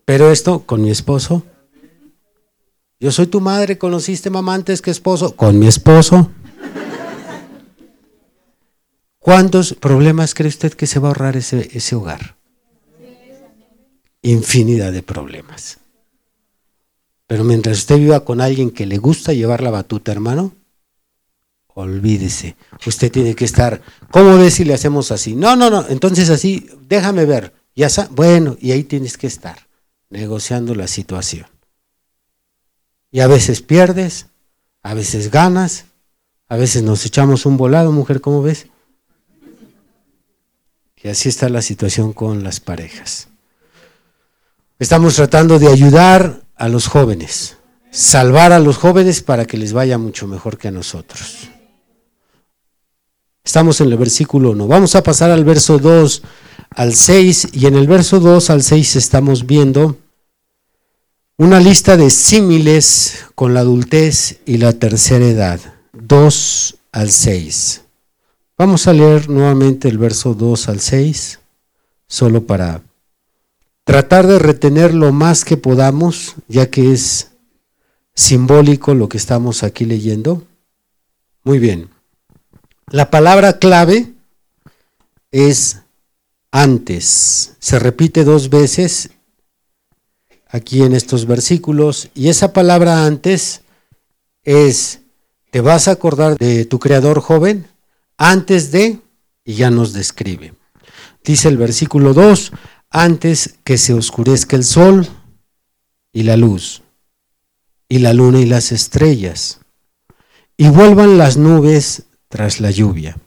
Pero 0.06 0.32
esto, 0.32 0.64
con 0.66 0.82
mi 0.82 0.89
esposo. 0.89 1.43
Yo 2.99 3.12
soy 3.12 3.28
tu 3.28 3.41
madre, 3.41 3.78
conociste 3.78 4.30
mamá 4.30 4.56
antes 4.56 4.82
que 4.82 4.91
esposo. 4.91 5.36
Con 5.36 5.60
mi 5.60 5.68
esposo. 5.68 6.32
¿Cuántos 9.20 9.74
problemas 9.74 10.34
cree 10.34 10.49
usted 10.49 10.74
que 10.74 10.88
se 10.88 10.99
va 10.99 11.08
a 11.08 11.12
ahorrar 11.12 11.38
ese, 11.38 11.70
ese 11.74 11.95
hogar? 11.95 12.36
Infinidad 14.22 14.91
de 14.91 15.03
problemas. 15.03 15.78
Pero 17.28 17.43
mientras 17.43 17.80
usted 17.80 17.97
viva 17.97 18.23
con 18.23 18.41
alguien 18.41 18.71
que 18.71 18.86
le 18.86 18.97
gusta 18.97 19.34
llevar 19.34 19.63
la 19.63 19.71
batuta, 19.71 20.11
hermano, 20.11 20.53
olvídese. 21.73 22.55
Usted 22.86 23.11
tiene 23.11 23.36
que 23.36 23.45
estar, 23.45 23.82
¿cómo 24.11 24.38
ves 24.38 24.55
si 24.55 24.63
le 24.63 24.73
hacemos 24.73 25.11
así? 25.11 25.36
No, 25.36 25.55
no, 25.55 25.69
no, 25.69 25.86
entonces 25.89 26.30
así, 26.30 26.69
déjame 26.88 27.26
ver. 27.26 27.53
Ya 27.76 27.89
bueno, 28.11 28.55
y 28.61 28.71
ahí 28.71 28.84
tienes 28.84 29.17
que 29.17 29.28
estar, 29.28 29.67
negociando 30.09 30.76
la 30.76 30.88
situación. 30.88 31.47
Y 33.11 33.19
a 33.19 33.28
veces 33.28 33.61
pierdes, 33.61 34.28
a 34.82 34.93
veces 34.93 35.32
ganas, 35.32 35.86
a 36.47 36.57
veces 36.57 36.84
nos 36.84 37.05
echamos 37.05 37.45
un 37.45 37.57
volado, 37.57 37.91
mujer, 37.91 38.21
¿cómo 38.21 38.41
ves? 38.41 38.67
Y 41.05 41.07
así 41.07 41.30
está 41.30 41.49
la 41.49 41.61
situación 41.61 42.13
con 42.13 42.43
las 42.43 42.59
parejas. 42.59 43.28
Estamos 44.80 45.15
tratando 45.15 45.59
de 45.59 45.67
ayudar 45.67 46.45
a 46.56 46.70
los 46.70 46.88
jóvenes, 46.88 47.58
salvar 47.91 48.51
a 48.51 48.60
los 48.60 48.78
jóvenes 48.78 49.22
para 49.22 49.45
que 49.45 49.58
les 49.58 49.74
vaya 49.74 49.97
mucho 49.97 50.28
mejor 50.28 50.58
que 50.58 50.68
a 50.68 50.72
nosotros. 50.72 51.49
Estamos 53.43 53.80
en 53.82 53.91
el 53.91 53.97
versículo 53.97 54.51
1. 54.51 54.68
Vamos 54.68 54.95
a 54.95 55.03
pasar 55.03 55.30
al 55.30 55.45
verso 55.45 55.78
2 55.78 56.24
al 56.72 56.95
6 56.95 57.49
y 57.53 57.68
en 57.68 57.76
el 57.76 57.88
verso 57.88 58.20
2 58.20 58.49
al 58.49 58.64
6 58.64 58.95
estamos 58.95 59.45
viendo 59.45 59.97
una 61.38 61.60
lista 61.60 61.97
de 61.97 62.10
símiles 62.10 63.26
con 63.36 63.53
la 63.53 63.60
adultez 63.60 64.39
y 64.45 64.58
la 64.58 64.74
tercera 64.74 65.26
edad, 65.26 65.60
2 65.93 66.76
al 66.91 67.12
6. 67.12 67.82
Vamos 68.58 68.88
a 68.88 68.93
leer 68.93 69.30
nuevamente 69.30 69.89
el 69.89 69.97
verso 69.97 70.34
2 70.34 70.70
al 70.70 70.80
6, 70.80 71.39
solo 72.08 72.45
para 72.47 72.82
tratar 73.86 74.27
de 74.27 74.39
retener 74.39 74.93
lo 74.93 75.13
más 75.13 75.45
que 75.45 75.55
podamos, 75.55 76.36
ya 76.47 76.69
que 76.69 76.91
es 76.91 77.31
simbólico 78.13 78.93
lo 78.93 79.07
que 79.07 79.17
estamos 79.17 79.63
aquí 79.63 79.86
leyendo. 79.86 80.45
Muy 81.43 81.59
bien. 81.59 81.89
La 82.88 83.09
palabra 83.09 83.59
clave 83.59 84.11
es 85.31 85.81
antes. 86.51 87.53
Se 87.59 87.79
repite 87.79 88.23
dos 88.23 88.49
veces 88.49 89.11
aquí 90.49 90.81
en 90.81 90.95
estos 90.95 91.27
versículos. 91.27 92.09
Y 92.15 92.29
esa 92.29 92.53
palabra 92.53 93.05
antes 93.05 93.61
es, 94.43 95.01
¿te 95.51 95.61
vas 95.61 95.88
a 95.88 95.91
acordar 95.91 96.38
de 96.38 96.65
tu 96.65 96.79
creador 96.79 97.19
joven? 97.19 97.67
Antes 98.17 98.71
de, 98.71 98.99
y 99.43 99.55
ya 99.55 99.69
nos 99.69 99.93
describe. 99.93 100.53
Dice 101.23 101.49
el 101.49 101.57
versículo 101.57 102.13
2, 102.13 102.51
antes 102.98 103.56
que 103.66 103.78
se 103.78 103.93
oscurezca 103.93 104.56
el 104.56 104.64
sol 104.64 105.06
y 106.14 106.24
la 106.24 106.38
luz, 106.38 106.82
y 107.89 108.00
la 108.00 108.14
luna 108.14 108.39
y 108.39 108.46
las 108.46 108.72
estrellas, 108.72 109.60
y 110.56 110.70
vuelvan 110.70 111.18
las 111.18 111.36
nubes 111.36 112.04
tras 112.30 112.62
la 112.62 112.72
lluvia. 112.72 113.18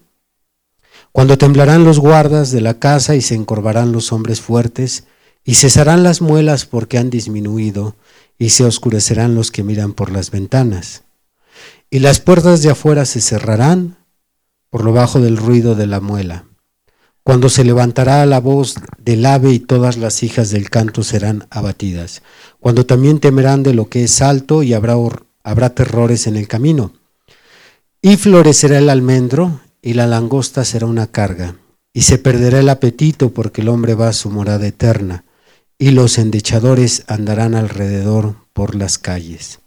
Cuando 1.13 1.37
temblarán 1.37 1.85
los 1.85 1.99
guardas 1.99 2.51
de 2.51 2.63
la 2.63 2.79
casa 2.79 3.15
y 3.15 3.21
se 3.21 3.35
encorvarán 3.35 3.93
los 3.93 4.11
hombres 4.11 4.41
fuertes, 4.41 5.05
y 5.45 5.57
cesarán 5.57 6.03
las 6.03 6.23
muelas 6.23 6.65
porque 6.65 6.97
han 6.97 7.11
disminuido, 7.11 7.95
y 8.39 8.49
se 8.51 8.65
oscurecerán 8.65 9.35
los 9.35 9.51
que 9.51 9.65
miran 9.65 9.93
por 9.93 10.11
las 10.11 10.31
ventanas. 10.31 11.05
Y 11.91 11.99
las 11.99 12.21
puertas 12.21 12.63
de 12.63 12.71
afuera 12.71 13.05
se 13.05 13.21
cerrarán 13.21 13.99
por 14.71 14.83
lo 14.83 14.95
bajo 14.95 15.21
del 15.21 15.37
ruido 15.37 15.75
de 15.75 15.87
la 15.87 16.01
muela. 16.01 16.48
Cuando 17.23 17.49
se 17.49 17.65
levantará 17.65 18.25
la 18.27 18.41
voz 18.41 18.77
del 18.99 19.27
ave 19.27 19.53
y 19.53 19.59
todas 19.59 19.97
las 19.97 20.23
hijas 20.23 20.51
del 20.51 20.71
canto 20.71 21.03
serán 21.03 21.47
abatidas. 21.51 22.23
Cuando 22.61 22.87
también 22.87 23.21
temerán 23.21 23.63
de 23.63 23.75
lo 23.75 23.89
que 23.89 24.05
es 24.05 24.23
alto 24.23 24.63
y 24.63 24.73
habrá, 24.73 24.95
habrá 25.43 25.75
terrores 25.75 26.27
en 26.27 26.37
el 26.37 26.49
camino. 26.49 26.93
Y 28.01 28.17
florecerá 28.17 28.79
el 28.79 28.89
almendro 28.89 29.61
y 29.83 29.95
la 29.95 30.07
langosta 30.07 30.65
será 30.65 30.87
una 30.87 31.07
carga. 31.07 31.57
Y 31.93 32.03
se 32.03 32.19
perderá 32.19 32.61
el 32.61 32.69
apetito 32.69 33.31
porque 33.31 33.61
el 33.61 33.69
hombre 33.69 33.95
va 33.95 34.09
a 34.09 34.13
su 34.13 34.31
morada 34.31 34.67
eterna 34.67 35.25
y 35.79 35.93
los 35.93 36.19
endechadores 36.19 37.05
andarán 37.07 37.55
alrededor 37.55 38.35
por 38.53 38.75
las 38.75 38.99
calles. 38.99 39.61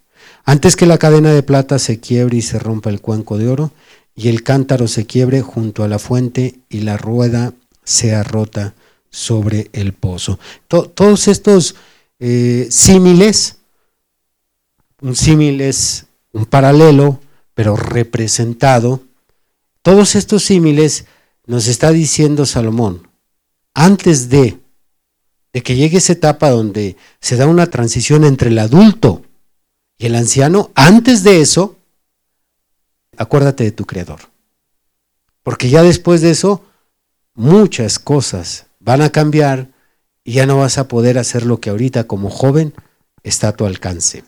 Antes 0.43 0.75
que 0.75 0.85
la 0.85 0.97
cadena 0.97 1.31
de 1.31 1.43
plata 1.43 1.79
se 1.79 1.99
quiebre 1.99 2.37
y 2.37 2.41
se 2.41 2.59
rompa 2.59 2.89
el 2.89 2.99
cuenco 2.99 3.37
de 3.37 3.47
oro, 3.47 3.71
y 4.15 4.27
el 4.29 4.43
cántaro 4.43 4.87
se 4.87 5.05
quiebre 5.05 5.41
junto 5.41 5.83
a 5.83 5.87
la 5.87 5.99
fuente 5.99 6.59
y 6.69 6.81
la 6.81 6.97
rueda 6.97 7.53
sea 7.83 8.23
rota 8.23 8.73
sobre 9.09 9.69
el 9.73 9.93
pozo. 9.93 10.39
todos 10.67 11.27
estos 11.27 11.75
eh, 12.19 12.67
símiles, 12.69 13.57
un 15.01 15.15
símil 15.15 15.61
es 15.61 16.05
un 16.33 16.45
paralelo, 16.45 17.19
pero 17.53 17.75
representado, 17.75 19.01
todos 19.81 20.15
estos 20.15 20.43
símiles 20.43 21.05
nos 21.45 21.67
está 21.67 21.91
diciendo 21.91 22.45
Salomón, 22.45 23.07
antes 23.73 24.29
de, 24.29 24.59
de 25.51 25.63
que 25.63 25.75
llegue 25.75 25.97
esa 25.97 26.13
etapa 26.13 26.49
donde 26.49 26.95
se 27.19 27.35
da 27.35 27.47
una 27.47 27.67
transición 27.67 28.23
entre 28.23 28.49
el 28.49 28.59
adulto 28.59 29.23
y 29.97 30.05
el 30.05 30.15
anciano, 30.15 30.71
antes 30.75 31.23
de 31.23 31.41
eso, 31.41 31.77
acuérdate 33.17 33.63
de 33.63 33.71
tu 33.71 33.85
creador. 33.85 34.19
Porque 35.43 35.69
ya 35.69 35.83
después 35.83 36.21
de 36.21 36.31
eso, 36.31 36.63
muchas 37.33 37.99
cosas 37.99 38.67
van 38.79 39.01
a 39.01 39.09
cambiar 39.09 39.69
y 40.23 40.33
ya 40.33 40.45
no 40.45 40.57
vas 40.57 40.77
a 40.77 40.87
poder 40.87 41.17
hacer 41.17 41.45
lo 41.45 41.59
que 41.59 41.69
ahorita 41.69 42.05
como 42.05 42.29
joven 42.29 42.73
está 43.23 43.49
a 43.49 43.55
tu 43.55 43.65
alcance. 43.65 44.23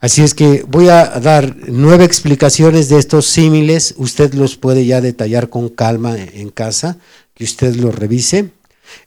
Así 0.00 0.22
es 0.22 0.34
que 0.34 0.64
voy 0.66 0.88
a 0.88 1.20
dar 1.20 1.54
nueve 1.68 2.04
explicaciones 2.04 2.88
de 2.88 2.98
estos 2.98 3.26
símiles. 3.26 3.94
Usted 3.98 4.34
los 4.34 4.56
puede 4.56 4.84
ya 4.84 5.00
detallar 5.00 5.48
con 5.48 5.68
calma 5.68 6.18
en 6.18 6.50
casa, 6.50 6.98
que 7.34 7.44
usted 7.44 7.76
los 7.76 7.94
revise. 7.94 8.50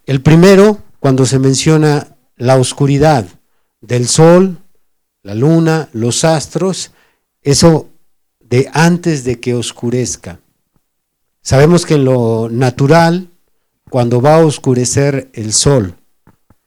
El 0.06 0.22
primero, 0.22 0.82
cuando 1.02 1.26
se 1.26 1.38
menciona 1.38 2.16
la 2.38 2.58
oscuridad 2.58 3.26
del 3.82 4.08
sol, 4.08 4.58
la 5.22 5.36
luna, 5.36 5.90
los 5.92 6.24
astros, 6.24 6.92
eso 7.42 7.90
de 8.50 8.70
antes 8.74 9.24
de 9.24 9.40
que 9.40 9.54
oscurezca. 9.54 10.40
Sabemos 11.42 11.86
que 11.86 11.96
en 11.96 12.06
lo 12.06 12.50
natural, 12.50 13.30
cuando 13.90 14.22
va 14.22 14.36
a 14.36 14.46
oscurecer 14.46 15.30
el 15.34 15.54
sol, 15.54 15.96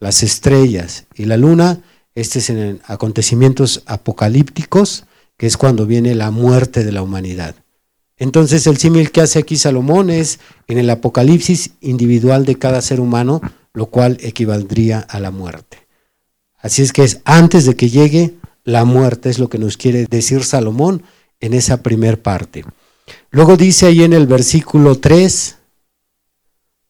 las 0.00 0.22
estrellas 0.22 1.06
y 1.14 1.24
la 1.24 1.36
luna, 1.36 1.82
este 2.14 2.38
es 2.38 2.50
en 2.50 2.80
acontecimientos 2.84 3.82
apocalípticos, 3.86 5.04
que 5.36 5.46
es 5.46 5.56
cuando 5.56 5.86
viene 5.86 6.14
la 6.14 6.30
muerte 6.30 6.84
de 6.84 6.92
la 6.92 7.02
humanidad. 7.02 7.54
Entonces 8.16 8.66
el 8.66 8.76
símil 8.76 9.12
que 9.12 9.20
hace 9.20 9.38
aquí 9.38 9.56
Salomón 9.56 10.10
es 10.10 10.40
en 10.66 10.78
el 10.78 10.90
apocalipsis 10.90 11.70
individual 11.80 12.44
de 12.44 12.56
cada 12.56 12.80
ser 12.82 13.00
humano, 13.00 13.40
lo 13.72 13.86
cual 13.86 14.18
equivaldría 14.20 14.98
a 14.98 15.20
la 15.20 15.30
muerte. 15.30 15.86
Así 16.56 16.82
es 16.82 16.92
que 16.92 17.04
es 17.04 17.20
antes 17.24 17.64
de 17.64 17.76
que 17.76 17.88
llegue 17.88 18.34
la 18.64 18.84
muerte, 18.84 19.30
es 19.30 19.38
lo 19.38 19.48
que 19.48 19.58
nos 19.58 19.76
quiere 19.76 20.06
decir 20.06 20.42
Salomón 20.42 21.04
en 21.40 21.54
esa 21.54 21.82
primer 21.82 22.20
parte. 22.20 22.64
Luego 23.30 23.56
dice 23.56 23.86
ahí 23.86 24.02
en 24.02 24.12
el 24.12 24.26
versículo 24.26 24.98
3, 24.98 25.56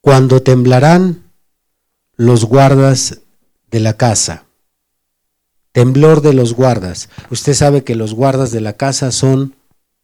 cuando 0.01 0.43
temblarán 0.43 1.31
los 2.17 2.45
guardas 2.45 3.21
de 3.71 3.81
la 3.81 3.97
casa 3.97 4.49
temblor 5.79 6.23
de 6.23 6.33
los 6.33 6.55
guardas. 6.55 7.09
Usted 7.31 7.55
sabe 7.55 7.85
que 7.85 7.95
los 7.95 8.13
guardas 8.13 8.51
de 8.51 8.61
la 8.61 8.73
casa 8.73 9.13
son 9.13 9.55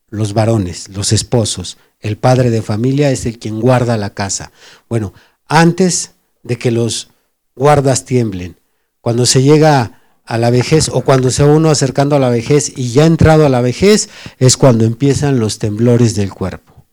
los 0.09 0.33
varones, 0.33 0.89
los 0.91 1.13
esposos. 1.13 1.79
El 1.99 2.17
padre 2.17 2.51
de 2.51 2.63
familia 2.63 3.11
es 3.11 3.27
el 3.27 3.41
quien 3.41 3.61
guarda 3.61 3.97
la 3.97 4.11
casa. 4.11 4.53
Bueno, 4.89 5.13
antes 5.49 6.13
de 6.45 6.59
que 6.59 6.71
los 6.71 7.11
guardas 7.57 8.05
tiemblen, 8.05 8.57
cuando 9.01 9.27
se 9.27 9.43
llega 9.43 10.01
a 10.25 10.39
la 10.39 10.51
vejez 10.51 10.89
o 10.89 11.03
cuando 11.03 11.31
se 11.31 11.45
uno 11.45 11.71
acercando 11.71 12.17
a 12.17 12.19
la 12.19 12.31
vejez 12.31 12.73
y 12.77 12.93
ya 12.93 13.07
entrado 13.07 13.45
a 13.45 13.49
la 13.49 13.61
vejez, 13.61 14.09
es 14.39 14.57
cuando 14.57 14.85
empiezan 14.85 15.39
los 15.39 15.59
temblores 15.59 16.15
del 16.15 16.33
cuerpo. 16.33 16.87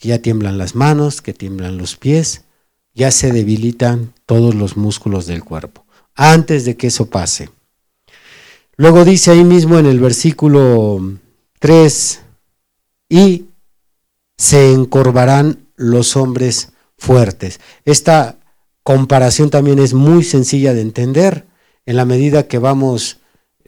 Ya 0.00 0.20
tiemblan 0.20 0.58
las 0.58 0.74
manos, 0.74 1.22
que 1.22 1.32
tiemblan 1.32 1.78
los 1.78 1.96
pies, 1.96 2.44
ya 2.94 3.10
se 3.10 3.32
debilitan 3.32 4.12
todos 4.26 4.54
los 4.54 4.76
músculos 4.76 5.26
del 5.26 5.44
cuerpo. 5.44 5.86
Antes 6.14 6.64
de 6.64 6.76
que 6.76 6.88
eso 6.88 7.08
pase. 7.08 7.50
Luego 8.76 9.04
dice 9.04 9.30
ahí 9.30 9.44
mismo 9.44 9.78
en 9.78 9.86
el 9.86 10.00
versículo 10.00 11.00
3, 11.60 12.20
y 13.12 13.48
se 14.38 14.72
encorvarán 14.72 15.68
los 15.76 16.16
hombres 16.16 16.72
fuertes. 16.96 17.60
Esta 17.84 18.38
comparación 18.82 19.50
también 19.50 19.78
es 19.78 19.92
muy 19.92 20.24
sencilla 20.24 20.72
de 20.72 20.80
entender. 20.80 21.46
En 21.86 21.96
la 21.96 22.04
medida 22.04 22.46
que 22.46 22.58
vamos 22.58 23.18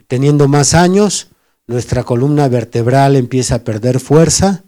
teniendo 0.07 0.49
más 0.49 0.75
años, 0.75 1.29
nuestra 1.67 2.05
columna 2.05 2.49
vertebral 2.49 3.17
empieza 3.17 3.57
a 3.57 3.65
perder 3.65 4.01
fuerza, 4.01 4.65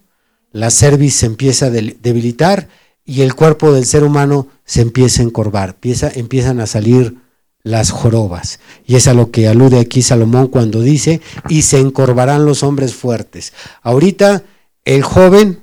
la 0.50 0.70
cerviz 0.70 1.16
se 1.16 1.26
empieza 1.26 1.66
a 1.66 1.70
debilitar 1.70 2.68
y 3.04 3.22
el 3.22 3.34
cuerpo 3.34 3.72
del 3.72 3.86
ser 3.86 4.02
humano 4.02 4.48
se 4.64 4.80
empieza 4.80 5.22
a 5.22 5.26
encorvar, 5.26 5.70
empieza, 5.70 6.10
empiezan 6.14 6.60
a 6.60 6.66
salir 6.66 7.18
las 7.62 7.90
jorobas. 7.90 8.60
Y 8.84 8.96
es 8.96 9.06
a 9.08 9.14
lo 9.14 9.30
que 9.30 9.48
alude 9.48 9.78
aquí 9.80 10.02
Salomón 10.02 10.48
cuando 10.48 10.80
dice, 10.80 11.20
y 11.48 11.62
se 11.62 11.78
encorvarán 11.78 12.44
los 12.44 12.62
hombres 12.62 12.94
fuertes. 12.94 13.52
Ahorita 13.82 14.44
el 14.84 15.02
joven 15.02 15.60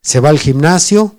se 0.00 0.20
va 0.20 0.28
al 0.28 0.38
gimnasio, 0.38 1.16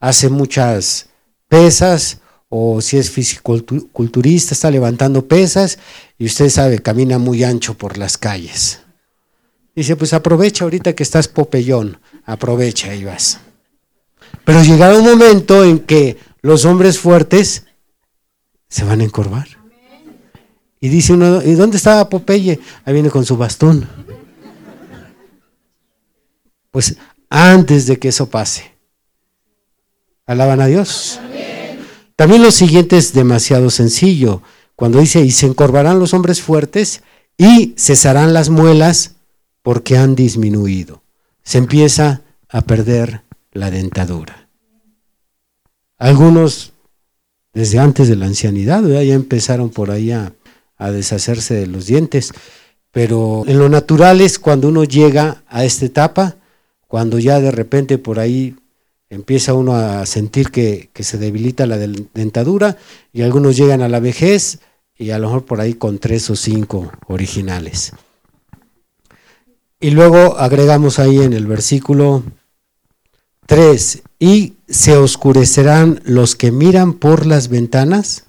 hace 0.00 0.28
muchas 0.28 1.08
pesas, 1.48 2.18
o 2.48 2.80
si 2.80 2.96
es 2.96 3.10
fisiculturista, 3.10 4.54
está 4.54 4.70
levantando 4.70 5.26
pesas, 5.26 5.78
y 6.18 6.26
usted 6.26 6.48
sabe, 6.48 6.80
camina 6.80 7.18
muy 7.18 7.44
ancho 7.44 7.74
por 7.74 7.98
las 7.98 8.16
calles. 8.16 8.80
Dice, 9.74 9.96
pues 9.96 10.12
aprovecha 10.12 10.64
ahorita 10.64 10.94
que 10.94 11.02
estás 11.02 11.28
popellón, 11.28 12.00
aprovecha 12.24 12.94
y 12.94 13.04
vas. 13.04 13.38
Pero 14.44 14.62
llegará 14.62 14.96
un 14.96 15.04
momento 15.04 15.64
en 15.64 15.80
que 15.80 16.18
los 16.42 16.64
hombres 16.64 16.98
fuertes 16.98 17.64
se 18.68 18.84
van 18.84 19.00
a 19.00 19.04
encorvar. 19.04 19.48
Y 20.80 20.88
dice 20.88 21.12
uno, 21.12 21.42
¿y 21.42 21.52
dónde 21.52 21.76
estaba 21.76 22.08
Popeye? 22.08 22.60
Ahí 22.84 22.94
viene 22.94 23.10
con 23.10 23.24
su 23.24 23.36
bastón. 23.36 23.88
Pues 26.70 26.96
antes 27.28 27.86
de 27.86 27.98
que 27.98 28.08
eso 28.08 28.28
pase. 28.28 28.72
Alaban 30.26 30.60
a 30.60 30.66
Dios. 30.66 31.18
También 32.18 32.42
lo 32.42 32.50
siguiente 32.50 32.96
es 32.96 33.12
demasiado 33.12 33.70
sencillo. 33.70 34.42
Cuando 34.74 34.98
dice, 34.98 35.20
y 35.20 35.30
se 35.30 35.46
encorvarán 35.46 36.00
los 36.00 36.14
hombres 36.14 36.42
fuertes 36.42 37.04
y 37.36 37.74
cesarán 37.76 38.32
las 38.32 38.50
muelas 38.50 39.14
porque 39.62 39.96
han 39.96 40.16
disminuido. 40.16 41.00
Se 41.44 41.58
empieza 41.58 42.22
a 42.48 42.62
perder 42.62 43.22
la 43.52 43.70
dentadura. 43.70 44.48
Algunos 45.96 46.72
desde 47.54 47.78
antes 47.78 48.08
de 48.08 48.16
la 48.16 48.26
ancianidad, 48.26 48.82
ya 48.82 49.14
empezaron 49.14 49.70
por 49.70 49.92
ahí 49.92 50.10
a, 50.10 50.32
deshacerse 50.90 51.54
de 51.54 51.68
los 51.68 51.86
dientes. 51.86 52.32
Pero 52.90 53.44
en 53.46 53.60
lo 53.60 53.68
natural 53.68 54.20
es 54.20 54.40
cuando 54.40 54.66
uno 54.66 54.82
llega 54.82 55.44
a 55.46 55.64
esta 55.64 55.84
etapa, 55.84 56.34
cuando 56.88 57.20
ya 57.20 57.38
de 57.38 57.52
repente 57.52 57.96
por 57.96 58.18
ahí 58.18 58.56
empieza 59.10 59.54
uno 59.54 59.74
a 59.74 60.04
sentir 60.06 60.50
que, 60.50 60.90
se 60.94 61.18
debilita 61.18 61.66
la 61.66 61.78
dentadura 61.78 62.76
y 63.12 63.22
algunos 63.22 63.56
llegan 63.56 63.82
a 63.82 63.88
la 63.88 64.00
vejez 64.00 64.60
y 64.96 65.10
a 65.10 65.18
lo 65.18 65.28
mejor 65.28 65.44
por 65.44 65.60
ahí 65.60 65.74
con 65.74 65.98
tres 65.98 66.28
o 66.30 66.36
cinco 66.36 66.90
originales. 67.06 67.92
Y 69.80 69.90
luego 69.90 70.36
agregamos 70.38 70.98
ahí 70.98 71.18
en 71.18 71.32
el 71.32 71.46
versículo 71.46 72.24
3. 73.46 74.02
Y 74.18 74.54
se 74.68 74.96
oscurecerán 74.96 76.00
los 76.04 76.34
que 76.34 76.50
miran 76.50 76.92
por 76.92 77.24
las 77.24 77.48
ventanas 77.48 78.24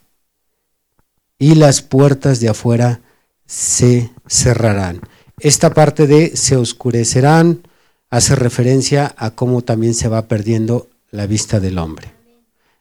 y 1.39 1.55
las 1.55 1.81
puertas 1.81 2.39
de 2.39 2.49
afuera 2.49 3.01
se 3.45 4.11
cerrarán. 4.27 5.01
Esta 5.39 5.73
parte 5.73 6.05
de 6.05 6.37
se 6.37 6.55
oscurecerán 6.55 7.63
hace 8.09 8.35
referencia 8.35 9.13
a 9.17 9.31
cómo 9.31 9.61
también 9.61 9.93
se 9.93 10.07
va 10.07 10.27
perdiendo 10.27 10.87
la 11.11 11.27
vista 11.27 11.59
del 11.59 11.77
hombre. 11.77 12.13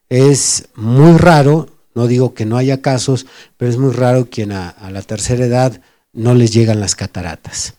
Es 0.08 0.68
muy 0.74 1.16
raro, 1.18 1.68
no 1.94 2.06
digo 2.06 2.34
que 2.34 2.46
no 2.46 2.56
haya 2.56 2.80
casos, 2.80 3.26
pero 3.56 3.70
es 3.70 3.78
muy 3.78 3.92
raro 3.92 4.28
quien 4.30 4.52
a, 4.52 4.68
a 4.68 4.90
la 4.90 5.02
tercera 5.02 5.44
edad 5.44 5.80
no 6.12 6.34
les 6.34 6.52
llegan 6.52 6.80
las 6.80 6.94
cataratas. 6.94 7.74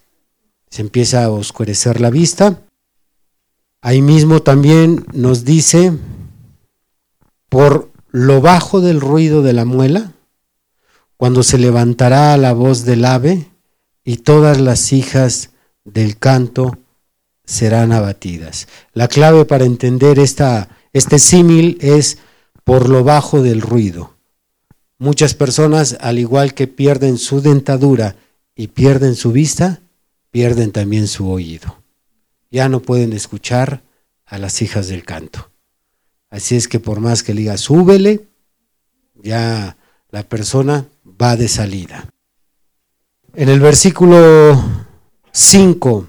Se 0.69 0.81
empieza 0.81 1.23
a 1.23 1.29
oscurecer 1.29 1.99
la 1.99 2.09
vista 2.09 2.61
Ahí 3.81 4.01
mismo 4.01 4.41
también 4.41 5.05
nos 5.13 5.45
dice, 5.45 5.93
por 7.47 7.89
lo 8.11 8.41
bajo 8.41 8.81
del 8.81 8.99
ruido 8.99 9.41
de 9.41 9.53
la 9.53 9.63
muela, 9.63 10.11
cuando 11.15 11.43
se 11.43 11.57
levantará 11.57 12.35
la 12.35 12.51
voz 12.51 12.83
del 12.83 13.05
ave 13.05 13.47
y 14.03 14.17
todas 14.17 14.59
las 14.59 14.91
hijas 14.91 15.51
del 15.85 16.17
canto 16.17 16.77
serán 17.49 17.91
abatidas. 17.91 18.67
La 18.93 19.07
clave 19.07 19.43
para 19.43 19.65
entender 19.65 20.19
esta, 20.19 20.69
este 20.93 21.17
símil 21.17 21.79
es 21.81 22.19
por 22.63 22.87
lo 22.87 23.03
bajo 23.03 23.41
del 23.41 23.61
ruido. 23.61 24.13
Muchas 24.99 25.33
personas, 25.33 25.97
al 25.99 26.19
igual 26.19 26.53
que 26.53 26.67
pierden 26.67 27.17
su 27.17 27.41
dentadura 27.41 28.15
y 28.55 28.67
pierden 28.67 29.15
su 29.15 29.31
vista, 29.31 29.81
pierden 30.29 30.71
también 30.71 31.07
su 31.07 31.27
oído. 31.27 31.81
Ya 32.51 32.69
no 32.69 32.81
pueden 32.81 33.13
escuchar 33.13 33.81
a 34.27 34.37
las 34.37 34.61
hijas 34.61 34.87
del 34.87 35.03
canto. 35.03 35.49
Así 36.29 36.55
es 36.55 36.67
que 36.67 36.79
por 36.79 36.99
más 36.99 37.23
que 37.23 37.33
le 37.33 37.41
diga 37.41 37.57
súbele, 37.57 38.27
ya 39.15 39.75
la 40.11 40.21
persona 40.21 40.85
va 41.19 41.35
de 41.35 41.47
salida. 41.47 42.13
En 43.33 43.49
el 43.49 43.59
versículo 43.59 44.85
5, 45.31 46.07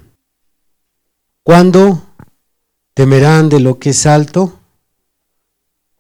¿cuándo 1.43 2.03
temerán 2.95 3.49
de 3.49 3.61
lo 3.61 3.78
que 3.78 3.91
es 3.91 4.07
alto 4.07 4.59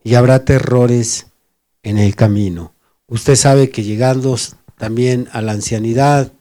y 0.02 0.14
habrá 0.14 0.44
terrores 0.44 1.26
en 1.82 1.98
el 1.98 2.16
camino? 2.16 2.74
Usted 3.06 3.36
sabe 3.36 3.70
que 3.70 3.82
llegando 3.82 4.36
también 4.76 5.28
a 5.32 5.42
la 5.42 5.52
ancianidad 5.52 6.32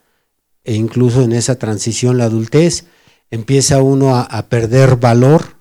e 0.64 0.76
incluso 0.76 1.24
en 1.24 1.32
esa 1.32 1.56
transición, 1.56 2.18
la 2.18 2.26
adultez, 2.26 2.86
empieza 3.32 3.82
uno 3.82 4.16
a, 4.16 4.22
a 4.22 4.48
perder 4.48 4.98
valor 4.98 5.56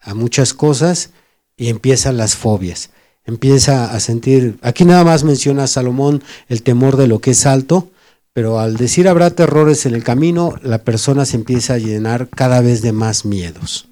a 0.00 0.14
muchas 0.14 0.54
cosas 0.54 1.10
y 1.56 1.68
empiezan 1.68 2.16
las 2.16 2.36
fobias. 2.36 2.90
Empieza 3.24 3.90
a 3.92 4.00
sentir, 4.00 4.58
aquí 4.62 4.84
nada 4.84 5.04
más 5.04 5.24
menciona 5.24 5.66
Salomón 5.66 6.22
el 6.48 6.62
temor 6.62 6.96
de 6.96 7.06
lo 7.06 7.20
que 7.20 7.30
es 7.30 7.46
alto, 7.46 7.90
pero 8.34 8.58
al 8.58 8.76
decir 8.76 9.08
habrá 9.08 9.30
terrores 9.30 9.86
en 9.86 9.94
el 9.94 10.02
camino, 10.02 10.58
la 10.60 10.78
persona 10.78 11.24
se 11.24 11.36
empieza 11.36 11.74
a 11.74 11.78
llenar 11.78 12.28
cada 12.28 12.60
vez 12.60 12.82
de 12.82 12.92
más 12.92 13.24
miedos. 13.24 13.88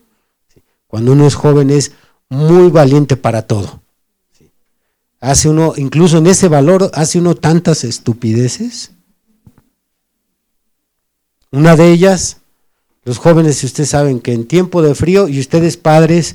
Cuando 0.89 1.13
uno 1.13 1.29
es 1.29 1.37
joven 1.37 1.71
es 1.71 1.93
muy 2.29 2.69
valiente 2.69 3.17
para 3.17 3.43
todo. 3.43 3.81
Hace 5.21 5.49
uno, 5.49 5.75
incluso 5.77 6.19
en 6.19 6.27
ese 6.27 6.49
valor, 6.49 6.91
hace 6.95 7.21
uno 7.21 7.37
tantas 7.37 7.85
estupideces. 7.85 8.91
Una 11.53 11.77
de 11.77 11.93
ellas, 11.93 12.39
los 13.05 13.19
jóvenes, 13.19 13.59
si 13.59 13.67
ustedes 13.67 13.91
saben 13.91 14.19
que 14.19 14.33
en 14.33 14.49
tiempo 14.49 14.83
de 14.83 14.97
frío, 14.97 15.29
y 15.29 15.39
ustedes 15.39 15.77
padres, 15.77 16.35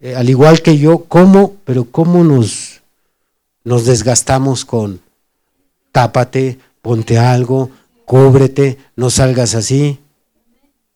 eh, 0.00 0.16
al 0.16 0.30
igual 0.30 0.62
que 0.62 0.78
yo, 0.78 1.04
¿cómo? 1.04 1.56
Pero 1.66 1.84
¿cómo 1.84 2.24
nos, 2.24 2.80
nos 3.62 3.84
desgastamos 3.84 4.64
con 4.64 5.00
tápate, 5.90 6.58
ponte 6.82 7.18
algo, 7.18 7.70
cúbrete, 8.04 8.78
no 8.96 9.08
salgas 9.08 9.54
así? 9.54 9.98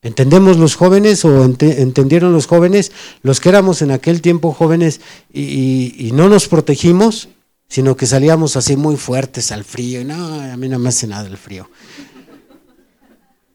¿Entendemos 0.02 0.58
los 0.58 0.76
jóvenes 0.76 1.24
o 1.24 1.44
entendieron 1.44 2.32
los 2.32 2.46
jóvenes, 2.46 2.92
los 3.22 3.40
que 3.40 3.48
éramos 3.48 3.82
en 3.82 3.90
aquel 3.90 4.20
tiempo 4.20 4.52
jóvenes 4.52 5.00
y, 5.32 5.94
y, 5.98 6.12
no 6.12 6.28
nos 6.28 6.46
protegimos, 6.46 7.28
sino 7.68 7.96
que 7.96 8.06
salíamos 8.06 8.56
así 8.56 8.76
muy 8.76 8.96
fuertes 8.96 9.50
al 9.50 9.64
frío? 9.64 10.04
No, 10.04 10.40
a 10.40 10.56
mí 10.56 10.68
no 10.68 10.78
me 10.78 10.90
hace 10.90 11.06
nada 11.06 11.26
el 11.26 11.36
frío. 11.36 11.68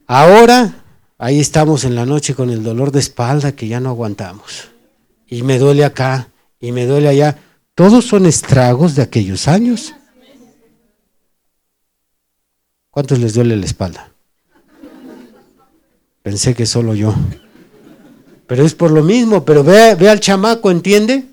Ahora, 0.08 0.84
ahí 1.18 1.40
estamos 1.40 1.86
en 1.86 1.96
la 1.96 2.06
noche 2.06 2.34
con 2.34 2.50
el 2.50 2.64
dolor 2.64 2.92
de 2.92 3.00
espalda 3.00 3.54
que 3.54 3.70
ya 3.70 3.80
no 3.80 3.90
aguantamos. 3.90 4.70
Y 5.28 5.44
me 5.44 5.58
duele 5.58 5.86
acá, 5.86 6.32
y 6.60 6.72
me 6.74 6.86
duele 6.86 7.08
allá. 7.08 7.40
Todos 7.76 8.06
son 8.06 8.26
estragos 8.26 8.96
de 8.96 9.04
aquellos 9.04 9.48
años. 9.48 9.94
¿Cuántos 12.92 13.20
les 13.20 13.34
duele 13.34 13.56
la 13.56 13.66
espalda? 13.66 14.12
Pensé 16.22 16.54
que 16.54 16.66
solo 16.66 16.94
yo. 16.94 17.16
Pero 18.48 18.66
es 18.66 18.76
por 18.76 18.92
lo 18.92 19.02
mismo, 19.02 19.46
pero 19.46 19.64
ve, 19.64 19.96
ve 19.96 20.10
al 20.10 20.20
chamaco, 20.20 20.70
¿entiende? 20.70 21.24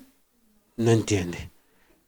No 0.77 0.91
entiende. 0.91 1.49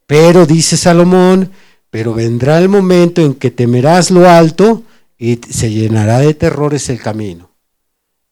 Pero 0.07 0.45
dice 0.45 0.77
Salomón, 0.77 1.51
pero 1.89 2.13
vendrá 2.13 2.59
el 2.59 2.69
momento 2.69 3.21
en 3.21 3.33
que 3.33 3.51
temerás 3.51 4.09
lo 4.09 4.27
alto 4.29 4.83
y 5.17 5.39
se 5.49 5.69
llenará 5.69 6.19
de 6.19 6.33
terrores 6.33 6.89
el 6.89 7.01
camino. 7.01 7.51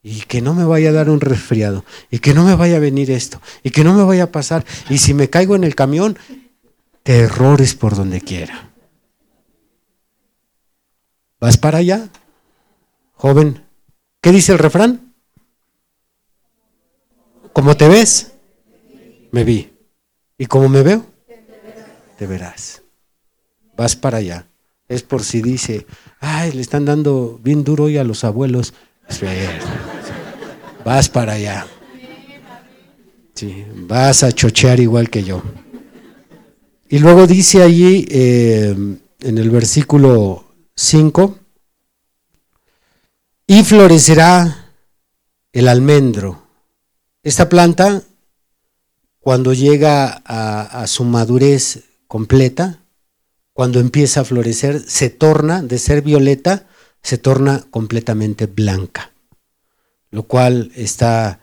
Y 0.01 0.21
que 0.21 0.41
no 0.41 0.53
me 0.53 0.63
vaya 0.63 0.89
a 0.89 0.93
dar 0.93 1.09
un 1.09 1.19
resfriado, 1.19 1.83
y 2.09 2.19
que 2.19 2.33
no 2.33 2.45
me 2.45 2.55
vaya 2.55 2.77
a 2.77 2.79
venir 2.79 3.11
esto, 3.11 3.41
y 3.61 3.71
que 3.71 3.83
no 3.83 3.93
me 3.93 4.03
vaya 4.03 4.23
a 4.23 4.31
pasar. 4.31 4.65
Y 4.89 4.99
si 4.99 5.13
me 5.13 5.29
caigo 5.29 5.57
en 5.57 5.65
el 5.65 5.75
camión, 5.75 6.17
terrores 7.03 7.75
por 7.75 7.97
donde 7.97 8.21
quiera. 8.21 8.68
¿Vas 11.39 11.57
para 11.57 11.79
allá? 11.79 12.09
Joven, 13.13 13.63
¿Qué 14.21 14.31
dice 14.31 14.51
el 14.51 14.59
refrán? 14.59 15.13
¿Cómo 17.53 17.77
te 17.77 17.87
ves? 17.87 18.33
Me 19.31 19.43
vi. 19.45 19.71
¿Y 20.37 20.45
cómo 20.45 20.67
me 20.67 20.83
veo? 20.83 21.05
Te 22.17 22.27
verás. 22.27 22.81
Vas 23.77 23.95
para 23.95 24.17
allá. 24.17 24.47
Es 24.89 25.03
por 25.03 25.23
si 25.23 25.41
dice, 25.41 25.85
ay, 26.19 26.51
le 26.51 26.61
están 26.61 26.83
dando 26.83 27.39
bien 27.41 27.63
duro 27.63 27.85
hoy 27.85 27.97
a 27.97 28.03
los 28.03 28.25
abuelos. 28.25 28.73
Vas 30.83 31.07
para 31.07 31.33
allá. 31.33 31.65
Sí, 33.35 33.65
vas 33.73 34.23
a 34.23 34.33
chochear 34.33 34.81
igual 34.81 35.09
que 35.09 35.23
yo. 35.23 35.41
Y 36.89 36.99
luego 36.99 37.25
dice 37.25 37.63
allí 37.63 38.05
eh, 38.09 38.75
en 39.21 39.37
el 39.37 39.49
versículo 39.49 40.43
5, 40.79 41.37
y 43.47 43.63
florecerá 43.65 44.71
el 45.51 45.67
almendro. 45.67 46.41
Esta 47.21 47.49
planta, 47.49 48.01
cuando 49.19 49.51
llega 49.51 50.21
a, 50.25 50.87
su 50.87 51.03
madurez 51.03 51.83
completa, 52.07 52.79
cuando 53.51 53.81
empieza 53.81 54.21
a 54.21 54.23
florecer, 54.23 54.79
se 54.79 55.09
torna, 55.09 55.61
de 55.61 55.79
ser 55.79 56.01
violeta, 56.01 56.65
se 57.03 57.17
torna 57.17 57.65
completamente 57.71 58.45
blanca, 58.45 59.11
lo 60.11 60.23
cual 60.23 60.71
está 60.75 61.41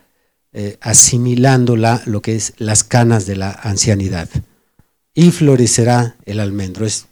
eh, 0.51 0.79
asimilando 0.81 1.75
lo 1.75 2.21
que 2.23 2.35
es 2.35 2.53
las 2.57 2.83
canas 2.83 3.27
de 3.27 3.35
la 3.35 3.51
ancianidad. 3.51 4.29
Y 5.13 5.29
florecerá 5.29 6.15
el 6.25 6.39
almendro, 6.39 6.87
es, 6.87 7.05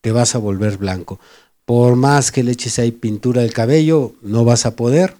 te 0.00 0.10
vas 0.10 0.34
a 0.34 0.38
volver 0.38 0.76
blanco. 0.76 1.20
Por 1.68 1.96
más 1.96 2.32
que 2.32 2.42
le 2.42 2.52
eches 2.52 2.78
ahí 2.78 2.92
pintura 2.92 3.42
del 3.42 3.52
cabello, 3.52 4.14
no 4.22 4.42
vas 4.42 4.64
a 4.64 4.74
poder. 4.74 5.16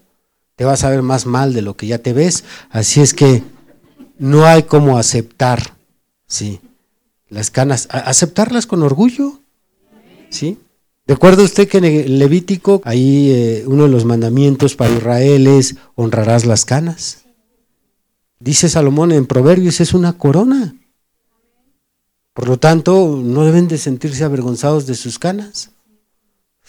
Te 0.57 0.65
vas 0.65 0.83
a 0.83 0.89
ver 0.89 1.03
más 1.03 1.27
mal 1.27 1.53
de 1.53 1.61
lo 1.61 1.77
que 1.77 1.87
ya 1.87 1.99
te 1.99 2.15
ves. 2.15 2.43
Así 2.71 3.03
es 3.03 3.13
que 3.13 3.43
no 4.19 4.47
hay 4.47 4.63
como 4.63 4.97
aceptar, 4.97 5.75
¿sí? 6.27 6.61
Las 7.29 7.51
canas, 7.51 7.87
aceptarlas 7.91 8.65
con 8.65 8.83
orgullo, 8.83 9.41
¿sí? 10.31 10.57
Recuerda 11.07 11.43
usted 11.43 11.69
que 11.69 11.77
en 11.77 11.85
el 11.85 12.19
Levítico, 12.19 12.81
ahí 12.87 13.31
eh, 13.31 13.65
uno 13.67 13.83
de 13.83 13.91
los 13.91 14.07
mandamientos 14.07 14.75
para 14.75 14.95
Israel 14.95 15.49
es 15.49 15.77
honrarás 15.97 16.47
las 16.47 16.65
canas. 16.65 17.25
Dice 18.41 18.71
Salomón 18.71 19.13
en 19.13 19.27
Proverbios, 19.27 19.83
es 19.83 19.93
una 19.93 20.15
corona. 20.15 20.75
Por 22.33 22.49
lo 22.49 22.59
tanto, 22.59 23.21
no 23.23 23.45
deben 23.45 23.69
de 23.69 23.77
sentirse 23.77 24.25
avergonzados 24.25 24.87
de 24.87 24.95
sus 24.95 25.19
canas 25.19 25.73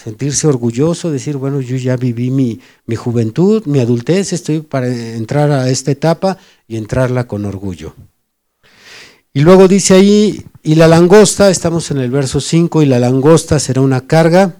sentirse 0.02 0.47
orgulloso, 0.47 1.12
decir, 1.12 1.36
bueno, 1.36 1.60
yo 1.60 1.76
ya 1.76 1.97
viví 1.97 2.32
mi, 2.32 2.60
mi, 2.86 2.95
juventud, 2.95 3.66
mi 3.66 3.80
adultez, 3.80 4.32
estoy 4.32 4.62
para 4.62 4.88
entrar 4.88 5.52
a 5.52 5.70
esta 5.70 5.91
etapa 5.91 6.38
y 6.68 6.78
entrarla 6.78 7.28
con 7.28 7.43
orgullo. 7.45 7.93
Y 9.34 9.41
luego 9.41 9.68
dice 9.68 9.95
ahí, 9.95 10.45
y 10.64 10.76
la 10.76 10.88
langosta, 10.88 11.50
estamos 11.50 11.91
en 11.91 11.97
el 11.97 12.12
verso 12.12 12.39
5, 12.39 12.82
y 12.82 12.86
la 12.86 13.00
langosta 13.00 13.60
será 13.60 13.82
una 13.82 14.08
carga 14.08 14.56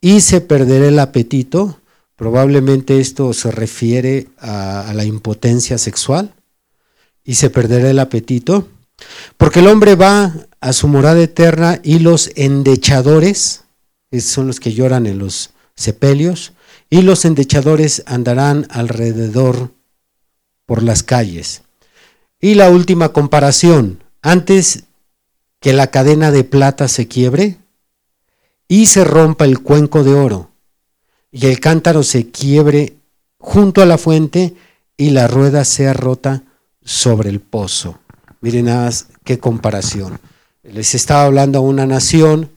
y 0.00 0.20
se 0.20 0.42
perderá 0.42 0.88
el 0.88 0.98
apetito. 0.98 1.80
Probablemente 2.14 3.00
esto 3.00 3.32
se 3.32 3.50
refiere 3.50 4.28
a, 4.38 4.88
a 4.88 4.94
la 4.94 5.04
impotencia 5.04 5.78
sexual 5.78 6.34
y 7.24 7.34
se 7.34 7.48
perderá 7.48 7.90
el 7.90 7.98
apetito, 7.98 8.68
porque 9.38 9.60
el 9.60 9.68
hombre 9.68 9.94
va 9.94 10.34
a 10.60 10.72
su 10.72 10.86
morada 10.86 11.22
eterna 11.22 11.80
y 11.82 11.98
los 11.98 12.30
endechadores, 12.36 13.62
son 14.20 14.46
los 14.46 14.60
que 14.60 14.72
lloran 14.72 15.06
en 15.06 15.18
los 15.18 15.50
sepelios, 15.74 16.52
y 16.88 17.02
los 17.02 17.24
endechadores 17.24 18.02
andarán 18.06 18.66
alrededor 18.70 19.72
por 20.66 20.82
las 20.82 21.02
calles. 21.02 21.62
Y 22.40 22.54
la 22.54 22.70
última 22.70 23.10
comparación, 23.10 24.02
antes 24.22 24.84
que 25.60 25.72
la 25.72 25.88
cadena 25.90 26.30
de 26.30 26.44
plata 26.44 26.88
se 26.88 27.08
quiebre 27.08 27.58
y 28.68 28.86
se 28.86 29.04
rompa 29.04 29.44
el 29.44 29.60
cuenco 29.60 30.04
de 30.04 30.14
oro, 30.14 30.50
y 31.30 31.46
el 31.46 31.60
cántaro 31.60 32.02
se 32.02 32.30
quiebre 32.30 32.96
junto 33.38 33.82
a 33.82 33.86
la 33.86 33.98
fuente 33.98 34.54
y 34.96 35.10
la 35.10 35.28
rueda 35.28 35.64
sea 35.64 35.92
rota 35.92 36.44
sobre 36.82 37.30
el 37.30 37.40
pozo. 37.40 37.98
Miren 38.40 38.66
nada 38.66 38.86
más 38.86 39.08
qué 39.24 39.38
comparación. 39.38 40.18
Les 40.62 40.94
estaba 40.94 41.24
hablando 41.24 41.58
a 41.58 41.62
una 41.62 41.86
nación 41.86 42.55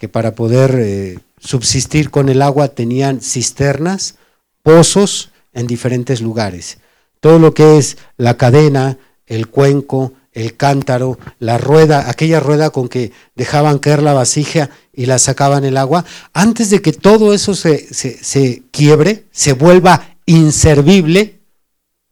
que 0.00 0.08
para 0.08 0.34
poder 0.34 0.76
eh, 0.78 1.18
subsistir 1.38 2.10
con 2.10 2.30
el 2.30 2.40
agua 2.40 2.68
tenían 2.68 3.20
cisternas, 3.20 4.14
pozos 4.62 5.30
en 5.52 5.66
diferentes 5.66 6.22
lugares. 6.22 6.78
Todo 7.20 7.38
lo 7.38 7.52
que 7.52 7.76
es 7.76 7.98
la 8.16 8.38
cadena, 8.38 8.96
el 9.26 9.48
cuenco, 9.48 10.14
el 10.32 10.56
cántaro, 10.56 11.18
la 11.38 11.58
rueda, 11.58 12.08
aquella 12.08 12.40
rueda 12.40 12.70
con 12.70 12.88
que 12.88 13.12
dejaban 13.34 13.78
caer 13.78 14.02
la 14.02 14.14
vasija 14.14 14.70
y 14.94 15.04
la 15.04 15.18
sacaban 15.18 15.64
el 15.66 15.76
agua, 15.76 16.06
antes 16.32 16.70
de 16.70 16.80
que 16.80 16.94
todo 16.94 17.34
eso 17.34 17.54
se, 17.54 17.92
se 17.92 18.62
quiebre, 18.70 19.26
se 19.32 19.52
vuelva 19.52 20.16
inservible, 20.24 21.40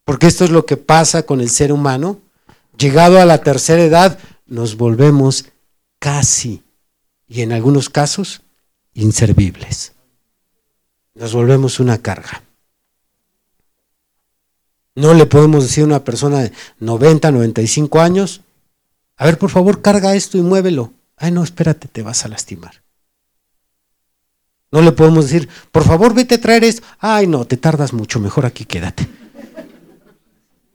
porque 0.05 0.27
esto 0.27 0.45
es 0.45 0.51
lo 0.51 0.67
que 0.67 0.77
pasa 0.77 1.23
con 1.23 1.41
el 1.41 1.49
ser 1.49 1.73
humano, 1.73 2.21
llegado 2.77 3.19
a 3.19 3.25
la 3.25 3.39
tercera 3.39 3.83
edad, 3.83 4.19
nos 4.47 4.77
volvemos 4.77 5.47
casi, 5.99 6.63
y 7.29 7.43
en 7.43 7.53
algunos 7.53 7.91
casos, 7.91 8.43
inservibles. 8.95 9.93
Nos 11.15 11.35
volvemos 11.35 11.79
una 11.79 11.99
carga. 11.99 12.43
No 14.95 15.15
le 15.15 15.27
podemos 15.27 15.63
decir 15.63 15.85
a 15.85 15.87
una 15.87 16.05
persona 16.05 16.41
de 16.41 16.53
90, 16.81 17.31
95 17.31 18.01
años, 18.01 18.41
a 19.17 19.27
ver, 19.27 19.39
por 19.39 19.51
favor, 19.51 19.83
carga 19.83 20.15
esto 20.15 20.39
y 20.39 20.43
muévelo. 20.43 20.93
Ay, 21.17 21.33
no, 21.33 21.43
espérate, 21.43 21.89
te 21.89 22.03
vas 22.03 22.25
a 22.25 22.29
lastimar. 22.29 22.83
No 24.71 24.81
le 24.83 24.93
podemos 24.93 25.25
decir, 25.25 25.49
por 25.73 25.85
favor, 25.85 26.15
vete 26.15 26.37
a 26.37 26.41
traer 26.41 26.63
esto. 26.65 26.87
Ay, 26.99 27.27
no, 27.27 27.45
te 27.45 27.57
tardas 27.57 27.93
mucho, 27.93 28.21
mejor 28.21 28.47
aquí 28.47 28.65
quédate. 28.65 29.09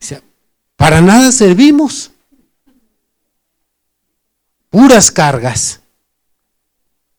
O 0.01 0.05
sea, 0.05 0.21
para 0.75 0.99
nada 0.99 1.31
servimos. 1.31 2.11
Puras 4.69 5.11
cargas. 5.11 5.82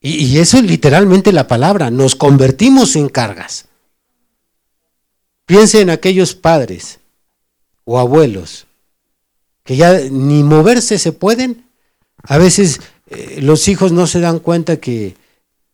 Y, 0.07 0.37
eso 0.37 0.59
es 0.59 0.65
literalmente 0.65 1.33
la 1.33 1.49
palabra, 1.49 1.91
nos 1.91 2.15
convertimos 2.15 2.95
en 2.95 3.09
cargas. 3.09 3.69
Piense 5.47 5.81
en 5.81 5.89
aquellos 5.89 6.35
padres 6.35 7.01
o 7.85 7.99
abuelos 7.99 8.67
que 9.65 9.77
ya 9.77 9.99
ni 10.11 10.43
moverse 10.43 10.99
se 10.99 11.13
pueden. 11.13 11.65
A 12.23 12.37
veces 12.37 12.83
eh, 13.09 13.39
los 13.41 13.67
hijos 13.67 13.93
no 13.93 14.07
se 14.07 14.21
dan 14.21 14.41
cuenta 14.41 14.77
que, 14.77 15.17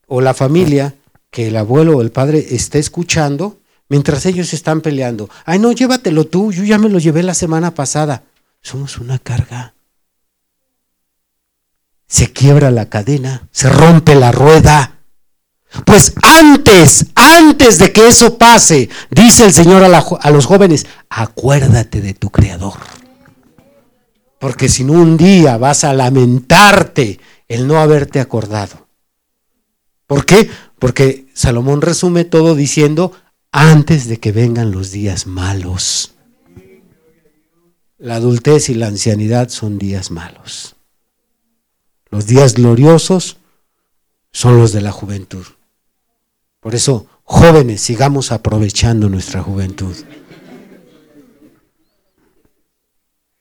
o 0.07 0.21
la 0.21 0.33
familia, 0.33 0.95
que 1.33 1.49
el 1.49 1.57
abuelo 1.57 1.97
o 1.97 2.01
el 2.01 2.13
padre 2.13 2.47
está 2.51 2.79
escuchando 2.79 3.59
mientras 3.89 4.27
ellos 4.27 4.55
están 4.55 4.81
peleando. 4.81 5.29
Ay, 5.45 5.59
no, 5.59 5.73
llévatelo 5.73 6.25
tú, 6.25 6.53
yo 6.53 6.63
ya 6.63 6.79
me 6.79 6.89
lo 6.89 7.01
llevé 7.01 7.25
la 7.25 7.35
semana 7.35 7.75
pasada. 7.75 8.23
Somos 8.63 8.97
una 8.99 9.19
carga. 9.19 9.75
Se 12.11 12.33
quiebra 12.33 12.73
la 12.73 12.89
cadena, 12.89 13.47
se 13.53 13.69
rompe 13.69 14.17
la 14.17 14.33
rueda. 14.33 14.99
Pues 15.87 16.13
antes, 16.23 17.07
antes 17.15 17.79
de 17.79 17.93
que 17.93 18.09
eso 18.09 18.37
pase, 18.37 18.89
dice 19.11 19.45
el 19.45 19.53
Señor 19.53 19.85
a, 19.85 20.31
los 20.33 20.47
jóvenes, 20.47 20.87
acuérdate 21.09 22.01
de 22.01 22.13
tu 22.13 22.31
Creador. 22.31 22.75
Porque 24.41 24.69
si 24.69 24.83
no 24.83 24.95
un 24.95 25.17
día 25.17 25.57
vas 25.57 25.85
a 25.85 25.95
lamentarte 25.95 27.21
el 27.47 27.69
no 27.69 27.79
haberte 27.79 28.19
acordado. 28.19 28.89
¿Por 30.09 30.27
qué? 30.27 30.51
Porque 30.81 31.27
Salomón 31.33 31.81
resume 31.81 32.25
todo 32.25 32.57
diciendo, 32.57 33.13
antes 33.53 34.09
de 34.09 34.19
que 34.19 34.33
vengan 34.33 34.73
los 34.73 34.91
días 34.91 35.29
malos. 35.29 36.17
La 37.99 38.17
adultez 38.17 38.69
y 38.69 38.75
la 38.75 38.89
ancianidad 38.89 39.49
son 39.49 39.79
días 39.79 40.11
malos. 40.11 40.75
Los 42.11 42.27
días 42.27 42.55
gloriosos 42.55 43.37
son 44.33 44.59
los 44.59 44.73
de 44.73 44.81
la 44.81 44.93
juventud. 44.93 45.45
Por 46.61 46.75
eso, 46.75 47.07
jóvenes, 47.25 47.81
sigamos 47.81 48.33
aprovechando 48.33 49.09
nuestra 49.09 49.43
juventud. 49.43 49.97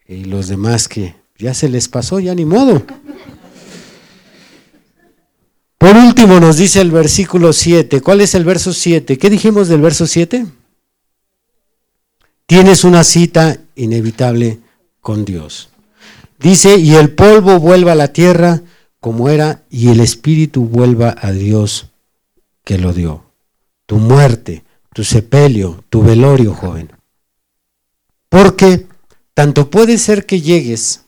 Y 0.07 0.25
los 0.25 0.47
demás 0.47 0.87
que 0.87 1.15
ya 1.37 1.53
se 1.53 1.69
les 1.69 1.87
pasó, 1.87 2.19
ya 2.19 2.33
ni 2.33 2.45
modo. 2.45 2.83
Por 5.77 5.95
último 5.95 6.39
nos 6.39 6.57
dice 6.57 6.81
el 6.81 6.91
versículo 6.91 7.53
7. 7.53 8.01
¿Cuál 8.01 8.21
es 8.21 8.35
el 8.35 8.43
verso 8.43 8.73
7? 8.73 9.17
¿Qué 9.17 9.29
dijimos 9.29 9.67
del 9.67 9.81
verso 9.81 10.05
7? 10.05 10.45
Tienes 12.45 12.83
una 12.83 13.03
cita 13.03 13.59
inevitable 13.75 14.59
con 15.01 15.23
Dios. 15.23 15.69
Dice, 16.39 16.77
y 16.77 16.95
el 16.95 17.13
polvo 17.13 17.59
vuelva 17.59 17.91
a 17.91 17.95
la 17.95 18.13
tierra 18.13 18.61
como 19.01 19.29
era, 19.29 19.63
y 19.69 19.89
el 19.89 19.99
espíritu 19.99 20.65
vuelva 20.65 21.15
a 21.19 21.31
Dios 21.31 21.91
que 22.63 22.77
lo 22.77 22.93
dio. 22.93 23.25
Tu 23.85 23.97
muerte, 23.97 24.63
tu 24.93 25.03
sepelio, 25.03 25.83
tu 25.89 26.01
velorio, 26.01 26.53
joven. 26.53 26.91
Porque 28.29 28.87
tanto 29.33 29.69
puede 29.69 29.97
ser 29.97 30.25
que 30.25 30.41
llegues 30.41 31.05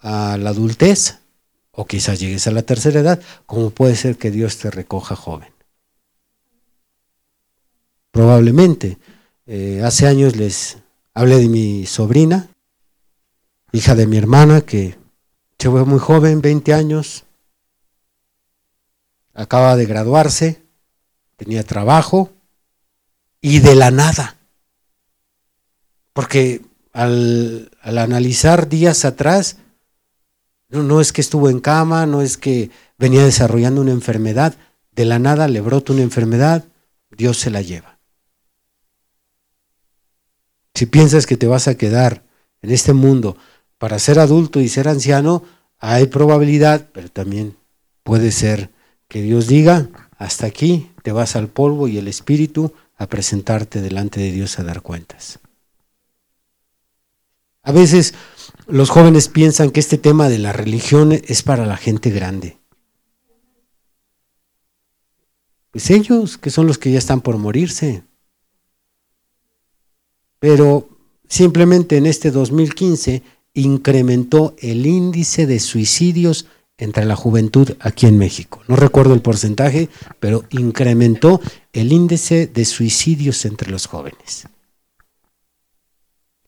a 0.00 0.36
la 0.36 0.50
adultez, 0.50 1.18
o 1.72 1.86
quizás 1.86 2.18
llegues 2.18 2.46
a 2.46 2.50
la 2.50 2.62
tercera 2.62 3.00
edad, 3.00 3.20
como 3.46 3.70
puede 3.70 3.96
ser 3.96 4.16
que 4.16 4.30
Dios 4.30 4.58
te 4.58 4.70
recoja 4.70 5.16
joven. 5.16 5.52
Probablemente. 8.10 8.98
Eh, 9.46 9.80
hace 9.84 10.06
años 10.06 10.36
les 10.36 10.78
hablé 11.14 11.38
de 11.38 11.48
mi 11.48 11.86
sobrina, 11.86 12.48
hija 13.72 13.94
de 13.94 14.06
mi 14.06 14.16
hermana, 14.16 14.60
que 14.62 14.96
se 15.58 15.70
fue 15.70 15.84
muy 15.84 15.98
joven, 15.98 16.40
20 16.40 16.72
años, 16.72 17.24
acaba 19.34 19.76
de 19.76 19.86
graduarse, 19.86 20.62
tenía 21.36 21.62
trabajo 21.62 22.30
y 23.40 23.60
de 23.60 23.74
la 23.74 23.90
nada. 23.90 24.36
Porque 26.12 26.62
al, 26.92 27.70
analizar 27.82 28.68
días 28.68 29.04
atrás, 29.04 29.58
no, 30.68 30.82
no, 30.82 31.00
es 31.00 31.12
que 31.12 31.20
estuvo 31.20 31.48
en 31.48 31.60
cama, 31.60 32.06
no 32.06 32.22
es 32.22 32.36
que 32.36 32.70
venía 32.98 33.24
desarrollando 33.24 33.80
una 33.80 33.92
enfermedad, 33.92 34.56
de 34.92 35.04
la 35.04 35.18
nada 35.18 35.46
le 35.46 35.60
brota 35.60 35.92
una 35.92 36.02
enfermedad, 36.02 36.64
Dios 37.10 37.38
se 37.38 37.50
la 37.50 37.62
lleva. 37.62 37.98
Si 40.74 40.86
piensas 40.86 41.26
que 41.26 41.36
te 41.36 41.46
vas 41.46 41.68
a 41.68 41.76
quedar 41.76 42.24
en 42.62 42.70
este 42.70 42.92
mundo 42.92 43.36
para 43.78 43.98
ser 43.98 44.18
adulto 44.18 44.60
y 44.60 44.68
ser 44.68 44.88
anciano, 44.88 45.42
hay 45.78 46.06
probabilidad, 46.06 46.88
pero 46.92 47.08
también 47.08 47.56
puede 48.02 48.32
ser 48.32 48.70
que 49.08 49.22
Dios 49.22 49.46
diga, 49.46 49.88
hasta 50.18 50.46
aquí 50.46 50.90
te 51.02 51.12
vas 51.12 51.36
al 51.36 51.48
polvo 51.48 51.88
y 51.88 51.96
el 51.96 52.08
espíritu 52.08 52.72
a 52.96 53.06
presentarte 53.06 53.80
delante 53.80 54.20
de 54.20 54.32
Dios 54.32 54.58
a 54.58 54.64
dar 54.64 54.82
cuentas. 54.82 55.38
A 57.62 57.72
veces 57.72 58.14
los 58.66 58.90
jóvenes 58.90 59.28
piensan 59.28 59.70
que 59.70 59.80
este 59.80 59.98
tema 59.98 60.28
de 60.28 60.38
la 60.38 60.52
religión 60.52 61.12
es 61.12 61.42
para 61.42 61.66
la 61.66 61.76
gente 61.76 62.10
grande. 62.10 62.58
Pues 65.70 65.90
ellos, 65.90 66.38
que 66.38 66.50
son 66.50 66.66
los 66.66 66.78
que 66.78 66.90
ya 66.90 66.98
están 66.98 67.20
por 67.20 67.36
morirse. 67.36 68.02
Pero 70.38 70.88
simplemente 71.28 71.98
en 71.98 72.06
este 72.06 72.30
2015 72.30 73.22
incrementó 73.58 74.54
el 74.58 74.86
índice 74.86 75.46
de 75.46 75.58
suicidios 75.58 76.46
entre 76.76 77.04
la 77.04 77.16
juventud 77.16 77.76
aquí 77.80 78.06
en 78.06 78.16
México. 78.16 78.62
No 78.68 78.76
recuerdo 78.76 79.14
el 79.14 79.20
porcentaje, 79.20 79.88
pero 80.20 80.44
incrementó 80.50 81.40
el 81.72 81.92
índice 81.92 82.46
de 82.46 82.64
suicidios 82.64 83.44
entre 83.44 83.70
los 83.70 83.86
jóvenes. 83.86 84.46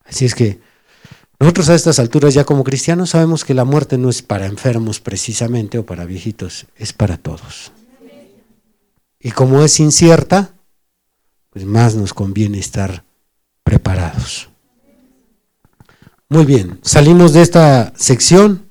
Así 0.04 0.24
es 0.24 0.34
que 0.34 0.60
nosotros 1.40 1.68
a 1.68 1.74
estas 1.74 1.98
alturas 1.98 2.34
ya 2.34 2.44
como 2.44 2.62
cristianos 2.64 3.10
sabemos 3.10 3.44
que 3.44 3.54
la 3.54 3.64
muerte 3.64 3.98
no 3.98 4.08
es 4.08 4.22
para 4.22 4.46
enfermos 4.46 5.00
precisamente 5.00 5.78
o 5.78 5.86
para 5.86 6.04
viejitos, 6.04 6.66
es 6.76 6.92
para 6.92 7.16
todos. 7.16 7.72
Y 9.18 9.32
como 9.32 9.64
es 9.64 9.80
incierta, 9.80 10.54
pues 11.50 11.64
más 11.64 11.96
nos 11.96 12.14
conviene 12.14 12.58
estar 12.58 13.04
preparados. 13.64 14.49
Muy 16.30 16.46
bien, 16.46 16.78
salimos 16.82 17.34
de 17.34 17.42
esta 17.42 17.92
sección 17.96 18.70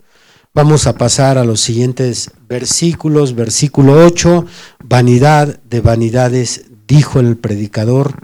Vamos 0.62 0.88
a 0.88 0.98
pasar 0.98 1.38
a 1.38 1.46
los 1.46 1.62
siguientes 1.62 2.32
versículos. 2.48 3.36
Versículo 3.36 4.04
8, 4.06 4.46
vanidad 4.84 5.60
de 5.64 5.80
vanidades, 5.80 6.66
dijo 6.88 7.20
el 7.20 7.38
predicador, 7.38 8.16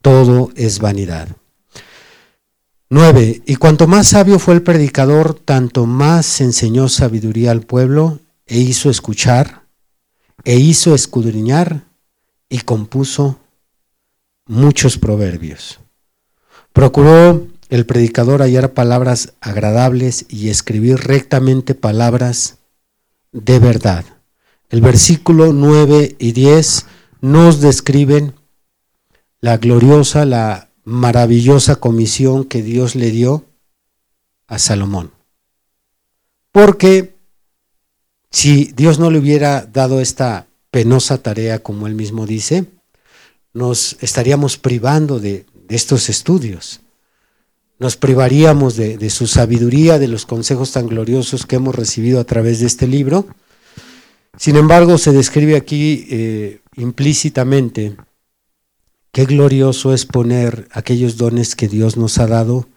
todo 0.00 0.50
es 0.56 0.80
vanidad. 0.80 1.28
9. 2.88 3.42
Y 3.44 3.56
cuanto 3.56 3.86
más 3.86 4.08
sabio 4.08 4.38
fue 4.38 4.54
el 4.54 4.62
predicador, 4.62 5.34
tanto 5.34 5.84
más 5.84 6.40
enseñó 6.40 6.88
sabiduría 6.88 7.50
al 7.50 7.60
pueblo 7.60 8.18
e 8.46 8.58
hizo 8.58 8.88
escuchar, 8.88 9.62
e 10.44 10.56
hizo 10.56 10.94
escudriñar 10.94 11.84
y 12.48 12.60
compuso 12.60 13.38
muchos 14.46 14.96
proverbios. 14.96 15.80
Procuró 16.72 17.46
el 17.68 17.86
predicador 17.86 18.40
hallar 18.40 18.72
palabras 18.72 19.34
agradables 19.40 20.26
y 20.28 20.48
escribir 20.48 20.96
rectamente 20.96 21.74
palabras 21.74 22.58
de 23.32 23.58
verdad. 23.58 24.04
El 24.70 24.80
versículo 24.80 25.52
9 25.52 26.16
y 26.18 26.32
10 26.32 26.86
nos 27.20 27.60
describen 27.60 28.34
la 29.40 29.56
gloriosa, 29.56 30.24
la 30.24 30.70
maravillosa 30.84 31.76
comisión 31.76 32.44
que 32.44 32.62
Dios 32.62 32.94
le 32.94 33.10
dio 33.10 33.44
a 34.46 34.58
Salomón. 34.58 35.12
Porque 36.52 37.14
si 38.30 38.72
Dios 38.74 38.98
no 38.98 39.10
le 39.10 39.18
hubiera 39.18 39.66
dado 39.66 40.00
esta 40.00 40.46
penosa 40.70 41.18
tarea, 41.18 41.62
como 41.62 41.86
él 41.86 41.94
mismo 41.94 42.26
dice, 42.26 42.66
nos 43.52 43.96
estaríamos 44.00 44.56
privando 44.56 45.18
de, 45.18 45.46
estos 45.68 46.08
estudios. 46.08 46.80
Nos 47.78 47.96
privaríamos 47.96 48.76
de, 48.76 49.10
su 49.10 49.26
sabiduría, 49.26 49.98
de 49.98 50.08
los 50.08 50.26
consejos 50.26 50.72
tan 50.72 50.88
gloriosos 50.88 51.46
que 51.46 51.56
hemos 51.56 51.74
recibido 51.74 52.18
a 52.18 52.24
través 52.24 52.58
de 52.58 52.66
este 52.66 52.88
libro. 52.88 53.26
Sin 54.36 54.56
embargo, 54.56 54.98
se 54.98 55.12
describe 55.12 55.56
aquí 55.56 56.06
eh, 56.10 56.60
implícitamente 56.76 57.96
qué 59.12 59.26
glorioso 59.26 59.94
es 59.94 60.06
poner 60.06 60.68
aquellos 60.72 61.16
dones 61.16 61.54
que 61.54 61.68
Dios 61.68 61.96
nos 61.96 62.18
ha 62.18 62.26
dado 62.26 62.68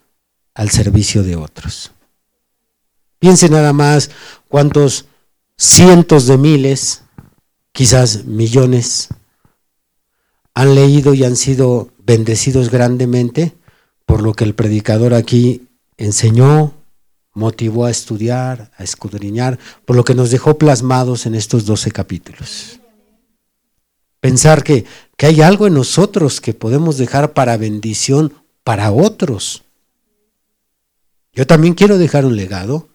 al 0.54 0.70
servicio 0.70 1.24
de 1.24 1.36
otros. 1.36 1.92
Piense 3.18 3.50
nada 3.50 3.74
más 3.74 4.12
cuántos 4.50 5.06
cientos 5.58 6.28
de 6.28 6.38
miles, 6.38 7.04
quizás 7.72 8.26
millones, 8.26 9.10
han 10.54 10.76
leído 10.76 11.14
y 11.14 11.24
han 11.24 11.36
sido 11.36 11.92
bendecidos 12.04 12.70
grandemente 12.70 13.56
por 14.12 14.24
lo 14.24 14.34
que 14.34 14.44
el 14.44 14.56
predicador 14.56 15.14
aquí 15.14 15.70
enseñó, 15.96 16.74
motivó 17.34 17.86
a 17.86 17.92
estudiar, 17.92 18.70
a 18.76 18.84
escudriñar, 18.84 19.58
por 19.86 19.96
lo 19.96 20.04
que 20.04 20.16
nos 20.16 20.32
dejó 20.32 20.58
plasmados 20.58 21.26
en 21.26 21.34
estos 21.34 21.66
doce 21.66 21.92
capítulos. 21.92 22.82
Pensar 24.20 24.66
que, 24.66 24.84
que 25.16 25.28
hay 25.28 25.42
algo 25.42 25.66
en 25.66 25.76
nosotros 25.76 26.42
que 26.42 26.54
podemos 26.54 26.98
dejar 26.98 27.32
para 27.32 27.56
bendición 27.56 28.34
para 28.66 28.92
otros. 28.92 29.64
Yo 31.32 31.48
también 31.48 31.74
quiero 31.74 31.98
dejar 31.98 32.26
un 32.26 32.36
legado 32.36 32.90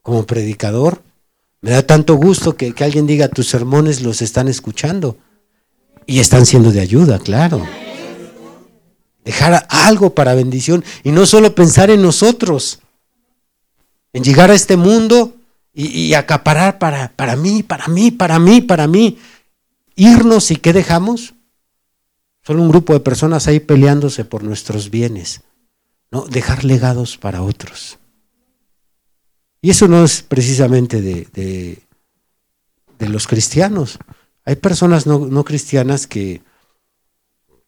como 0.00 0.26
predicador. 0.26 1.02
Me 1.60 1.72
da 1.72 1.82
tanto 1.82 2.14
gusto 2.14 2.56
que, 2.56 2.72
alguien 2.84 3.08
diga 3.08 3.26
tus 3.26 3.48
sermones 3.48 4.00
los 4.00 4.22
están 4.22 4.46
escuchando 4.46 5.18
y 6.06 6.20
están 6.20 6.46
siendo 6.46 6.70
de 6.70 6.78
ayuda, 6.78 7.18
claro. 7.18 7.66
Dejar 9.24 9.66
algo 9.70 10.14
para 10.14 10.34
bendición 10.34 10.84
y 11.02 11.10
no 11.10 11.26
solo 11.26 11.54
pensar 11.54 11.90
en 11.90 12.02
nosotros, 12.02 12.80
en 14.12 14.22
llegar 14.22 14.50
a 14.50 14.54
este 14.54 14.76
mundo 14.76 15.34
y, 15.72 16.14
acaparar 16.14 16.78
para, 16.78 17.12
para 17.16 17.34
mí, 17.34 17.62
para 17.62 17.88
mí, 17.88 18.10
para 18.10 18.38
mí, 18.38 18.60
para 18.60 18.86
mí. 18.86 19.18
Irnos 19.96 20.50
y 20.50 20.56
¿qué 20.56 20.72
dejamos? 20.72 21.34
Solo 22.42 22.62
un 22.62 22.68
grupo 22.68 22.92
de 22.92 23.00
personas 23.00 23.48
ahí 23.48 23.58
peleándose 23.58 24.24
por 24.24 24.44
nuestros 24.44 24.90
bienes. 24.90 25.42
No, 26.10 26.26
dejar 26.26 26.64
legados 26.64 27.16
para 27.16 27.42
otros. 27.42 27.98
Y 29.64 29.70
eso 29.70 29.88
no 29.88 30.04
es 30.04 30.20
precisamente 30.22 31.00
de, 31.00 31.26
de, 32.98 33.08
los 33.08 33.26
cristianos. 33.26 33.98
Hay 34.44 34.56
personas 34.56 35.06
no, 35.06 35.44
cristianas 35.44 36.06
que, 36.06 36.42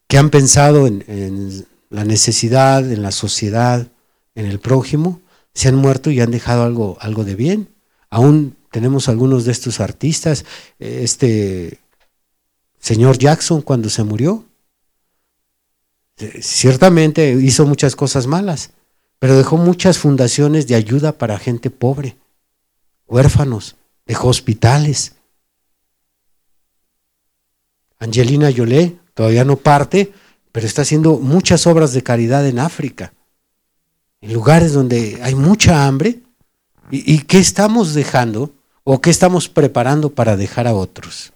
que, 0.07 0.17
han 0.17 0.29
pensado 0.29 0.87
en, 0.87 1.65
la 1.89 2.03
necesidad, 2.03 2.91
en 2.91 3.01
la 3.01 3.11
sociedad, 3.11 3.87
en 4.35 4.45
el 4.45 4.59
prójimo, 4.59 5.21
se 5.53 5.69
han 5.69 5.75
muerto 5.75 6.11
y 6.11 6.19
han 6.19 6.31
dejado 6.31 6.63
algo, 6.63 6.97
algo 6.99 7.23
de 7.23 7.35
bien. 7.35 7.69
Aún 8.09 8.55
tenemos 8.71 9.09
algunos 9.09 9.45
de 9.45 9.51
estos 9.51 9.79
artistas, 9.79 10.45
este 10.79 11.79
señor 12.79 13.17
Jackson 13.17 13.61
cuando 13.61 13.89
se 13.89 14.03
murió, 14.03 14.45
ciertamente 16.41 17.31
hizo 17.31 17.65
muchas 17.65 17.95
cosas 17.95 18.27
malas, 18.27 18.71
pero 19.19 19.37
dejó 19.37 19.57
muchas 19.57 19.97
fundaciones 19.97 20.67
de 20.67 20.75
ayuda 20.75 21.17
para 21.17 21.39
gente 21.39 21.69
pobre, 21.69 22.17
huérfanos, 23.07 23.75
dejó 24.05 24.29
hospitales. 24.29 25.13
Angelina 27.99 28.49
Yolé 28.49 28.97
todavía 29.17 29.43
no 29.43 29.57
parte, 29.57 30.13
pero 30.51 30.67
está 30.67 30.83
haciendo 30.83 31.17
muchas 31.17 31.65
obras 31.65 31.91
de 31.91 32.03
caridad 32.03 32.47
en 32.47 32.59
África, 32.59 33.13
en 34.21 34.31
lugares 34.31 34.73
donde 34.73 35.19
hay 35.23 35.33
mucha 35.33 35.87
hambre. 35.87 36.19
¿Y, 36.91 37.23
qué 37.23 37.39
estamos 37.39 37.95
dejando 37.95 38.53
o 38.83 39.01
qué 39.01 39.09
estamos 39.09 39.49
preparando 39.49 40.11
para 40.11 40.37
dejar 40.37 40.67
a 40.67 40.75
otros? 40.75 41.33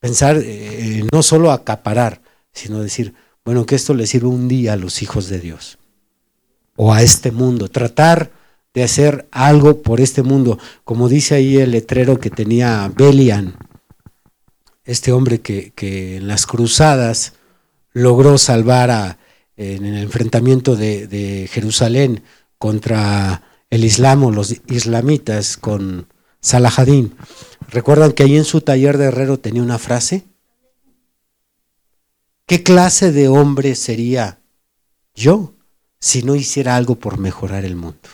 Pensar 0.00 0.36
eh, 0.36 1.02
no 1.10 1.22
solo 1.22 1.50
acaparar, 1.50 2.20
sino 2.52 2.80
decir, 2.80 3.14
bueno, 3.42 3.64
que 3.64 3.74
esto 3.74 3.94
le 3.94 4.06
sirva 4.06 4.28
un 4.28 4.48
día 4.48 4.74
a 4.74 4.76
los 4.76 5.00
hijos 5.00 5.30
de 5.30 5.40
Dios 5.40 5.78
o 6.76 6.92
a 6.92 7.02
este 7.02 7.32
mundo, 7.32 7.68
tratar 7.68 8.30
de 8.74 8.82
hacer 8.82 9.26
algo 9.30 9.80
por 9.80 10.02
este 10.02 10.22
mundo, 10.22 10.58
como 10.84 11.08
dice 11.08 11.36
ahí 11.36 11.56
el 11.56 11.70
letrero 11.70 12.20
que 12.20 12.28
tenía 12.28 12.92
Belian, 12.94 13.56
este 14.84 15.12
hombre 15.12 15.40
que, 15.40 16.16
en 16.16 16.28
las 16.28 16.46
cruzadas 16.46 17.34
logró 17.92 18.38
salvar 18.38 19.18
en 19.56 19.84
el 19.84 20.02
enfrentamiento 20.02 20.76
de, 20.76 21.48
Jerusalén 21.50 22.22
contra 22.58 23.42
el 23.70 23.84
Islam 23.84 24.24
o 24.24 24.30
los 24.30 24.54
islamitas 24.68 25.56
con 25.56 26.06
Salahadín. 26.40 27.14
¿Recuerdan 27.68 28.12
que 28.12 28.24
ahí 28.24 28.36
en 28.36 28.44
su 28.44 28.60
taller 28.60 28.98
de 28.98 29.06
herrero 29.06 29.38
tenía 29.38 29.62
una 29.62 29.78
frase? 29.78 30.24
¿Qué 32.46 32.62
clase 32.62 33.12
de 33.12 33.28
hombre 33.28 33.74
sería 33.74 34.40
yo 35.14 35.54
si 36.00 36.22
no 36.22 36.34
hiciera 36.34 36.76
algo 36.76 36.96
por 36.96 37.18
mejorar 37.18 37.64
el 37.64 37.76
mundo? 37.76 38.08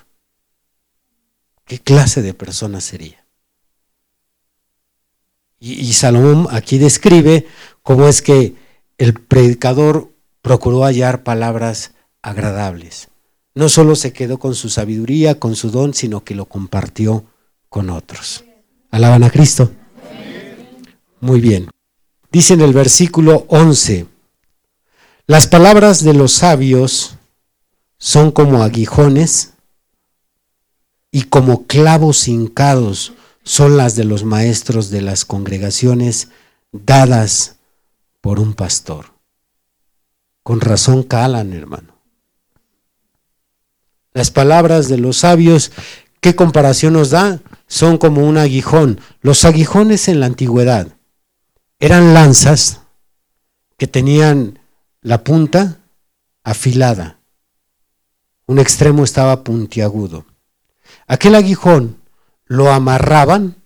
¿Qué 1.64 1.78
clase 1.78 2.22
de 2.22 2.34
persona 2.34 2.80
sería? 2.80 3.27
Y, 5.60 5.92
Salomón 5.92 6.46
aquí 6.50 6.78
describe 6.78 7.46
cómo 7.82 8.06
es 8.06 8.22
que 8.22 8.54
el 8.96 9.14
predicador 9.14 10.12
procuró 10.40 10.84
hallar 10.84 11.24
palabras 11.24 11.92
agradables. 12.22 13.08
No 13.54 13.68
solo 13.68 13.96
se 13.96 14.12
quedó 14.12 14.38
con 14.38 14.54
su 14.54 14.68
sabiduría, 14.68 15.40
con 15.40 15.56
su 15.56 15.70
don, 15.70 15.94
sino 15.94 16.22
que 16.22 16.36
lo 16.36 16.44
compartió 16.44 17.24
con 17.68 17.90
otros. 17.90 18.44
¿Alaban 18.90 19.24
a 19.24 19.30
Cristo? 19.30 19.72
Muy 21.20 21.40
bien. 21.40 21.68
Dice 22.30 22.54
en 22.54 22.60
el 22.60 22.72
versículo 22.72 23.44
11, 23.48 24.06
las 25.26 25.48
palabras 25.48 26.04
de 26.04 26.14
los 26.14 26.32
sabios 26.32 27.16
son 27.98 28.30
como 28.30 28.62
aguijones 28.62 29.54
y 31.10 31.24
como 31.24 31.66
clavos 31.66 32.28
hincados 32.28 33.12
son 33.48 33.78
las 33.78 33.96
de 33.96 34.04
los 34.04 34.24
maestros 34.24 34.90
de 34.90 35.00
las 35.00 35.24
congregaciones 35.24 36.28
dadas 36.70 37.56
por 38.20 38.40
un 38.40 38.52
pastor. 38.52 39.06
Con 40.42 40.60
razón 40.60 41.02
calan, 41.02 41.54
hermano. 41.54 41.94
Las 44.12 44.30
palabras 44.30 44.88
de 44.90 44.98
los 44.98 45.16
sabios, 45.16 45.72
¿qué 46.20 46.36
comparación 46.36 46.92
nos 46.92 47.08
da? 47.08 47.40
Son 47.66 47.96
como 47.96 48.28
un 48.28 48.36
aguijón. 48.36 49.00
Los 49.22 49.46
aguijones 49.46 50.08
en 50.08 50.20
la 50.20 50.26
antigüedad 50.26 50.88
eran 51.78 52.12
lanzas 52.12 52.82
que 53.78 53.86
tenían 53.86 54.58
la 55.00 55.24
punta 55.24 55.80
afilada. 56.44 57.18
Un 58.44 58.58
extremo 58.58 59.04
estaba 59.04 59.42
puntiagudo. 59.42 60.26
Aquel 61.06 61.34
aguijón 61.34 61.97
lo 62.48 62.72
amarraban 62.72 63.56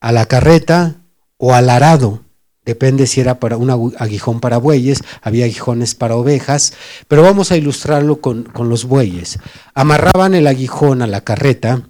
a 0.00 0.10
la 0.10 0.26
carreta 0.26 0.96
o 1.36 1.54
al 1.54 1.70
arado, 1.70 2.24
depende 2.64 3.06
si 3.06 3.20
era 3.20 3.38
para 3.38 3.56
un 3.56 3.70
aguijón 3.70 4.40
para 4.40 4.58
bueyes, 4.58 5.02
había 5.22 5.44
aguijones 5.44 5.94
para 5.94 6.16
ovejas, 6.16 6.72
pero 7.06 7.22
vamos 7.22 7.52
a 7.52 7.56
ilustrarlo 7.56 8.20
con, 8.20 8.44
con 8.44 8.68
los 8.68 8.84
bueyes. 8.84 9.38
Amarraban 9.74 10.34
el 10.34 10.46
aguijón 10.46 11.02
a 11.02 11.06
la 11.06 11.22
carreta 11.22 11.88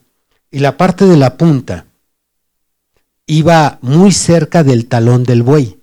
y 0.51 0.59
la 0.59 0.77
parte 0.77 1.07
de 1.07 1.17
la 1.17 1.37
punta 1.37 1.87
iba 3.27 3.79
muy 3.81 4.13
cerca 4.13 4.65
del 4.65 4.87
talón 4.87 5.25
del 5.25 5.43
buey 5.43 5.81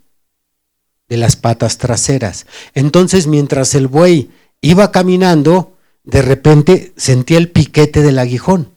de 1.07 1.17
las 1.17 1.36
patas 1.36 1.78
traseras. 1.78 2.45
Entonces, 2.73 3.28
mientras 3.28 3.75
el 3.75 3.88
buey 3.88 4.30
iba 4.61 4.91
caminando, 4.91 5.78
de 6.03 6.21
repente 6.21 6.93
sentía 6.97 7.38
el 7.38 7.49
piquete 7.49 8.01
del 8.01 8.19
aguijón. 8.19 8.76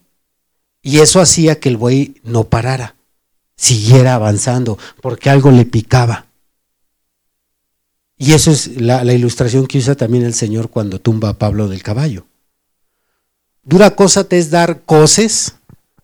Y 0.83 1.01
eso 1.01 1.21
hacía 1.21 1.61
que 1.61 1.69
el 1.69 1.77
buey 1.77 2.21
no 2.23 2.45
parara, 2.45 2.97
siguiera 3.57 4.15
avanzando, 4.15 4.79
porque 5.03 5.31
algo 5.31 5.51
le 5.51 5.67
picaba. 5.67 6.27
Y 8.17 8.35
eso 8.35 8.51
es 8.51 8.81
la, 8.81 9.03
ilustración 9.13 9.67
que 9.67 9.79
usa 9.79 9.95
también 9.95 10.25
el 10.25 10.35
Señor 10.35 10.69
cuando 10.69 11.01
tumba 11.01 11.31
a 11.31 11.39
Pablo 11.39 11.69
del 11.69 11.83
caballo. 11.83 12.27
Dura 13.63 13.95
cosa 13.95 14.25
te 14.25 14.39
es 14.39 14.51
dar 14.51 14.83
coces, 14.83 15.55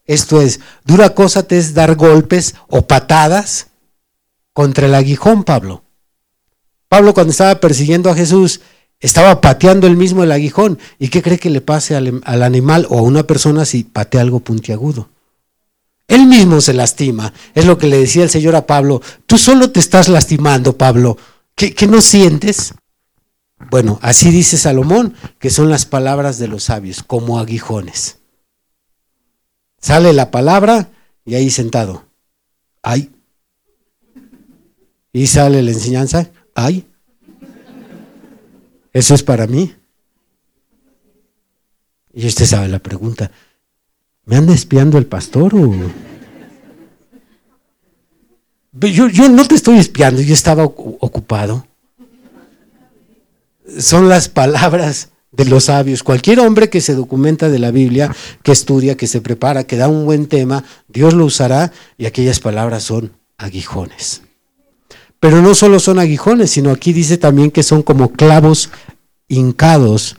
esto 0.07 0.41
es, 0.41 0.61
dura 0.85 1.15
cosa 1.15 1.43
te 1.43 1.59
es 1.59 1.75
dar 1.75 1.95
golpes 1.95 2.55
o 2.69 2.87
patadas 2.87 3.69
contra 4.53 4.87
el 4.87 4.95
aguijón, 4.95 5.45
Pablo. 5.45 5.85
Pablo 6.89 7.13
cuando 7.13 7.33
estaba 7.33 7.61
persiguiendo 7.61 8.09
a 8.09 8.15
Jesús, 8.15 8.61
Estaba 9.01 9.41
pateando 9.41 9.87
él 9.87 9.97
mismo 9.97 10.23
el 10.25 10.33
aguijón. 10.33 10.79
¿Y 10.99 11.09
qué 11.09 11.23
cree 11.23 11.39
que 11.39 11.51
le 11.51 11.61
pase 11.61 11.97
al, 11.97 12.21
al 12.25 12.43
animal 12.43 12.87
o 12.89 12.99
a 12.99 13.03
una 13.03 13.27
persona 13.27 13.65
si 13.65 13.85
patea 13.85 14.23
algo 14.23 14.41
puntiagudo? 14.41 15.09
Él 16.09 16.27
mismo 16.27 16.61
se 16.61 16.73
lastima. 16.73 17.33
Es 17.55 17.67
lo 17.67 17.79
que 17.79 17.89
le 17.89 17.99
decía 17.99 18.23
el 18.23 18.31
Señor 18.31 18.57
a 18.57 18.67
Pablo. 18.67 19.03
Tú 19.27 19.39
solo 19.39 19.71
te 19.71 19.81
estás 19.81 20.09
lastimando, 20.09 20.77
Pablo. 20.77 21.19
¿Qué, 21.55 21.75
qué 21.75 21.87
no 21.87 22.01
sientes? 22.01 22.75
Bueno, 23.71 23.99
así 24.03 24.31
dice 24.31 24.59
Salomón, 24.59 25.15
que 25.39 25.51
son 25.51 25.71
las 25.71 25.87
palabras 25.87 26.39
de 26.39 26.49
los 26.49 26.65
sabios, 26.65 27.03
como 27.03 27.39
aguijones. 27.39 28.19
Sale 29.81 30.13
la 30.13 30.31
palabra 30.31 30.91
y 31.25 31.35
ahí 31.35 31.51
sentado. 31.51 32.05
Ay. 32.83 33.11
Y 35.13 35.27
sale 35.27 35.63
la 35.63 35.71
enseñanza. 35.71 36.31
Ay. 36.55 36.87
Eso 38.97 39.15
es 39.15 39.23
para 39.23 39.47
mí. 39.47 39.75
Y 42.15 42.27
usted 42.27 42.47
sabe 42.47 42.67
la 42.69 42.79
pregunta. 42.79 43.31
¿Me 44.25 44.37
anda 44.37 44.55
espiando 44.55 44.97
el 44.97 45.05
pastor 45.05 45.55
o.? 45.55 45.71
Yo, 48.73 49.09
yo 49.09 49.29
no 49.29 49.47
te 49.47 49.55
estoy 49.55 49.77
espiando, 49.77 50.23
yo 50.23 50.33
estaba 50.33 50.65
ocupado. 50.65 51.67
Son 53.79 54.09
las 54.09 54.31
palabras 54.31 55.11
de 55.31 55.45
los 55.45 55.65
sabios. 55.65 56.03
Cualquier 56.03 56.41
hombre 56.41 56.71
que 56.71 56.81
se 56.81 56.95
documenta 56.95 57.51
de 57.51 57.59
la 57.59 57.73
Biblia, 57.73 58.17
que 58.43 58.53
estudia, 58.53 58.97
que 58.97 59.07
se 59.07 59.21
prepara, 59.21 59.65
que 59.65 59.77
da 59.77 59.89
un 59.89 60.07
buen 60.07 60.27
tema, 60.27 60.65
Dios 60.89 61.13
lo 61.13 61.27
usará 61.27 61.71
y 61.99 62.07
aquellas 62.07 62.41
palabras 62.41 62.85
son 62.85 63.13
aguijones. 63.37 64.23
Pero 65.27 65.43
no 65.43 65.57
solo 65.57 65.81
son 65.81 65.99
aguijones, 65.99 66.53
sino 66.53 66.71
aquí 66.71 66.93
dice 66.93 67.19
también 67.19 67.51
que 67.51 67.65
son 67.65 67.83
como 67.83 68.13
clavos 68.13 68.71
hincados 69.27 70.19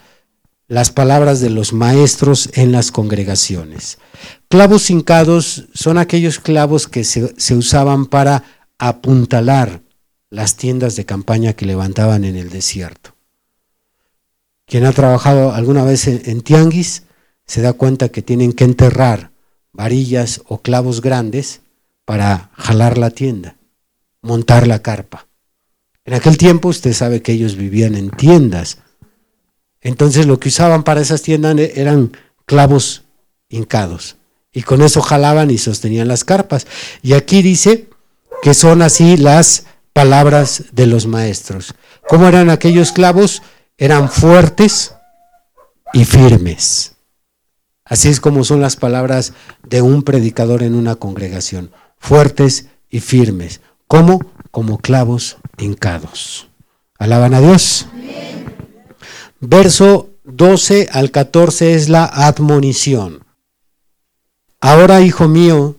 las 0.67 0.91
palabras 0.91 1.39
de 1.39 1.49
los 1.49 1.71
maestros 1.71 2.49
en 2.55 2.73
las 2.73 2.91
congregaciones. 2.91 3.99
Clavos 4.49 4.89
hincados 4.89 5.69
son 5.73 5.97
aquellos 5.97 6.39
clavos 6.39 6.89
que 6.89 7.05
se, 7.05 7.55
usaban 7.55 8.07
para 8.07 8.43
apuntalar 8.79 9.79
las 10.29 10.57
tiendas 10.57 10.97
de 10.97 11.05
campaña 11.05 11.53
que 11.53 11.65
levantaban 11.65 12.25
en 12.25 12.35
el 12.35 12.49
desierto. 12.49 13.15
Quien 14.65 14.83
ha 14.83 14.91
trabajado 14.91 15.53
alguna 15.53 15.85
vez 15.85 16.05
en, 16.09 16.21
en 16.25 16.41
tianguis 16.41 17.03
se 17.45 17.61
da 17.61 17.71
cuenta 17.71 18.09
que 18.09 18.21
tienen 18.21 18.51
que 18.51 18.65
enterrar 18.65 19.31
varillas 19.71 20.41
o 20.49 20.57
clavos 20.57 20.99
grandes 20.99 21.61
para 22.03 22.49
jalar 22.57 22.97
la 22.97 23.11
tienda, 23.11 23.56
montar 24.21 24.67
la 24.67 24.81
carpa. 24.81 25.27
En 26.05 26.13
aquel 26.13 26.37
tiempo 26.37 26.69
usted 26.69 26.93
sabe 26.93 27.21
que 27.21 27.33
ellos 27.33 27.55
vivían 27.55 27.95
en 27.95 28.09
tiendas, 28.09 28.79
entonces 29.81 30.25
lo 30.25 30.39
que 30.39 30.49
usaban 30.49 30.83
para 30.83 31.01
esas 31.01 31.21
tiendas 31.21 31.57
eran 31.57 32.11
clavos 32.45 33.03
hincados. 33.49 34.17
Y 34.51 34.63
con 34.63 34.81
eso 34.81 35.01
jalaban 35.01 35.51
y 35.51 35.57
sostenían 35.57 36.07
las 36.07 36.23
carpas. 36.23 36.65
Y 37.01 37.13
aquí 37.13 37.41
dice 37.41 37.89
que 38.41 38.53
son 38.53 38.81
así 38.81 39.17
las 39.17 39.65
palabras 39.93 40.65
de 40.71 40.87
los 40.87 41.07
maestros. 41.07 41.73
¿Cómo 42.07 42.27
eran 42.27 42.49
aquellos 42.49 42.91
clavos? 42.91 43.41
Eran 43.77 44.09
fuertes 44.09 44.95
y 45.93 46.05
firmes. 46.05 46.93
Así 47.85 48.09
es 48.09 48.19
como 48.19 48.43
son 48.43 48.61
las 48.61 48.75
palabras 48.75 49.33
de 49.63 49.81
un 49.81 50.03
predicador 50.03 50.63
en 50.63 50.75
una 50.75 50.95
congregación. 50.95 51.71
Fuertes 51.99 52.67
y 52.89 52.99
firmes. 52.99 53.61
¿Cómo? 53.87 54.19
Como 54.51 54.79
clavos 54.79 55.37
hincados. 55.57 56.49
¿Alaban 56.99 57.33
a 57.33 57.41
Dios? 57.41 57.87
Verso 59.39 60.09
12 60.25 60.89
al 60.91 61.11
14 61.11 61.73
es 61.73 61.89
la 61.89 62.05
admonición. 62.05 63.23
Ahora, 64.59 65.01
hijo 65.01 65.27
mío, 65.27 65.77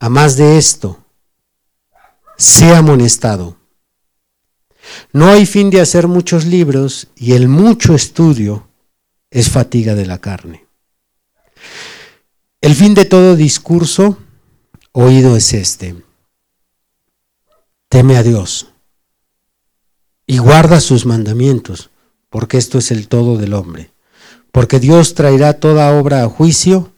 a 0.00 0.08
más 0.08 0.36
de 0.36 0.58
esto, 0.58 1.04
sea 2.36 2.78
amonestado. 2.78 3.56
No 5.12 5.28
hay 5.28 5.46
fin 5.46 5.70
de 5.70 5.80
hacer 5.80 6.08
muchos 6.08 6.46
libros 6.46 7.08
y 7.16 7.32
el 7.32 7.48
mucho 7.48 7.94
estudio 7.94 8.68
es 9.30 9.50
fatiga 9.50 9.94
de 9.94 10.06
la 10.06 10.18
carne. 10.18 10.66
El 12.60 12.74
fin 12.74 12.94
de 12.94 13.04
todo 13.04 13.36
discurso 13.36 14.18
oído 14.92 15.36
es 15.36 15.52
este. 15.52 16.03
Teme 17.94 18.16
a 18.16 18.24
Dios 18.24 18.72
y 20.26 20.38
guarda 20.38 20.80
sus 20.80 21.06
mandamientos 21.06 21.90
porque 22.28 22.58
esto 22.58 22.78
es 22.78 22.90
el 22.90 23.06
todo 23.06 23.38
del 23.38 23.54
hombre. 23.54 23.92
Porque 24.50 24.80
Dios 24.80 25.14
traerá 25.14 25.60
toda 25.60 25.96
obra 25.96 26.24
a 26.24 26.28
juicio, 26.28 26.92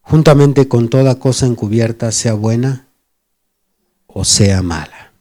juntamente 0.00 0.66
con 0.66 0.88
toda 0.88 1.20
cosa 1.20 1.46
encubierta, 1.46 2.10
sea 2.10 2.34
buena 2.34 2.88
o 4.08 4.24
sea 4.24 4.60
mala. 4.60 5.12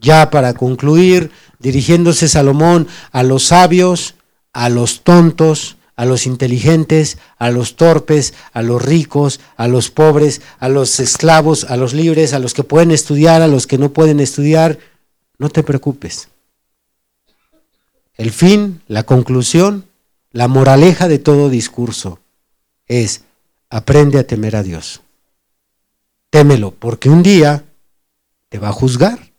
Ya 0.00 0.30
para 0.30 0.54
concluir, 0.54 1.30
dirigiéndose 1.58 2.26
Salomón 2.26 2.88
a 3.12 3.22
los 3.22 3.48
sabios, 3.48 4.14
a 4.54 4.70
los 4.70 5.02
tontos, 5.02 5.76
a 5.96 6.04
los 6.04 6.26
inteligentes, 6.26 7.18
a 7.38 7.50
los 7.50 7.76
torpes, 7.76 8.34
a 8.52 8.62
los 8.62 8.82
ricos, 8.82 9.40
a 9.56 9.68
los 9.68 9.90
pobres, 9.90 10.42
a 10.58 10.68
los 10.68 11.00
esclavos, 11.00 11.64
a 11.64 11.76
los 11.76 11.94
libres, 11.94 12.32
a 12.32 12.38
los 12.38 12.54
que 12.54 12.64
pueden 12.64 12.90
estudiar, 12.90 13.42
a 13.42 13.48
los 13.48 13.66
que 13.66 13.78
no 13.78 13.92
pueden 13.92 14.20
estudiar, 14.20 14.78
no 15.38 15.48
te 15.50 15.62
preocupes 15.62 16.28
el 18.16 18.30
fin, 18.30 18.80
la 18.86 19.02
conclusión, 19.02 19.86
la 20.30 20.48
moraleja 20.48 21.08
de 21.08 21.18
todo 21.18 21.48
discurso 21.48 22.20
es 22.86 23.22
aprende 23.70 24.18
a 24.18 24.26
temer 24.26 24.56
a 24.56 24.62
Dios. 24.62 25.00
Témelo, 26.30 26.72
porque 26.72 27.08
un 27.08 27.22
día 27.22 27.64
te 28.48 28.58
va 28.58 28.68
a 28.68 28.72
juzgar. 28.72 29.32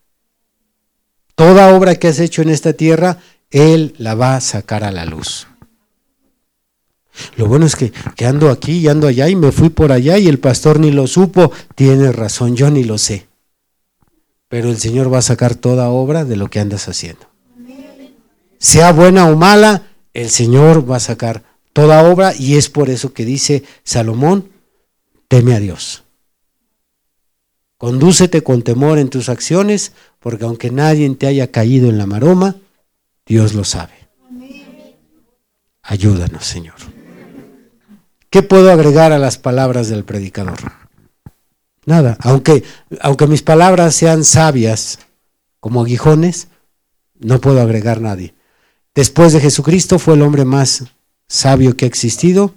Toda 1.36 1.76
obra 1.76 1.96
que 1.96 2.08
has 2.08 2.20
hecho 2.20 2.42
en 2.42 2.50
esta 2.50 2.74
tierra, 2.74 3.20
Él 3.50 3.94
la 3.98 4.16
va 4.16 4.36
a 4.36 4.42
sacar 4.42 4.84
a 4.84 4.92
la 4.92 5.06
luz. 5.06 5.48
Lo 7.38 7.48
bueno 7.48 7.66
es 7.66 7.76
que, 7.76 7.92
ando 8.26 8.50
aquí 8.50 8.80
y 8.80 8.88
ando 8.88 9.08
allá 9.08 9.30
y 9.30 9.36
me 9.36 9.52
fui 9.52 9.70
por 9.70 9.92
allá 9.92 10.18
y 10.18 10.28
el 10.28 10.40
pastor 10.40 10.80
ni 10.80 10.92
lo 10.92 11.08
supo. 11.08 11.52
Tiene 11.76 12.12
razón, 12.12 12.56
yo 12.56 12.70
ni 12.70 12.84
lo 12.84 12.98
sé. 12.98 13.28
Pero 14.48 14.70
el 14.70 14.78
Señor 14.78 15.14
va 15.14 15.20
a 15.20 15.24
sacar 15.24 15.56
toda 15.56 15.90
obra 15.90 16.26
de 16.26 16.36
lo 16.36 16.50
que 16.50 16.60
andas 16.60 16.88
haciendo 16.88 17.28
sea 18.66 18.92
buena 18.92 19.28
o 19.28 19.36
mala, 19.36 19.84
el 20.14 20.32
Señor 20.32 20.90
va 20.90 20.96
a 20.96 21.00
sacar 21.00 21.44
toda 21.72 22.10
obra 22.10 22.34
y 22.36 22.56
es 22.56 22.68
por 22.68 22.90
eso 22.90 23.14
que 23.14 23.24
dice 23.24 23.64
Salomón, 23.84 24.50
teme 25.28 25.54
a 25.54 25.60
Dios. 25.60 26.04
Condúcete 27.78 28.42
con 28.42 28.64
temor 28.64 28.98
en 28.98 29.10
tus 29.10 29.30
acciones, 29.30 29.92
porque 30.20 30.46
aunque 30.46 30.72
nadie 30.72 31.08
te 31.16 31.28
haya 31.28 31.52
caído 31.52 31.90
en 31.90 32.00
la 32.00 32.08
maroma, 32.08 32.56
Dios 33.28 33.54
lo 33.54 33.64
sabe. 33.64 33.94
Ayúdanos, 35.84 36.44
Señor. 36.44 36.95
¿Qué 38.36 38.44
puedo 38.44 38.70
agregar 38.70 39.14
a 39.14 39.18
las 39.18 39.38
palabras 39.38 39.88
del 39.88 40.04
predicador? 40.04 40.58
Nada, 41.86 42.18
aunque, 42.20 42.66
aunque 43.00 43.28
mis 43.28 43.42
palabras 43.42 43.96
sean 43.96 44.26
sabias 44.26 45.00
como 45.62 45.82
aguijones, 45.82 46.50
no 47.18 47.40
puedo 47.40 47.62
agregar 47.62 48.02
nadie. 48.02 48.34
Después 48.94 49.32
de 49.32 49.40
Jesucristo 49.40 50.00
fue 50.00 50.16
el 50.16 50.22
hombre 50.22 50.44
más 50.44 50.84
sabio 51.30 51.78
que 51.78 51.86
ha 51.86 51.88
existido. 51.88 52.54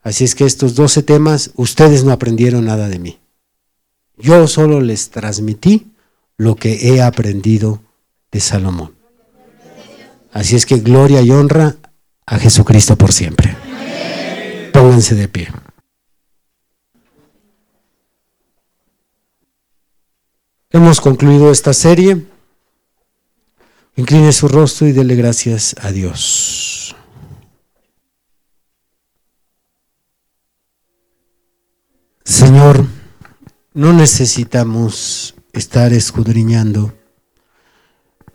Así 0.00 0.24
es 0.24 0.34
que 0.34 0.46
estos 0.46 0.74
12 0.74 1.02
temas, 1.02 1.50
ustedes 1.56 2.04
no 2.04 2.12
aprendieron 2.12 2.64
nada 2.64 2.88
de 2.88 2.98
mí. 2.98 3.18
Yo 4.16 4.48
solo 4.48 4.80
les 4.80 5.10
transmití 5.10 5.88
lo 6.38 6.56
que 6.56 6.88
he 6.88 7.02
aprendido 7.02 7.82
de 8.32 8.40
Salomón. 8.40 8.94
Así 10.32 10.56
es 10.56 10.64
que 10.64 10.78
gloria 10.78 11.20
y 11.20 11.30
honra 11.32 11.76
a 12.24 12.38
Jesucristo 12.38 12.96
por 12.96 13.12
siempre. 13.12 13.67
Pónganse 14.72 15.14
de 15.14 15.28
pie. 15.28 15.48
Hemos 20.70 21.00
concluido 21.00 21.50
esta 21.50 21.72
serie. 21.72 22.26
Incline 23.96 24.32
su 24.32 24.48
rostro 24.48 24.86
y 24.86 24.92
dele 24.92 25.16
gracias 25.16 25.74
a 25.80 25.90
Dios. 25.90 26.94
Señor, 32.24 32.84
no 33.72 33.92
necesitamos 33.92 35.34
estar 35.52 35.92
escudriñando 35.92 36.94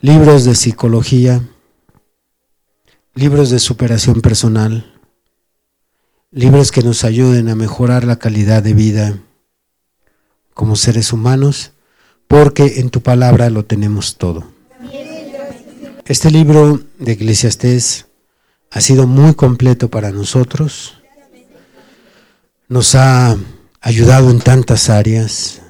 libros 0.01 0.43
de 0.43 0.55
psicología, 0.55 1.47
libros 3.13 3.49
de 3.49 3.59
superación 3.59 4.19
personal, 4.21 4.93
libros 6.34 6.71
que 6.71 6.81
nos 6.81 7.03
ayuden 7.03 7.47
a 7.47 7.55
mejorar 7.55 8.05
la 8.05 8.17
calidad 8.17 8.63
de 8.63 8.73
vida 8.73 9.19
como 10.55 10.75
seres 10.75 11.13
humanos, 11.13 11.73
porque 12.27 12.79
en 12.79 12.89
tu 12.89 13.01
palabra 13.01 13.51
lo 13.51 13.65
tenemos 13.65 14.17
todo. 14.17 14.51
Este 16.05 16.31
libro 16.31 16.81
de 16.97 17.11
Eclesiastés 17.11 18.07
ha 18.71 18.81
sido 18.81 19.05
muy 19.05 19.36
completo 19.36 19.89
para 19.89 20.11
nosotros. 20.11 20.95
Nos 22.67 22.95
ha 22.95 23.38
ayudado 23.79 24.31
en 24.31 24.39
tantas 24.39 24.89
áreas, 24.89 25.61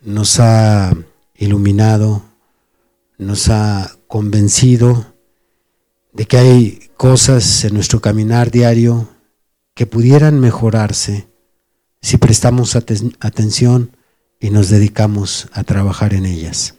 nos 0.00 0.40
ha 0.40 0.94
iluminado, 1.36 2.22
nos 3.18 3.50
ha 3.50 3.96
convencido 4.06 5.12
de 6.14 6.24
que 6.24 6.38
hay 6.38 6.90
cosas 6.96 7.64
en 7.64 7.74
nuestro 7.74 8.00
caminar 8.00 8.50
diario 8.50 9.09
que 9.80 9.86
pudieran 9.86 10.38
mejorarse 10.40 11.26
si 12.02 12.18
prestamos 12.18 12.76
atención 12.76 13.96
y 14.38 14.50
nos 14.50 14.68
dedicamos 14.68 15.48
a 15.52 15.64
trabajar 15.64 16.12
en 16.12 16.26
ellas. 16.26 16.74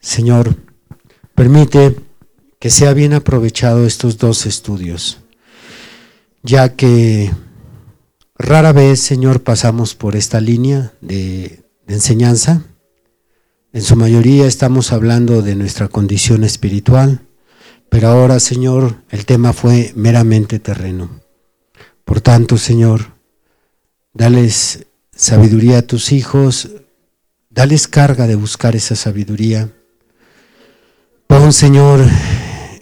Señor, 0.00 0.56
permite 1.36 1.94
que 2.58 2.70
sea 2.70 2.92
bien 2.92 3.12
aprovechado 3.12 3.86
estos 3.86 4.18
dos 4.18 4.46
estudios, 4.46 5.20
ya 6.42 6.74
que 6.74 7.30
rara 8.36 8.72
vez, 8.72 8.98
Señor, 8.98 9.44
pasamos 9.44 9.94
por 9.94 10.16
esta 10.16 10.40
línea 10.40 10.92
de, 11.00 11.62
de 11.86 11.94
enseñanza. 11.94 12.64
En 13.72 13.82
su 13.82 13.94
mayoría 13.94 14.48
estamos 14.48 14.92
hablando 14.92 15.40
de 15.40 15.54
nuestra 15.54 15.86
condición 15.86 16.42
espiritual, 16.42 17.20
pero 17.88 18.08
ahora, 18.08 18.40
Señor, 18.40 18.96
el 19.10 19.24
tema 19.24 19.52
fue 19.52 19.92
meramente 19.94 20.58
terreno. 20.58 21.29
Por 22.10 22.20
tanto, 22.20 22.58
Señor, 22.58 23.12
dales 24.12 24.88
sabiduría 25.14 25.78
a 25.78 25.82
tus 25.82 26.10
hijos, 26.10 26.68
dales 27.50 27.86
carga 27.86 28.26
de 28.26 28.34
buscar 28.34 28.74
esa 28.74 28.96
sabiduría. 28.96 29.70
Pon, 31.28 31.52
Señor, 31.52 32.04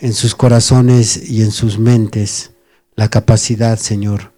en 0.00 0.14
sus 0.14 0.34
corazones 0.34 1.28
y 1.28 1.42
en 1.42 1.50
sus 1.50 1.78
mentes 1.78 2.52
la 2.96 3.10
capacidad, 3.10 3.78
Señor, 3.78 4.32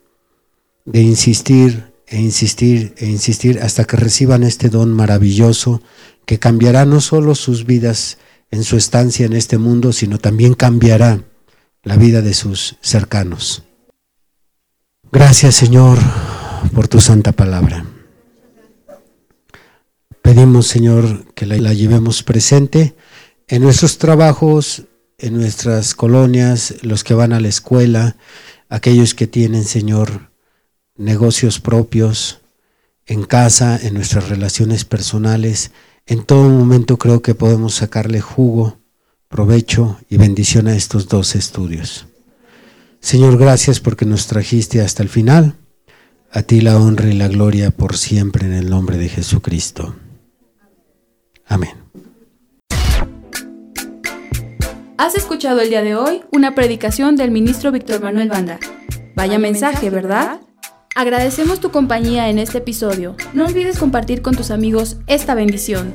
de 0.87 1.03
insistir 1.03 1.93
e 2.09 2.21
insistir 2.21 2.93
e 2.99 3.07
insistir 3.07 3.61
hasta 3.61 3.85
que 3.85 3.97
reciban 3.97 4.43
este 4.43 4.71
don 4.71 4.93
maravilloso 4.93 5.83
que 6.27 6.41
cambiará 6.41 6.85
no 6.85 7.01
solo 7.01 7.37
sus 7.37 7.65
vidas, 7.65 8.19
en 8.51 8.65
su 8.65 8.77
estancia 8.77 9.25
en 9.25 9.35
este 9.35 9.57
mundo, 9.57 9.93
sino 9.93 10.19
también 10.19 10.55
cambiará 10.55 11.23
la 11.85 11.95
vida 11.95 12.23
de 12.23 12.35
sus 12.35 12.77
cercanos. 12.81 13.63
Gracias 15.13 15.57
Señor 15.57 15.99
por 16.73 16.87
tu 16.87 17.01
santa 17.01 17.33
palabra. 17.33 17.85
Pedimos 20.23 20.69
Señor 20.69 21.25
que 21.35 21.47
la, 21.47 21.73
llevemos 21.73 22.23
presente 22.23 22.95
en 23.49 23.63
nuestros 23.63 23.99
trabajos, 23.99 24.85
en 25.19 25.35
nuestras 25.35 25.97
colonias, 25.97 26.77
los 26.83 27.03
que 27.03 27.15
van 27.15 27.33
a 27.33 27.41
la 27.41 27.49
escuela, 27.49 28.17
aquellos 28.69 29.15
que 29.15 29.27
tienen 29.27 29.65
Señor 29.65 30.31
negocios 30.97 31.59
propios, 31.59 32.41
en 33.05 33.25
casa, 33.25 33.81
en 33.83 33.95
nuestras 33.95 34.29
relaciones 34.29 34.85
personales, 34.85 35.73
en 36.07 36.23
todo 36.23 36.49
momento 36.49 36.99
creo 36.99 37.21
que 37.21 37.35
podemos 37.35 37.75
sacarle 37.75 38.21
jugo, 38.21 38.79
provecho 39.29 39.99
y 40.09 40.19
bendición 40.19 40.69
a 40.69 40.77
estos 40.77 41.09
dos 41.09 41.35
estudios. 41.35 42.07
Señor, 43.01 43.39
gracias 43.39 43.81
porque 43.81 44.05
nos 44.05 44.27
trajiste 44.27 44.83
hasta 44.83 45.03
el 45.03 45.09
final. 45.09 45.55
A 46.31 46.43
ti 46.43 46.61
la 46.61 46.79
honra 46.79 47.09
y 47.09 47.15
la 47.15 47.29
gloria 47.29 47.71
por 47.71 47.97
siempre 47.97 48.47
en 48.47 48.53
el 48.53 48.71
nombre 48.71 48.99
de 48.99 49.09
Jesucristo. 49.09 49.97
Amén. 51.47 51.71
Has 54.97 55.17
escuchado 55.17 55.61
el 55.61 55.71
día 55.71 55.83
de 55.83 55.97
hoy 55.97 56.23
una 56.31 56.55
predicación 56.55 57.17
del 57.17 57.31
ministro 57.31 57.73
Víctor 57.73 58.03
Manuel 58.03 58.29
Banda. 58.29 58.61
Vaya 59.17 59.39
mensaje, 59.39 59.91
¿verdad? 59.91 60.41
Agradecemos 60.95 61.59
tu 61.59 61.71
compañía 61.71 62.29
en 62.29 62.39
este 62.39 62.59
episodio. 62.59 63.17
No 63.33 63.47
olvides 63.47 63.79
compartir 63.79 64.23
con 64.23 64.37
tus 64.37 64.51
amigos 64.51 64.99
esta 65.07 65.35
bendición. 65.35 65.95